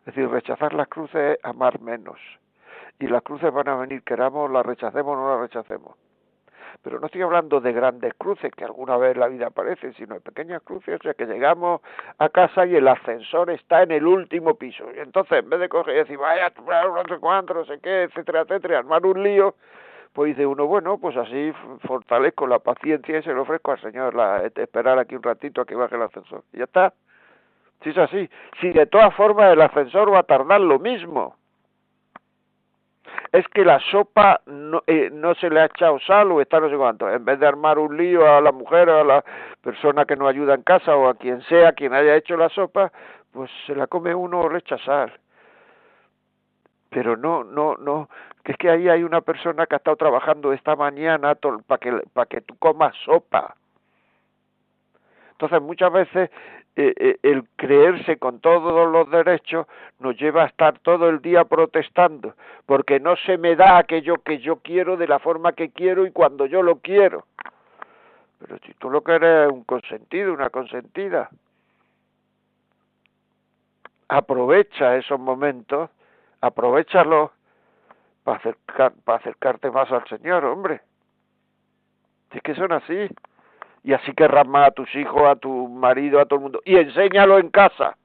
Es 0.00 0.14
decir, 0.14 0.28
rechazar 0.28 0.74
las 0.74 0.88
cruces 0.88 1.38
es 1.38 1.44
amar 1.44 1.80
menos. 1.80 2.18
Y 2.98 3.06
las 3.06 3.22
cruces 3.22 3.50
van 3.52 3.68
a 3.68 3.76
venir, 3.76 4.02
queramos, 4.02 4.50
las 4.50 4.66
rechacemos 4.66 5.16
o 5.16 5.20
no 5.20 5.30
las 5.30 5.40
rechacemos 5.40 5.96
pero 6.82 7.00
no 7.00 7.06
estoy 7.06 7.22
hablando 7.22 7.60
de 7.60 7.72
grandes 7.72 8.14
cruces 8.14 8.52
que 8.54 8.64
alguna 8.64 8.96
vez 8.96 9.14
en 9.14 9.20
la 9.20 9.28
vida 9.28 9.46
aparecen, 9.48 9.94
sino 9.94 10.14
de 10.14 10.20
pequeñas 10.20 10.62
cruces, 10.62 10.98
o 11.00 11.02
sea 11.02 11.14
que 11.14 11.26
llegamos 11.26 11.80
a 12.18 12.28
casa 12.28 12.66
y 12.66 12.76
el 12.76 12.88
ascensor 12.88 13.50
está 13.50 13.82
en 13.82 13.92
el 13.92 14.06
último 14.06 14.54
piso, 14.54 14.84
y 14.94 14.98
entonces 15.00 15.38
en 15.38 15.50
vez 15.50 15.60
de 15.60 15.68
coger 15.68 15.94
y 15.94 15.98
decir, 15.98 16.18
vaya, 16.18 16.52
no 16.56 17.02
sé 17.08 17.18
cuánto, 17.18 17.54
no 17.54 17.64
sé 17.64 17.78
qué, 17.80 18.04
etcétera, 18.04 18.42
etcétera, 18.42 18.78
armar 18.78 19.04
un 19.04 19.22
lío, 19.22 19.54
pues 20.12 20.34
dice 20.36 20.46
uno, 20.46 20.66
bueno, 20.66 20.98
pues 20.98 21.16
así 21.16 21.52
fortalezco 21.86 22.46
la 22.46 22.58
paciencia 22.58 23.18
y 23.18 23.22
se 23.22 23.32
lo 23.32 23.42
ofrezco 23.42 23.72
al 23.72 23.80
Señor, 23.80 24.14
la, 24.14 24.44
esperar 24.44 24.98
aquí 24.98 25.14
un 25.14 25.22
ratito 25.22 25.60
a 25.60 25.66
que 25.66 25.74
baje 25.74 25.96
el 25.96 26.02
ascensor, 26.02 26.42
y 26.52 26.58
ya 26.58 26.64
está. 26.64 26.92
Si 27.82 27.90
es 27.90 27.98
así, 27.98 28.28
si 28.60 28.72
de 28.72 28.86
todas 28.86 29.14
formas 29.14 29.52
el 29.52 29.60
ascensor 29.62 30.12
va 30.12 30.18
a 30.18 30.24
tardar 30.24 30.60
lo 30.60 30.78
mismo, 30.78 31.36
es 33.32 33.46
que 33.48 33.64
la 33.64 33.78
sopa 33.90 34.40
no, 34.46 34.82
eh, 34.86 35.08
no 35.12 35.34
se 35.34 35.50
le 35.50 35.60
ha 35.60 35.66
echado 35.66 35.98
sal 36.00 36.32
o 36.32 36.40
está 36.40 36.58
no 36.58 36.68
sé 36.68 36.76
cuánto. 36.76 37.08
En 37.08 37.24
vez 37.24 37.38
de 37.38 37.46
armar 37.46 37.78
un 37.78 37.96
lío 37.96 38.26
a 38.26 38.40
la 38.40 38.52
mujer 38.52 38.88
o 38.88 39.00
a 39.00 39.04
la 39.04 39.24
persona 39.60 40.04
que 40.04 40.16
nos 40.16 40.28
ayuda 40.28 40.54
en 40.54 40.62
casa 40.62 40.96
o 40.96 41.08
a 41.08 41.14
quien 41.14 41.40
sea 41.42 41.72
quien 41.72 41.94
haya 41.94 42.16
hecho 42.16 42.36
la 42.36 42.48
sopa, 42.48 42.92
pues 43.32 43.50
se 43.66 43.74
la 43.74 43.86
come 43.86 44.14
uno 44.14 44.40
o. 44.40 45.12
Pero 46.90 47.16
no, 47.16 47.44
no, 47.44 47.76
no, 47.76 48.08
que 48.42 48.52
es 48.52 48.58
que 48.58 48.68
ahí 48.68 48.88
hay 48.88 49.04
una 49.04 49.20
persona 49.20 49.66
que 49.66 49.76
ha 49.76 49.78
estado 49.78 49.96
trabajando 49.96 50.52
esta 50.52 50.74
mañana 50.74 51.36
para 51.36 51.78
que, 51.78 52.02
para 52.12 52.26
que 52.26 52.40
tú 52.40 52.56
comas 52.58 52.96
sopa. 53.04 53.54
Entonces 55.40 55.62
muchas 55.62 55.90
veces 55.90 56.30
eh, 56.76 56.92
eh, 56.98 57.18
el 57.22 57.48
creerse 57.56 58.18
con 58.18 58.40
todos 58.40 58.92
los 58.92 59.10
derechos 59.10 59.66
nos 59.98 60.14
lleva 60.18 60.42
a 60.42 60.48
estar 60.48 60.78
todo 60.80 61.08
el 61.08 61.22
día 61.22 61.44
protestando, 61.44 62.34
porque 62.66 63.00
no 63.00 63.16
se 63.16 63.38
me 63.38 63.56
da 63.56 63.78
aquello 63.78 64.16
que 64.22 64.40
yo 64.40 64.56
quiero 64.56 64.98
de 64.98 65.08
la 65.08 65.18
forma 65.18 65.54
que 65.54 65.70
quiero 65.70 66.04
y 66.04 66.10
cuando 66.10 66.44
yo 66.44 66.62
lo 66.62 66.80
quiero. 66.80 67.24
Pero 68.38 68.58
si 68.66 68.74
tú 68.74 68.90
lo 68.90 69.00
quieres 69.00 69.50
un 69.50 69.64
consentido, 69.64 70.34
una 70.34 70.50
consentida, 70.50 71.30
aprovecha 74.08 74.98
esos 74.98 75.18
momentos, 75.18 75.88
aprovechalos 76.42 77.30
para, 78.24 78.36
acercar, 78.36 78.92
para 79.04 79.18
acercarte 79.18 79.70
más 79.70 79.90
al 79.90 80.06
Señor, 80.06 80.44
hombre. 80.44 80.82
Es 82.30 82.42
que 82.42 82.54
son 82.54 82.72
así 82.72 83.08
y 83.82 83.92
así 83.92 84.12
querrás 84.12 84.46
más 84.46 84.68
a 84.68 84.70
tus 84.72 84.94
hijos, 84.94 85.22
a 85.22 85.36
tu 85.36 85.68
marido, 85.68 86.20
a 86.20 86.26
todo 86.26 86.36
el 86.36 86.42
mundo. 86.42 86.60
Y 86.64 86.76
enséñalo 86.76 87.38
en 87.38 87.50
casa. 87.50 87.96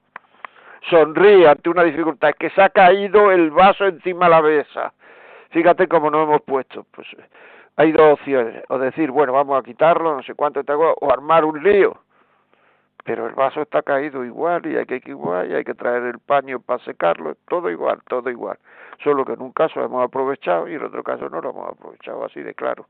Sonríe 0.88 1.48
ante 1.48 1.68
una 1.68 1.82
dificultad. 1.82 2.30
Es 2.30 2.36
que 2.36 2.50
se 2.50 2.62
ha 2.62 2.68
caído 2.70 3.30
el 3.30 3.50
vaso 3.50 3.86
encima 3.86 4.26
de 4.26 4.30
la 4.30 4.42
mesa. 4.42 4.92
Fíjate 5.50 5.88
cómo 5.88 6.10
nos 6.10 6.24
hemos 6.24 6.42
puesto. 6.42 6.86
Pues 6.92 7.06
hay 7.76 7.92
dos 7.92 8.14
opciones. 8.14 8.62
O 8.68 8.78
decir, 8.78 9.10
bueno, 9.10 9.32
vamos 9.32 9.58
a 9.58 9.62
quitarlo, 9.62 10.16
no 10.16 10.22
sé 10.22 10.34
cuánto 10.34 10.60
o 10.60 11.12
armar 11.12 11.44
un 11.44 11.62
lío. 11.62 12.00
Pero 13.04 13.26
el 13.26 13.34
vaso 13.34 13.62
está 13.62 13.82
caído 13.82 14.24
igual 14.24 14.66
y 14.66 14.76
hay 14.76 14.86
que 14.86 15.00
igual 15.06 15.50
y 15.50 15.54
hay 15.54 15.62
que 15.62 15.74
traer 15.74 16.02
el 16.04 16.18
paño 16.18 16.60
para 16.60 16.82
secarlo. 16.84 17.36
Todo 17.48 17.70
igual, 17.70 18.00
todo 18.08 18.30
igual. 18.30 18.58
Solo 19.04 19.24
que 19.24 19.34
en 19.34 19.42
un 19.42 19.52
caso 19.52 19.84
hemos 19.84 20.02
aprovechado 20.04 20.68
y 20.68 20.74
en 20.74 20.82
otro 20.82 21.04
caso 21.04 21.28
no 21.28 21.40
lo 21.40 21.50
hemos 21.50 21.70
aprovechado, 21.70 22.24
así 22.24 22.40
de 22.40 22.54
claro. 22.54 22.86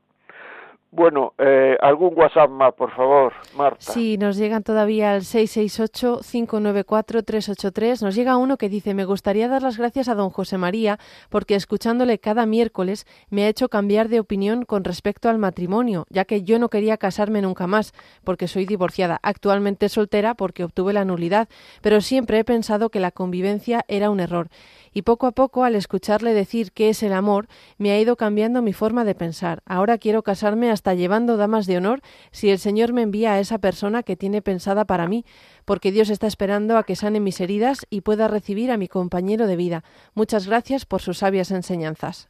Bueno, 0.97 1.33
eh, 1.37 1.77
algún 1.79 2.17
WhatsApp 2.17 2.49
más, 2.49 2.73
por 2.73 2.89
favor, 2.89 3.31
Marta. 3.55 3.93
Sí, 3.93 4.17
nos 4.17 4.35
llegan 4.35 4.63
todavía 4.63 5.11
al 5.11 5.21
668-594-383. 5.21 8.01
Nos 8.01 8.15
llega 8.15 8.35
uno 8.35 8.57
que 8.57 8.67
dice, 8.67 8.95
me 8.95 9.05
gustaría 9.05 9.47
dar 9.47 9.61
las 9.61 9.77
gracias 9.77 10.09
a 10.09 10.15
don 10.15 10.31
José 10.31 10.57
María 10.57 10.97
porque 11.29 11.53
escuchándole 11.53 12.17
cada 12.17 12.47
miércoles 12.47 13.05
me 13.29 13.43
ha 13.43 13.47
hecho 13.47 13.69
cambiar 13.69 14.09
de 14.09 14.19
opinión 14.19 14.65
con 14.65 14.83
respecto 14.83 15.29
al 15.29 15.37
matrimonio, 15.37 16.07
ya 16.09 16.25
que 16.25 16.41
yo 16.41 16.57
no 16.57 16.69
quería 16.69 16.97
casarme 16.97 17.43
nunca 17.43 17.67
más 17.67 17.93
porque 18.23 18.47
soy 18.47 18.65
divorciada, 18.65 19.19
actualmente 19.21 19.89
soltera 19.89 20.33
porque 20.33 20.63
obtuve 20.63 20.93
la 20.93 21.05
nulidad, 21.05 21.47
pero 21.83 22.01
siempre 22.01 22.39
he 22.39 22.43
pensado 22.43 22.89
que 22.89 22.99
la 22.99 23.11
convivencia 23.11 23.85
era 23.87 24.09
un 24.09 24.19
error 24.19 24.49
y 24.97 25.03
poco 25.03 25.27
a 25.27 25.31
poco, 25.31 25.63
al 25.63 25.75
escucharle 25.75 26.33
decir 26.33 26.71
qué 26.73 26.89
es 26.89 27.03
el 27.03 27.13
amor, 27.13 27.45
me 27.77 27.91
ha 27.91 27.99
ido 27.99 28.15
cambiando 28.15 28.63
mi 28.63 28.73
forma 28.73 29.03
de 29.03 29.13
pensar. 29.13 29.59
Ahora 29.67 29.99
quiero 29.99 30.23
casarme 30.23 30.71
hasta 30.71 30.95
llevando 30.95 31.37
damas 31.37 31.67
de 31.67 31.77
honor 31.77 31.99
si 32.31 32.49
el 32.49 32.57
Señor 32.57 32.93
me 32.93 33.03
envía 33.03 33.33
a 33.33 33.39
esa 33.39 33.59
persona 33.59 34.01
que 34.01 34.15
tiene 34.15 34.41
pensada 34.41 34.85
para 34.85 35.05
mí, 35.05 35.23
porque 35.65 35.91
Dios 35.91 36.09
está 36.09 36.25
esperando 36.25 36.79
a 36.79 36.83
que 36.83 36.95
sane 36.95 37.19
mis 37.19 37.39
heridas 37.41 37.85
y 37.91 38.01
pueda 38.01 38.27
recibir 38.27 38.71
a 38.71 38.77
mi 38.77 38.87
compañero 38.87 39.45
de 39.45 39.55
vida. 39.55 39.83
Muchas 40.15 40.47
gracias 40.47 40.87
por 40.87 40.99
sus 40.99 41.19
sabias 41.19 41.51
enseñanzas. 41.51 42.27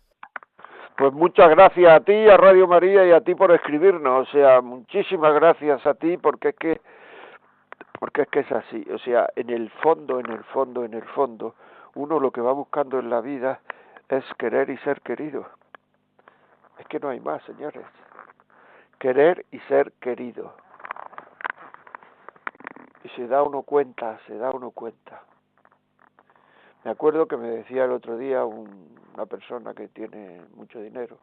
Pues 0.98 1.14
muchas 1.14 1.50
gracias 1.50 1.90
a 1.90 2.02
ti, 2.02 2.28
a 2.28 2.36
Radio 2.36 2.68
María 2.68 3.08
y 3.08 3.14
a 3.14 3.22
ti 3.22 3.34
por 3.34 3.54
escribirnos. 3.54 4.28
O 4.28 4.32
sea, 4.34 4.60
muchísimas 4.60 5.34
gracias 5.36 5.86
a 5.86 5.94
ti 5.94 6.18
porque 6.18 6.50
es 6.50 6.56
que 6.58 6.82
porque 7.98 8.24
es 8.24 8.28
que 8.28 8.42
es 8.42 8.52
así. 8.52 8.86
O 8.94 8.98
sea, 8.98 9.30
en 9.38 9.52
el 9.52 9.70
fondo, 9.70 10.20
en 10.20 10.30
el 10.30 10.44
fondo, 10.44 10.84
en 10.84 10.94
el 10.94 11.04
fondo, 11.04 11.56
uno 11.98 12.20
lo 12.20 12.32
que 12.32 12.42
va 12.42 12.52
buscando 12.52 13.00
en 13.00 13.10
la 13.10 13.22
vida 13.22 13.60
es 14.08 14.24
querer 14.38 14.70
y 14.70 14.78
ser 14.80 15.02
querido. 15.02 15.48
Es 16.78 16.88
que 16.88 17.00
no 17.00 17.10
hay 17.10 17.20
más, 17.20 17.42
señores. 17.44 17.86
Querer 19.00 19.46
y 19.52 19.60
ser 19.62 19.92
querido. 19.94 20.54
Y 23.04 23.10
se 23.10 23.28
da 23.28 23.44
uno 23.44 23.64
cuenta, 23.64 24.20
se 24.28 24.38
da 24.38 24.52
uno 24.52 24.72
cuenta. 24.72 25.24
Me 26.84 26.92
acuerdo 26.92 27.28
que 27.28 27.38
me 27.38 27.50
decía 27.50 27.86
el 27.86 27.92
otro 27.92 28.18
día 28.18 28.46
una 28.46 29.26
persona 29.26 29.74
que 29.74 29.88
tiene 29.88 30.42
mucho 30.56 30.80
dinero. 30.80 31.18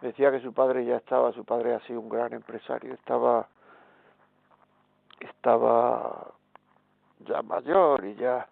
Me 0.00 0.08
decía 0.08 0.30
que 0.30 0.40
su 0.40 0.52
padre 0.52 0.84
ya 0.84 0.96
estaba, 0.96 1.32
su 1.32 1.44
padre 1.44 1.74
ha 1.74 1.80
sido 1.80 2.00
un 2.00 2.08
gran 2.08 2.32
empresario, 2.32 2.94
estaba 2.94 3.48
estaba 5.20 6.32
ya 7.20 7.42
mayor 7.42 8.04
y 8.04 8.14
ya 8.14 8.46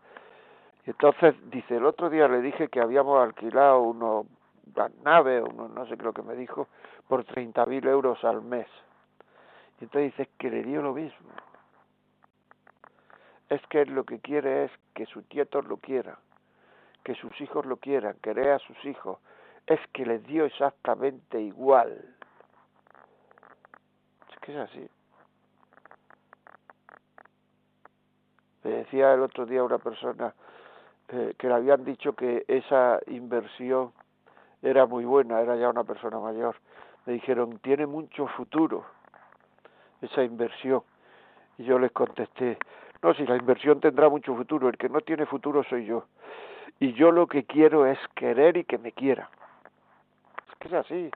entonces, 0.86 1.34
dice, 1.50 1.76
el 1.76 1.86
otro 1.86 2.10
día 2.10 2.28
le 2.28 2.42
dije 2.42 2.68
que 2.68 2.80
habíamos 2.80 3.22
alquilado 3.22 3.80
unos 3.80 4.26
naves, 5.02 5.42
uno, 5.42 5.68
no 5.68 5.86
sé 5.86 5.96
qué 5.96 6.02
lo 6.02 6.12
que 6.12 6.22
me 6.22 6.34
dijo, 6.34 6.68
por 7.08 7.24
treinta 7.24 7.64
mil 7.64 7.86
euros 7.86 8.22
al 8.24 8.42
mes. 8.42 8.66
Y 9.80 9.84
Entonces 9.84 10.16
dice 10.16 10.30
que 10.38 10.50
le 10.50 10.62
dio 10.62 10.82
lo 10.82 10.92
mismo. 10.92 11.30
Es 13.48 13.60
que 13.68 13.86
lo 13.86 14.04
que 14.04 14.18
quiere 14.20 14.64
es 14.64 14.72
que 14.94 15.06
sus 15.06 15.24
nietos 15.32 15.64
lo 15.66 15.76
quieran, 15.78 16.16
que 17.02 17.14
sus 17.14 17.38
hijos 17.40 17.64
lo 17.66 17.76
quieran, 17.76 18.16
querer 18.22 18.50
a 18.50 18.58
sus 18.58 18.84
hijos. 18.84 19.18
Es 19.66 19.80
que 19.92 20.04
les 20.04 20.26
dio 20.26 20.44
exactamente 20.44 21.40
igual. 21.40 22.14
Es 24.30 24.38
que 24.40 24.52
es 24.52 24.58
así. 24.58 24.88
Me 28.64 28.70
decía 28.70 29.12
el 29.12 29.20
otro 29.20 29.44
día 29.46 29.62
una 29.62 29.78
persona 29.78 30.34
eh, 31.08 31.34
que 31.38 31.48
le 31.48 31.54
habían 31.54 31.84
dicho 31.84 32.14
que 32.14 32.44
esa 32.48 33.00
inversión 33.06 33.92
era 34.62 34.86
muy 34.86 35.04
buena, 35.04 35.40
era 35.40 35.56
ya 35.56 35.68
una 35.68 35.84
persona 35.84 36.18
mayor. 36.18 36.56
Me 37.06 37.12
dijeron, 37.12 37.58
tiene 37.58 37.86
mucho 37.86 38.26
futuro 38.28 38.84
esa 40.00 40.22
inversión. 40.22 40.82
Y 41.58 41.64
yo 41.64 41.78
les 41.78 41.92
contesté, 41.92 42.58
no, 43.02 43.12
si 43.14 43.26
la 43.26 43.36
inversión 43.36 43.80
tendrá 43.80 44.08
mucho 44.08 44.34
futuro, 44.34 44.68
el 44.68 44.78
que 44.78 44.88
no 44.88 45.00
tiene 45.02 45.26
futuro 45.26 45.62
soy 45.64 45.84
yo. 45.84 46.06
Y 46.80 46.94
yo 46.94 47.12
lo 47.12 47.26
que 47.26 47.44
quiero 47.44 47.86
es 47.86 47.98
querer 48.14 48.56
y 48.56 48.64
que 48.64 48.78
me 48.78 48.92
quiera. 48.92 49.28
Es 50.48 50.54
que 50.58 50.68
es 50.68 50.74
así. 50.74 51.10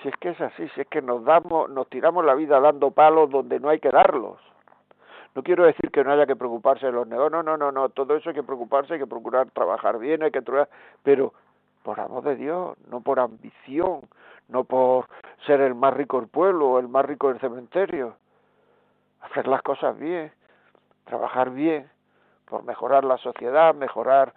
Si 0.00 0.08
es 0.08 0.16
que 0.16 0.30
es 0.30 0.40
así, 0.40 0.68
si 0.70 0.80
es 0.80 0.86
que 0.88 1.02
nos 1.02 1.24
damos, 1.24 1.70
nos 1.70 1.88
tiramos 1.88 2.24
la 2.24 2.34
vida 2.34 2.58
dando 2.60 2.90
palos 2.92 3.30
donde 3.30 3.60
no 3.60 3.68
hay 3.68 3.80
que 3.80 3.90
darlos. 3.90 4.38
No 5.34 5.42
quiero 5.42 5.64
decir 5.64 5.90
que 5.90 6.04
no 6.04 6.12
haya 6.12 6.26
que 6.26 6.36
preocuparse 6.36 6.86
de 6.86 6.92
los 6.92 7.06
negocios, 7.06 7.32
no, 7.32 7.42
no, 7.42 7.56
no, 7.56 7.72
no, 7.72 7.88
todo 7.88 8.16
eso 8.16 8.28
hay 8.28 8.34
que 8.34 8.42
preocuparse, 8.42 8.94
hay 8.94 8.98
que 9.00 9.06
procurar 9.06 9.50
trabajar 9.50 9.98
bien, 9.98 10.22
hay 10.22 10.30
que 10.30 10.42
trabajar, 10.42 10.68
pero 11.02 11.32
por 11.82 11.98
amor 12.00 12.22
de 12.24 12.36
Dios, 12.36 12.76
no 12.90 13.00
por 13.00 13.18
ambición, 13.18 14.02
no 14.48 14.64
por 14.64 15.06
ser 15.46 15.60
el 15.60 15.74
más 15.74 15.94
rico 15.94 16.20
del 16.20 16.28
pueblo 16.28 16.70
o 16.70 16.78
el 16.78 16.88
más 16.88 17.04
rico 17.04 17.28
del 17.28 17.40
cementerio. 17.40 18.16
Hacer 19.22 19.48
las 19.48 19.62
cosas 19.62 19.98
bien, 19.98 20.32
trabajar 21.04 21.50
bien, 21.50 21.88
por 22.52 22.64
mejorar 22.64 23.02
la 23.02 23.16
sociedad, 23.16 23.74
mejorar 23.74 24.34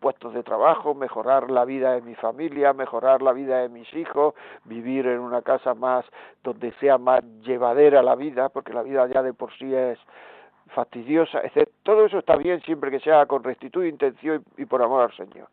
puestos 0.00 0.34
de 0.34 0.42
trabajo, 0.42 0.96
mejorar 0.96 1.48
la 1.48 1.64
vida 1.64 1.92
de 1.92 2.02
mi 2.02 2.16
familia, 2.16 2.72
mejorar 2.72 3.22
la 3.22 3.32
vida 3.32 3.58
de 3.58 3.68
mis 3.68 3.86
hijos, 3.94 4.34
vivir 4.64 5.06
en 5.06 5.20
una 5.20 5.42
casa 5.42 5.72
más 5.72 6.04
donde 6.42 6.72
sea 6.80 6.98
más 6.98 7.22
llevadera 7.44 8.02
la 8.02 8.16
vida, 8.16 8.48
porque 8.48 8.72
la 8.72 8.82
vida 8.82 9.06
ya 9.06 9.22
de 9.22 9.32
por 9.32 9.56
sí 9.58 9.72
es 9.72 9.96
fastidiosa, 10.74 11.40
etc. 11.42 11.68
Todo 11.84 12.06
eso 12.06 12.18
está 12.18 12.34
bien 12.34 12.60
siempre 12.62 12.90
que 12.90 12.98
se 12.98 13.12
haga 13.12 13.26
con 13.26 13.44
rectitud, 13.44 13.84
intención 13.84 14.44
y, 14.56 14.64
por 14.64 14.82
amor 14.82 15.02
al 15.02 15.16
Señor. 15.16 15.46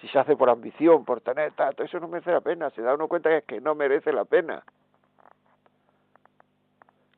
Si 0.00 0.08
se 0.08 0.18
hace 0.18 0.36
por 0.36 0.48
ambición, 0.48 1.04
por 1.04 1.20
tener 1.20 1.52
tanto, 1.52 1.82
eso 1.82 2.00
no 2.00 2.08
merece 2.08 2.32
la 2.32 2.40
pena. 2.40 2.70
Se 2.70 2.80
da 2.80 2.94
uno 2.94 3.06
cuenta 3.06 3.28
que 3.28 3.36
es 3.36 3.44
que 3.44 3.60
no 3.60 3.74
merece 3.74 4.14
la 4.14 4.24
pena. 4.24 4.62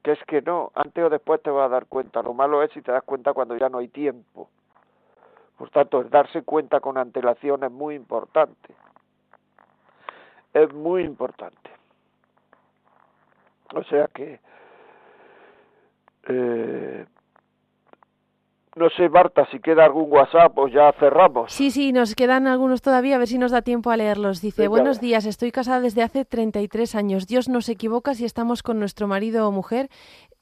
Que 0.07 0.13
es 0.13 0.23
que 0.29 0.41
no, 0.41 0.71
antes 0.77 1.03
o 1.03 1.11
después 1.11 1.43
te 1.43 1.51
vas 1.51 1.67
a 1.67 1.69
dar 1.69 1.87
cuenta. 1.87 2.23
Lo 2.23 2.33
malo 2.33 2.63
es 2.63 2.71
si 2.71 2.81
te 2.81 2.93
das 2.93 3.03
cuenta 3.03 3.33
cuando 3.33 3.57
ya 3.57 3.69
no 3.69 3.79
hay 3.79 3.89
tiempo. 3.89 4.49
Por 5.59 5.69
tanto, 5.71 6.01
el 6.01 6.11
darse 6.11 6.43
cuenta 6.43 6.79
con 6.79 6.97
antelación 6.97 7.65
es 7.65 7.73
muy 7.73 7.97
importante. 7.97 8.73
Es 10.53 10.73
muy 10.73 11.03
importante. 11.03 11.71
O 13.75 13.83
sea 13.83 14.07
que 14.15 14.39
eh, 16.29 17.07
no 18.77 18.91
sé, 18.91 19.09
Marta, 19.09 19.47
si 19.51 19.59
queda 19.59 19.87
algún 19.87 20.13
WhatsApp, 20.13 20.53
pues 20.55 20.71
ya 20.71 20.93
cerramos. 21.01 21.51
Sí, 21.51 21.71
sí, 21.71 21.93
nos 21.93 22.15
quedan 22.15 22.47
algunos 22.47 22.83
todavía, 22.83 23.17
a 23.17 23.19
ver 23.19 23.27
si 23.27 23.39
nos 23.39 23.51
da 23.51 23.63
tiempo 23.63 23.91
a 23.91 23.97
leerlos. 23.97 24.43
Dice, 24.43 24.69
buenos 24.69 25.01
días, 25.01 25.25
estoy 25.25 25.51
casada 25.51 25.81
desde 25.81 26.03
hace 26.03 26.27
33 26.27 26.95
años. 26.95 27.27
Dios 27.27 27.49
no 27.49 27.63
se 27.63 27.73
equivoca 27.73 28.13
si 28.13 28.27
estamos 28.27 28.63
con 28.63 28.79
nuestro 28.79 29.07
marido 29.07 29.49
o 29.49 29.51
mujer. 29.51 29.89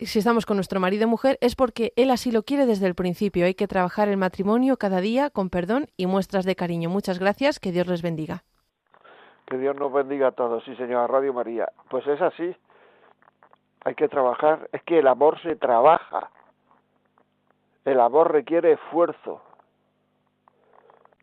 Si 0.01 0.19
estamos 0.19 0.47
con 0.47 0.57
nuestro 0.57 0.81
marido 0.81 1.07
o 1.07 1.09
mujer 1.09 1.39
es 1.41 1.55
porque 1.55 1.93
Él 1.95 2.11
así 2.11 2.33
lo 2.33 2.43
quiere 2.43 2.67
desde 2.67 2.89
el 2.89 2.97
principio. 2.97 3.47
Hay 3.47 3.55
que 3.55 3.69
trabajar 3.69 4.09
el 4.09 4.17
matrimonio 4.17 4.77
cada 4.79 5.01
día 5.01 5.31
con 5.31 5.49
perdón 5.49 5.87
y 5.97 6.07
muestras 6.07 6.45
de 6.45 6.57
cariño. 6.57 6.91
Muchas 6.91 7.21
gracias, 7.21 7.61
que 7.61 7.71
Dios 7.71 7.87
les 7.87 8.03
bendiga. 8.03 8.43
Que 9.47 9.59
Dios 9.59 9.77
nos 9.77 9.93
bendiga 9.93 10.29
a 10.29 10.33
todos, 10.33 10.65
sí, 10.65 10.75
señora 10.75 11.07
Radio 11.07 11.33
María. 11.33 11.69
Pues 11.89 12.05
es 12.09 12.21
así. 12.21 12.57
Hay 13.85 13.95
que 13.95 14.09
trabajar. 14.09 14.69
Es 14.73 14.83
que 14.83 14.99
el 14.99 15.07
amor 15.07 15.41
se 15.41 15.55
trabaja 15.55 16.31
el 17.85 18.01
amor 18.01 18.33
requiere 18.33 18.73
esfuerzo. 18.73 19.43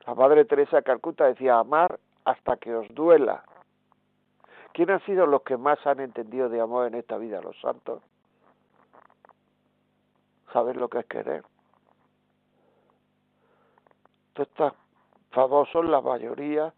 La 0.06 0.16
Madre 0.16 0.46
Teresa 0.46 0.82
Calcuta 0.82 1.26
decía, 1.26 1.60
amar 1.60 2.00
hasta 2.26 2.58
que 2.58 2.74
os 2.76 2.88
duela. 2.90 3.44
¿Quién 4.74 4.90
han 4.90 5.04
sido 5.06 5.26
los 5.26 5.42
que 5.42 5.58
más 5.58 5.86
han 5.86 6.00
entendido 6.00 6.50
de 6.50 6.62
amor 6.62 6.88
en 6.88 6.96
esta 6.96 7.18
vida? 7.18 7.42
Los 7.42 7.60
santos. 7.60 8.02
¿Sabes 10.54 10.76
lo 10.76 10.88
que 10.88 11.00
es 11.00 11.06
querer? 11.06 11.44
Tú 14.34 14.44
estás 14.44 14.74
famoso, 15.32 15.84
la 15.84 16.02
mayoría, 16.02 16.74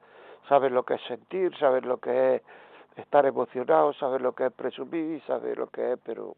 sabes 0.47 0.71
lo 0.71 0.83
que 0.83 0.95
es 0.95 1.01
sentir, 1.03 1.55
sabes 1.57 1.83
lo 1.85 1.97
que 1.97 2.35
es 2.35 2.41
estar 2.95 3.25
emocionado, 3.25 3.93
sabes 3.93 4.21
lo 4.21 4.33
que 4.33 4.47
es 4.47 4.53
presumir, 4.53 5.21
sabes 5.25 5.57
lo 5.57 5.67
que 5.67 5.93
es, 5.93 5.99
pero 6.03 6.35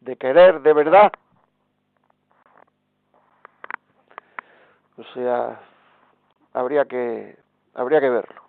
de 0.00 0.16
querer 0.16 0.60
de 0.62 0.72
verdad, 0.72 1.12
O 4.98 5.04
sea, 5.14 5.60
habría 6.52 6.84
que 6.84 7.36
habría 7.74 8.00
que 8.00 8.10
verlo. 8.10 8.47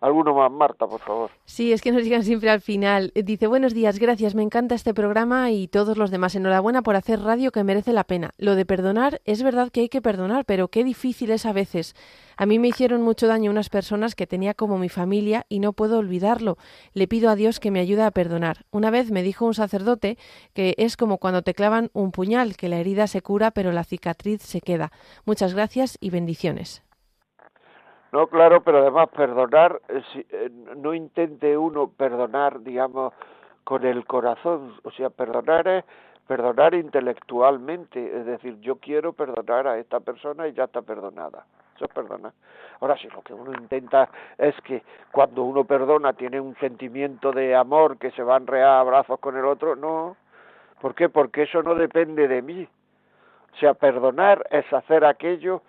Alguno 0.00 0.34
más, 0.34 0.50
Marta, 0.50 0.86
por 0.86 1.00
favor. 1.00 1.30
Sí, 1.44 1.72
es 1.72 1.80
que 1.80 1.92
nos 1.92 2.02
llegan 2.02 2.22
siempre 2.22 2.50
al 2.50 2.60
final. 2.60 3.12
Dice, 3.14 3.46
buenos 3.46 3.74
días, 3.74 3.98
gracias, 3.98 4.34
me 4.34 4.42
encanta 4.42 4.74
este 4.74 4.94
programa 4.94 5.50
y 5.50 5.68
todos 5.68 5.96
los 5.96 6.10
demás. 6.10 6.34
Enhorabuena 6.34 6.82
por 6.82 6.96
hacer 6.96 7.20
radio 7.20 7.50
que 7.52 7.64
merece 7.64 7.92
la 7.92 8.04
pena. 8.04 8.30
Lo 8.38 8.54
de 8.54 8.66
perdonar, 8.66 9.20
es 9.24 9.42
verdad 9.42 9.70
que 9.70 9.80
hay 9.80 9.88
que 9.88 10.02
perdonar, 10.02 10.44
pero 10.44 10.68
qué 10.68 10.84
difícil 10.84 11.30
es 11.30 11.46
a 11.46 11.52
veces. 11.52 11.94
A 12.36 12.46
mí 12.46 12.58
me 12.58 12.68
hicieron 12.68 13.02
mucho 13.02 13.26
daño 13.26 13.50
unas 13.50 13.70
personas 13.70 14.14
que 14.14 14.26
tenía 14.26 14.54
como 14.54 14.78
mi 14.78 14.88
familia 14.88 15.46
y 15.48 15.60
no 15.60 15.72
puedo 15.72 15.98
olvidarlo. 15.98 16.58
Le 16.92 17.08
pido 17.08 17.30
a 17.30 17.36
Dios 17.36 17.60
que 17.60 17.70
me 17.70 17.80
ayude 17.80 18.02
a 18.02 18.10
perdonar. 18.10 18.66
Una 18.70 18.90
vez 18.90 19.10
me 19.10 19.22
dijo 19.22 19.46
un 19.46 19.54
sacerdote 19.54 20.18
que 20.52 20.74
es 20.78 20.96
como 20.96 21.18
cuando 21.18 21.42
te 21.42 21.54
clavan 21.54 21.90
un 21.94 22.12
puñal, 22.12 22.56
que 22.56 22.68
la 22.68 22.78
herida 22.78 23.06
se 23.06 23.22
cura 23.22 23.50
pero 23.50 23.72
la 23.72 23.84
cicatriz 23.84 24.42
se 24.42 24.60
queda. 24.60 24.92
Muchas 25.24 25.54
gracias 25.54 25.96
y 26.00 26.10
bendiciones. 26.10 26.85
No, 28.16 28.28
claro, 28.28 28.62
pero 28.62 28.78
además 28.78 29.10
perdonar, 29.10 29.78
eh, 29.88 30.00
eh, 30.30 30.50
no 30.78 30.94
intente 30.94 31.54
uno 31.58 31.90
perdonar, 31.90 32.62
digamos, 32.62 33.12
con 33.62 33.84
el 33.84 34.06
corazón, 34.06 34.72
o 34.84 34.90
sea, 34.92 35.10
perdonar 35.10 35.68
es 35.68 35.84
perdonar 36.26 36.72
intelectualmente, 36.72 38.18
es 38.18 38.24
decir, 38.24 38.58
yo 38.60 38.76
quiero 38.76 39.12
perdonar 39.12 39.68
a 39.68 39.78
esta 39.78 40.00
persona 40.00 40.48
y 40.48 40.54
ya 40.54 40.64
está 40.64 40.80
perdonada. 40.80 41.44
Eso 41.74 41.84
es 41.84 41.90
perdonar. 41.90 42.32
Ahora, 42.80 42.96
si 42.96 43.06
lo 43.08 43.20
que 43.20 43.34
uno 43.34 43.52
intenta 43.52 44.08
es 44.38 44.54
que 44.62 44.82
cuando 45.12 45.42
uno 45.42 45.64
perdona 45.64 46.14
tiene 46.14 46.40
un 46.40 46.56
sentimiento 46.56 47.32
de 47.32 47.54
amor 47.54 47.98
que 47.98 48.12
se 48.12 48.22
va 48.22 48.36
a 48.36 48.38
enrear 48.38 48.66
a 48.66 48.80
abrazos 48.80 49.20
con 49.20 49.36
el 49.36 49.44
otro, 49.44 49.76
no. 49.76 50.16
¿Por 50.80 50.94
qué? 50.94 51.10
Porque 51.10 51.42
eso 51.42 51.62
no 51.62 51.74
depende 51.74 52.28
de 52.28 52.40
mí. 52.40 52.66
O 53.52 53.56
sea, 53.58 53.74
perdonar 53.74 54.42
es 54.50 54.72
hacer 54.72 55.04
aquello 55.04 55.60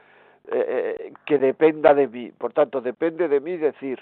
eh, 0.52 1.14
que 1.26 1.38
dependa 1.38 1.93
de 1.93 2.08
mí. 2.08 2.32
Por 2.32 2.54
tanto, 2.54 2.82
depende 2.82 3.28
de 3.28 3.39
mí 3.39 3.58
decir, 3.58 4.00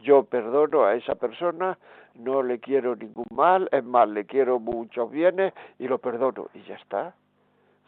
yo 0.00 0.24
perdono 0.24 0.84
a 0.84 0.94
esa 0.94 1.14
persona, 1.14 1.78
no 2.14 2.42
le 2.42 2.58
quiero 2.58 2.96
ningún 2.96 3.26
mal, 3.30 3.68
es 3.72 3.84
más, 3.84 4.08
le 4.08 4.24
quiero 4.24 4.58
muchos 4.58 5.10
bienes 5.10 5.52
y 5.78 5.88
lo 5.88 5.98
perdono. 5.98 6.48
Y 6.54 6.62
ya 6.62 6.76
está. 6.76 7.14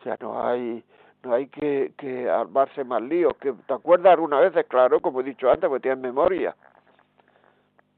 O 0.01 0.03
sea, 0.03 0.17
no 0.21 0.47
hay 0.47 0.83
no 1.23 1.35
hay 1.35 1.49
que, 1.49 1.93
que 1.99 2.31
armarse 2.31 2.83
más 2.85 3.03
líos. 3.03 3.37
Que, 3.37 3.53
¿Te 3.53 3.75
acuerdas 3.75 4.13
alguna 4.13 4.41
vez? 4.41 4.53
Claro, 4.69 5.01
como 5.01 5.21
he 5.21 5.25
dicho 5.25 5.51
antes, 5.51 5.69
porque 5.69 5.83
tienes 5.83 6.01
memoria. 6.01 6.57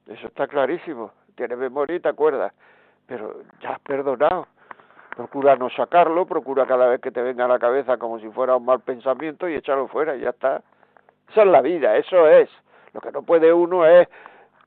Eso 0.06 0.26
está 0.26 0.48
clarísimo. 0.48 1.12
Tienes 1.36 1.56
memoria 1.56 1.96
y 1.96 2.00
te 2.00 2.08
acuerdas. 2.08 2.52
Pero 3.06 3.42
ya 3.60 3.74
has 3.74 3.80
perdonado 3.80 4.48
procura 5.14 5.56
no 5.56 5.68
sacarlo, 5.70 6.26
procura 6.26 6.66
cada 6.66 6.88
vez 6.88 7.00
que 7.00 7.10
te 7.10 7.22
venga 7.22 7.44
a 7.44 7.48
la 7.48 7.58
cabeza 7.58 7.98
como 7.98 8.18
si 8.18 8.28
fuera 8.30 8.56
un 8.56 8.64
mal 8.64 8.80
pensamiento 8.80 9.48
y 9.48 9.54
echarlo 9.54 9.88
fuera 9.88 10.16
y 10.16 10.20
ya 10.20 10.30
está. 10.30 10.62
Esa 11.30 11.42
es 11.42 11.48
la 11.48 11.60
vida, 11.60 11.96
eso 11.96 12.28
es. 12.28 12.48
Lo 12.92 13.00
que 13.00 13.12
no 13.12 13.22
puede 13.22 13.52
uno 13.52 13.86
es 13.86 14.08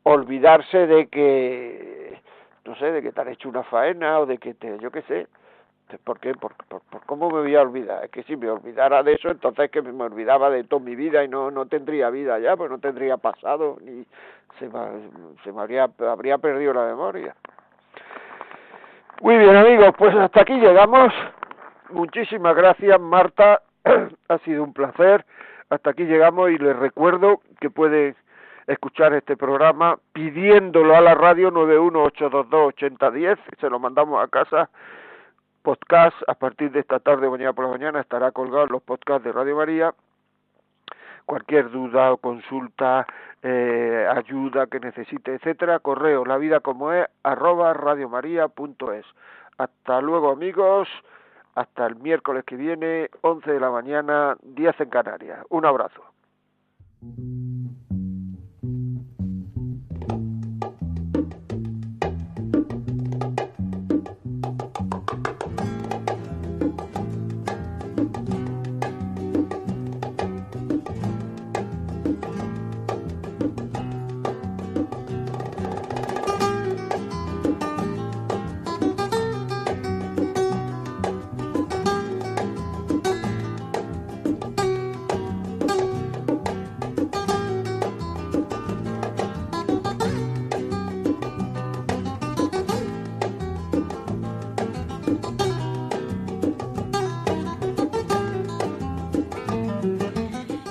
olvidarse 0.03 0.87
de 0.87 1.07
que, 1.07 2.19
no 2.65 2.75
sé, 2.75 2.91
de 2.91 3.01
que 3.01 3.11
te 3.11 3.21
han 3.21 3.29
hecho 3.29 3.49
una 3.49 3.63
faena 3.63 4.19
o 4.19 4.25
de 4.25 4.37
que 4.37 4.53
te, 4.53 4.77
yo 4.79 4.91
qué 4.91 5.01
sé. 5.03 5.27
¿Por 6.03 6.19
qué? 6.19 6.33
¿Por, 6.33 6.55
por, 6.67 6.81
cómo 7.05 7.29
me 7.29 7.41
voy 7.41 7.55
a 7.55 7.61
olvidar? 7.61 8.03
Es 8.05 8.11
que 8.11 8.23
si 8.23 8.35
me 8.35 8.49
olvidara 8.49 9.03
de 9.03 9.13
eso, 9.13 9.29
entonces 9.29 9.69
que 9.69 9.83
me 9.83 10.03
olvidaba 10.03 10.49
de 10.49 10.63
toda 10.63 10.83
mi 10.83 10.95
vida 10.95 11.23
y 11.23 11.27
no, 11.27 11.51
no 11.51 11.67
tendría 11.67 12.09
vida 12.09 12.39
ya, 12.39 12.57
pues 12.57 12.71
no 12.71 12.79
tendría 12.79 13.17
pasado, 13.17 13.77
ni 13.81 14.03
se 14.57 14.69
se 15.43 15.51
me 15.51 15.61
habría, 15.61 15.87
habría 15.99 16.39
perdido 16.39 16.73
la 16.73 16.85
memoria. 16.85 17.35
Muy 19.21 19.37
bien 19.37 19.55
amigos, 19.55 19.91
pues 19.97 20.13
hasta 20.15 20.41
aquí 20.41 20.53
llegamos. 20.53 21.13
Muchísimas 21.89 22.55
gracias 22.55 22.99
Marta, 22.99 23.61
ha 24.29 24.37
sido 24.39 24.63
un 24.63 24.73
placer. 24.73 25.25
Hasta 25.69 25.91
aquí 25.91 26.03
llegamos 26.03 26.51
y 26.51 26.57
les 26.57 26.75
recuerdo 26.75 27.41
que 27.59 27.69
pueden 27.69 28.15
escuchar 28.67 29.13
este 29.13 29.37
programa 29.37 29.97
pidiéndolo 30.11 30.95
a 30.95 31.01
la 31.01 31.15
radio 31.15 31.51
918228010, 31.51 33.37
se 33.59 33.69
lo 33.69 33.79
mandamos 33.79 34.23
a 34.23 34.27
casa. 34.27 34.69
Podcast 35.61 36.17
a 36.27 36.35
partir 36.35 36.71
de 36.71 36.81
esta 36.81 36.99
tarde, 36.99 37.29
mañana 37.29 37.53
por 37.53 37.65
la 37.65 37.71
mañana, 37.71 38.01
estará 38.01 38.31
colgado 38.31 38.67
los 38.67 38.83
podcasts 38.83 39.23
de 39.23 39.31
Radio 39.31 39.55
María. 39.55 39.95
Cualquier 41.25 41.71
duda 41.71 42.13
o 42.13 42.17
consulta, 42.17 43.05
eh, 43.41 44.07
ayuda 44.15 44.67
que 44.67 44.79
necesite, 44.79 45.35
etcétera, 45.35 45.79
correo 45.79 46.25
la 46.25 46.37
vida 46.37 46.59
como 46.59 46.91
es 46.91 47.07
arroba 47.23 47.73
radiomaria.es. 47.73 49.05
Hasta 49.57 50.01
luego 50.01 50.31
amigos, 50.31 50.87
hasta 51.55 51.85
el 51.87 51.95
miércoles 51.95 52.43
que 52.45 52.55
viene, 52.57 53.09
11 53.21 53.51
de 53.51 53.59
la 53.59 53.71
mañana, 53.71 54.35
10 54.43 54.81
en 54.81 54.89
Canarias. 54.89 55.39
Un 55.49 55.65
abrazo. 55.65 56.03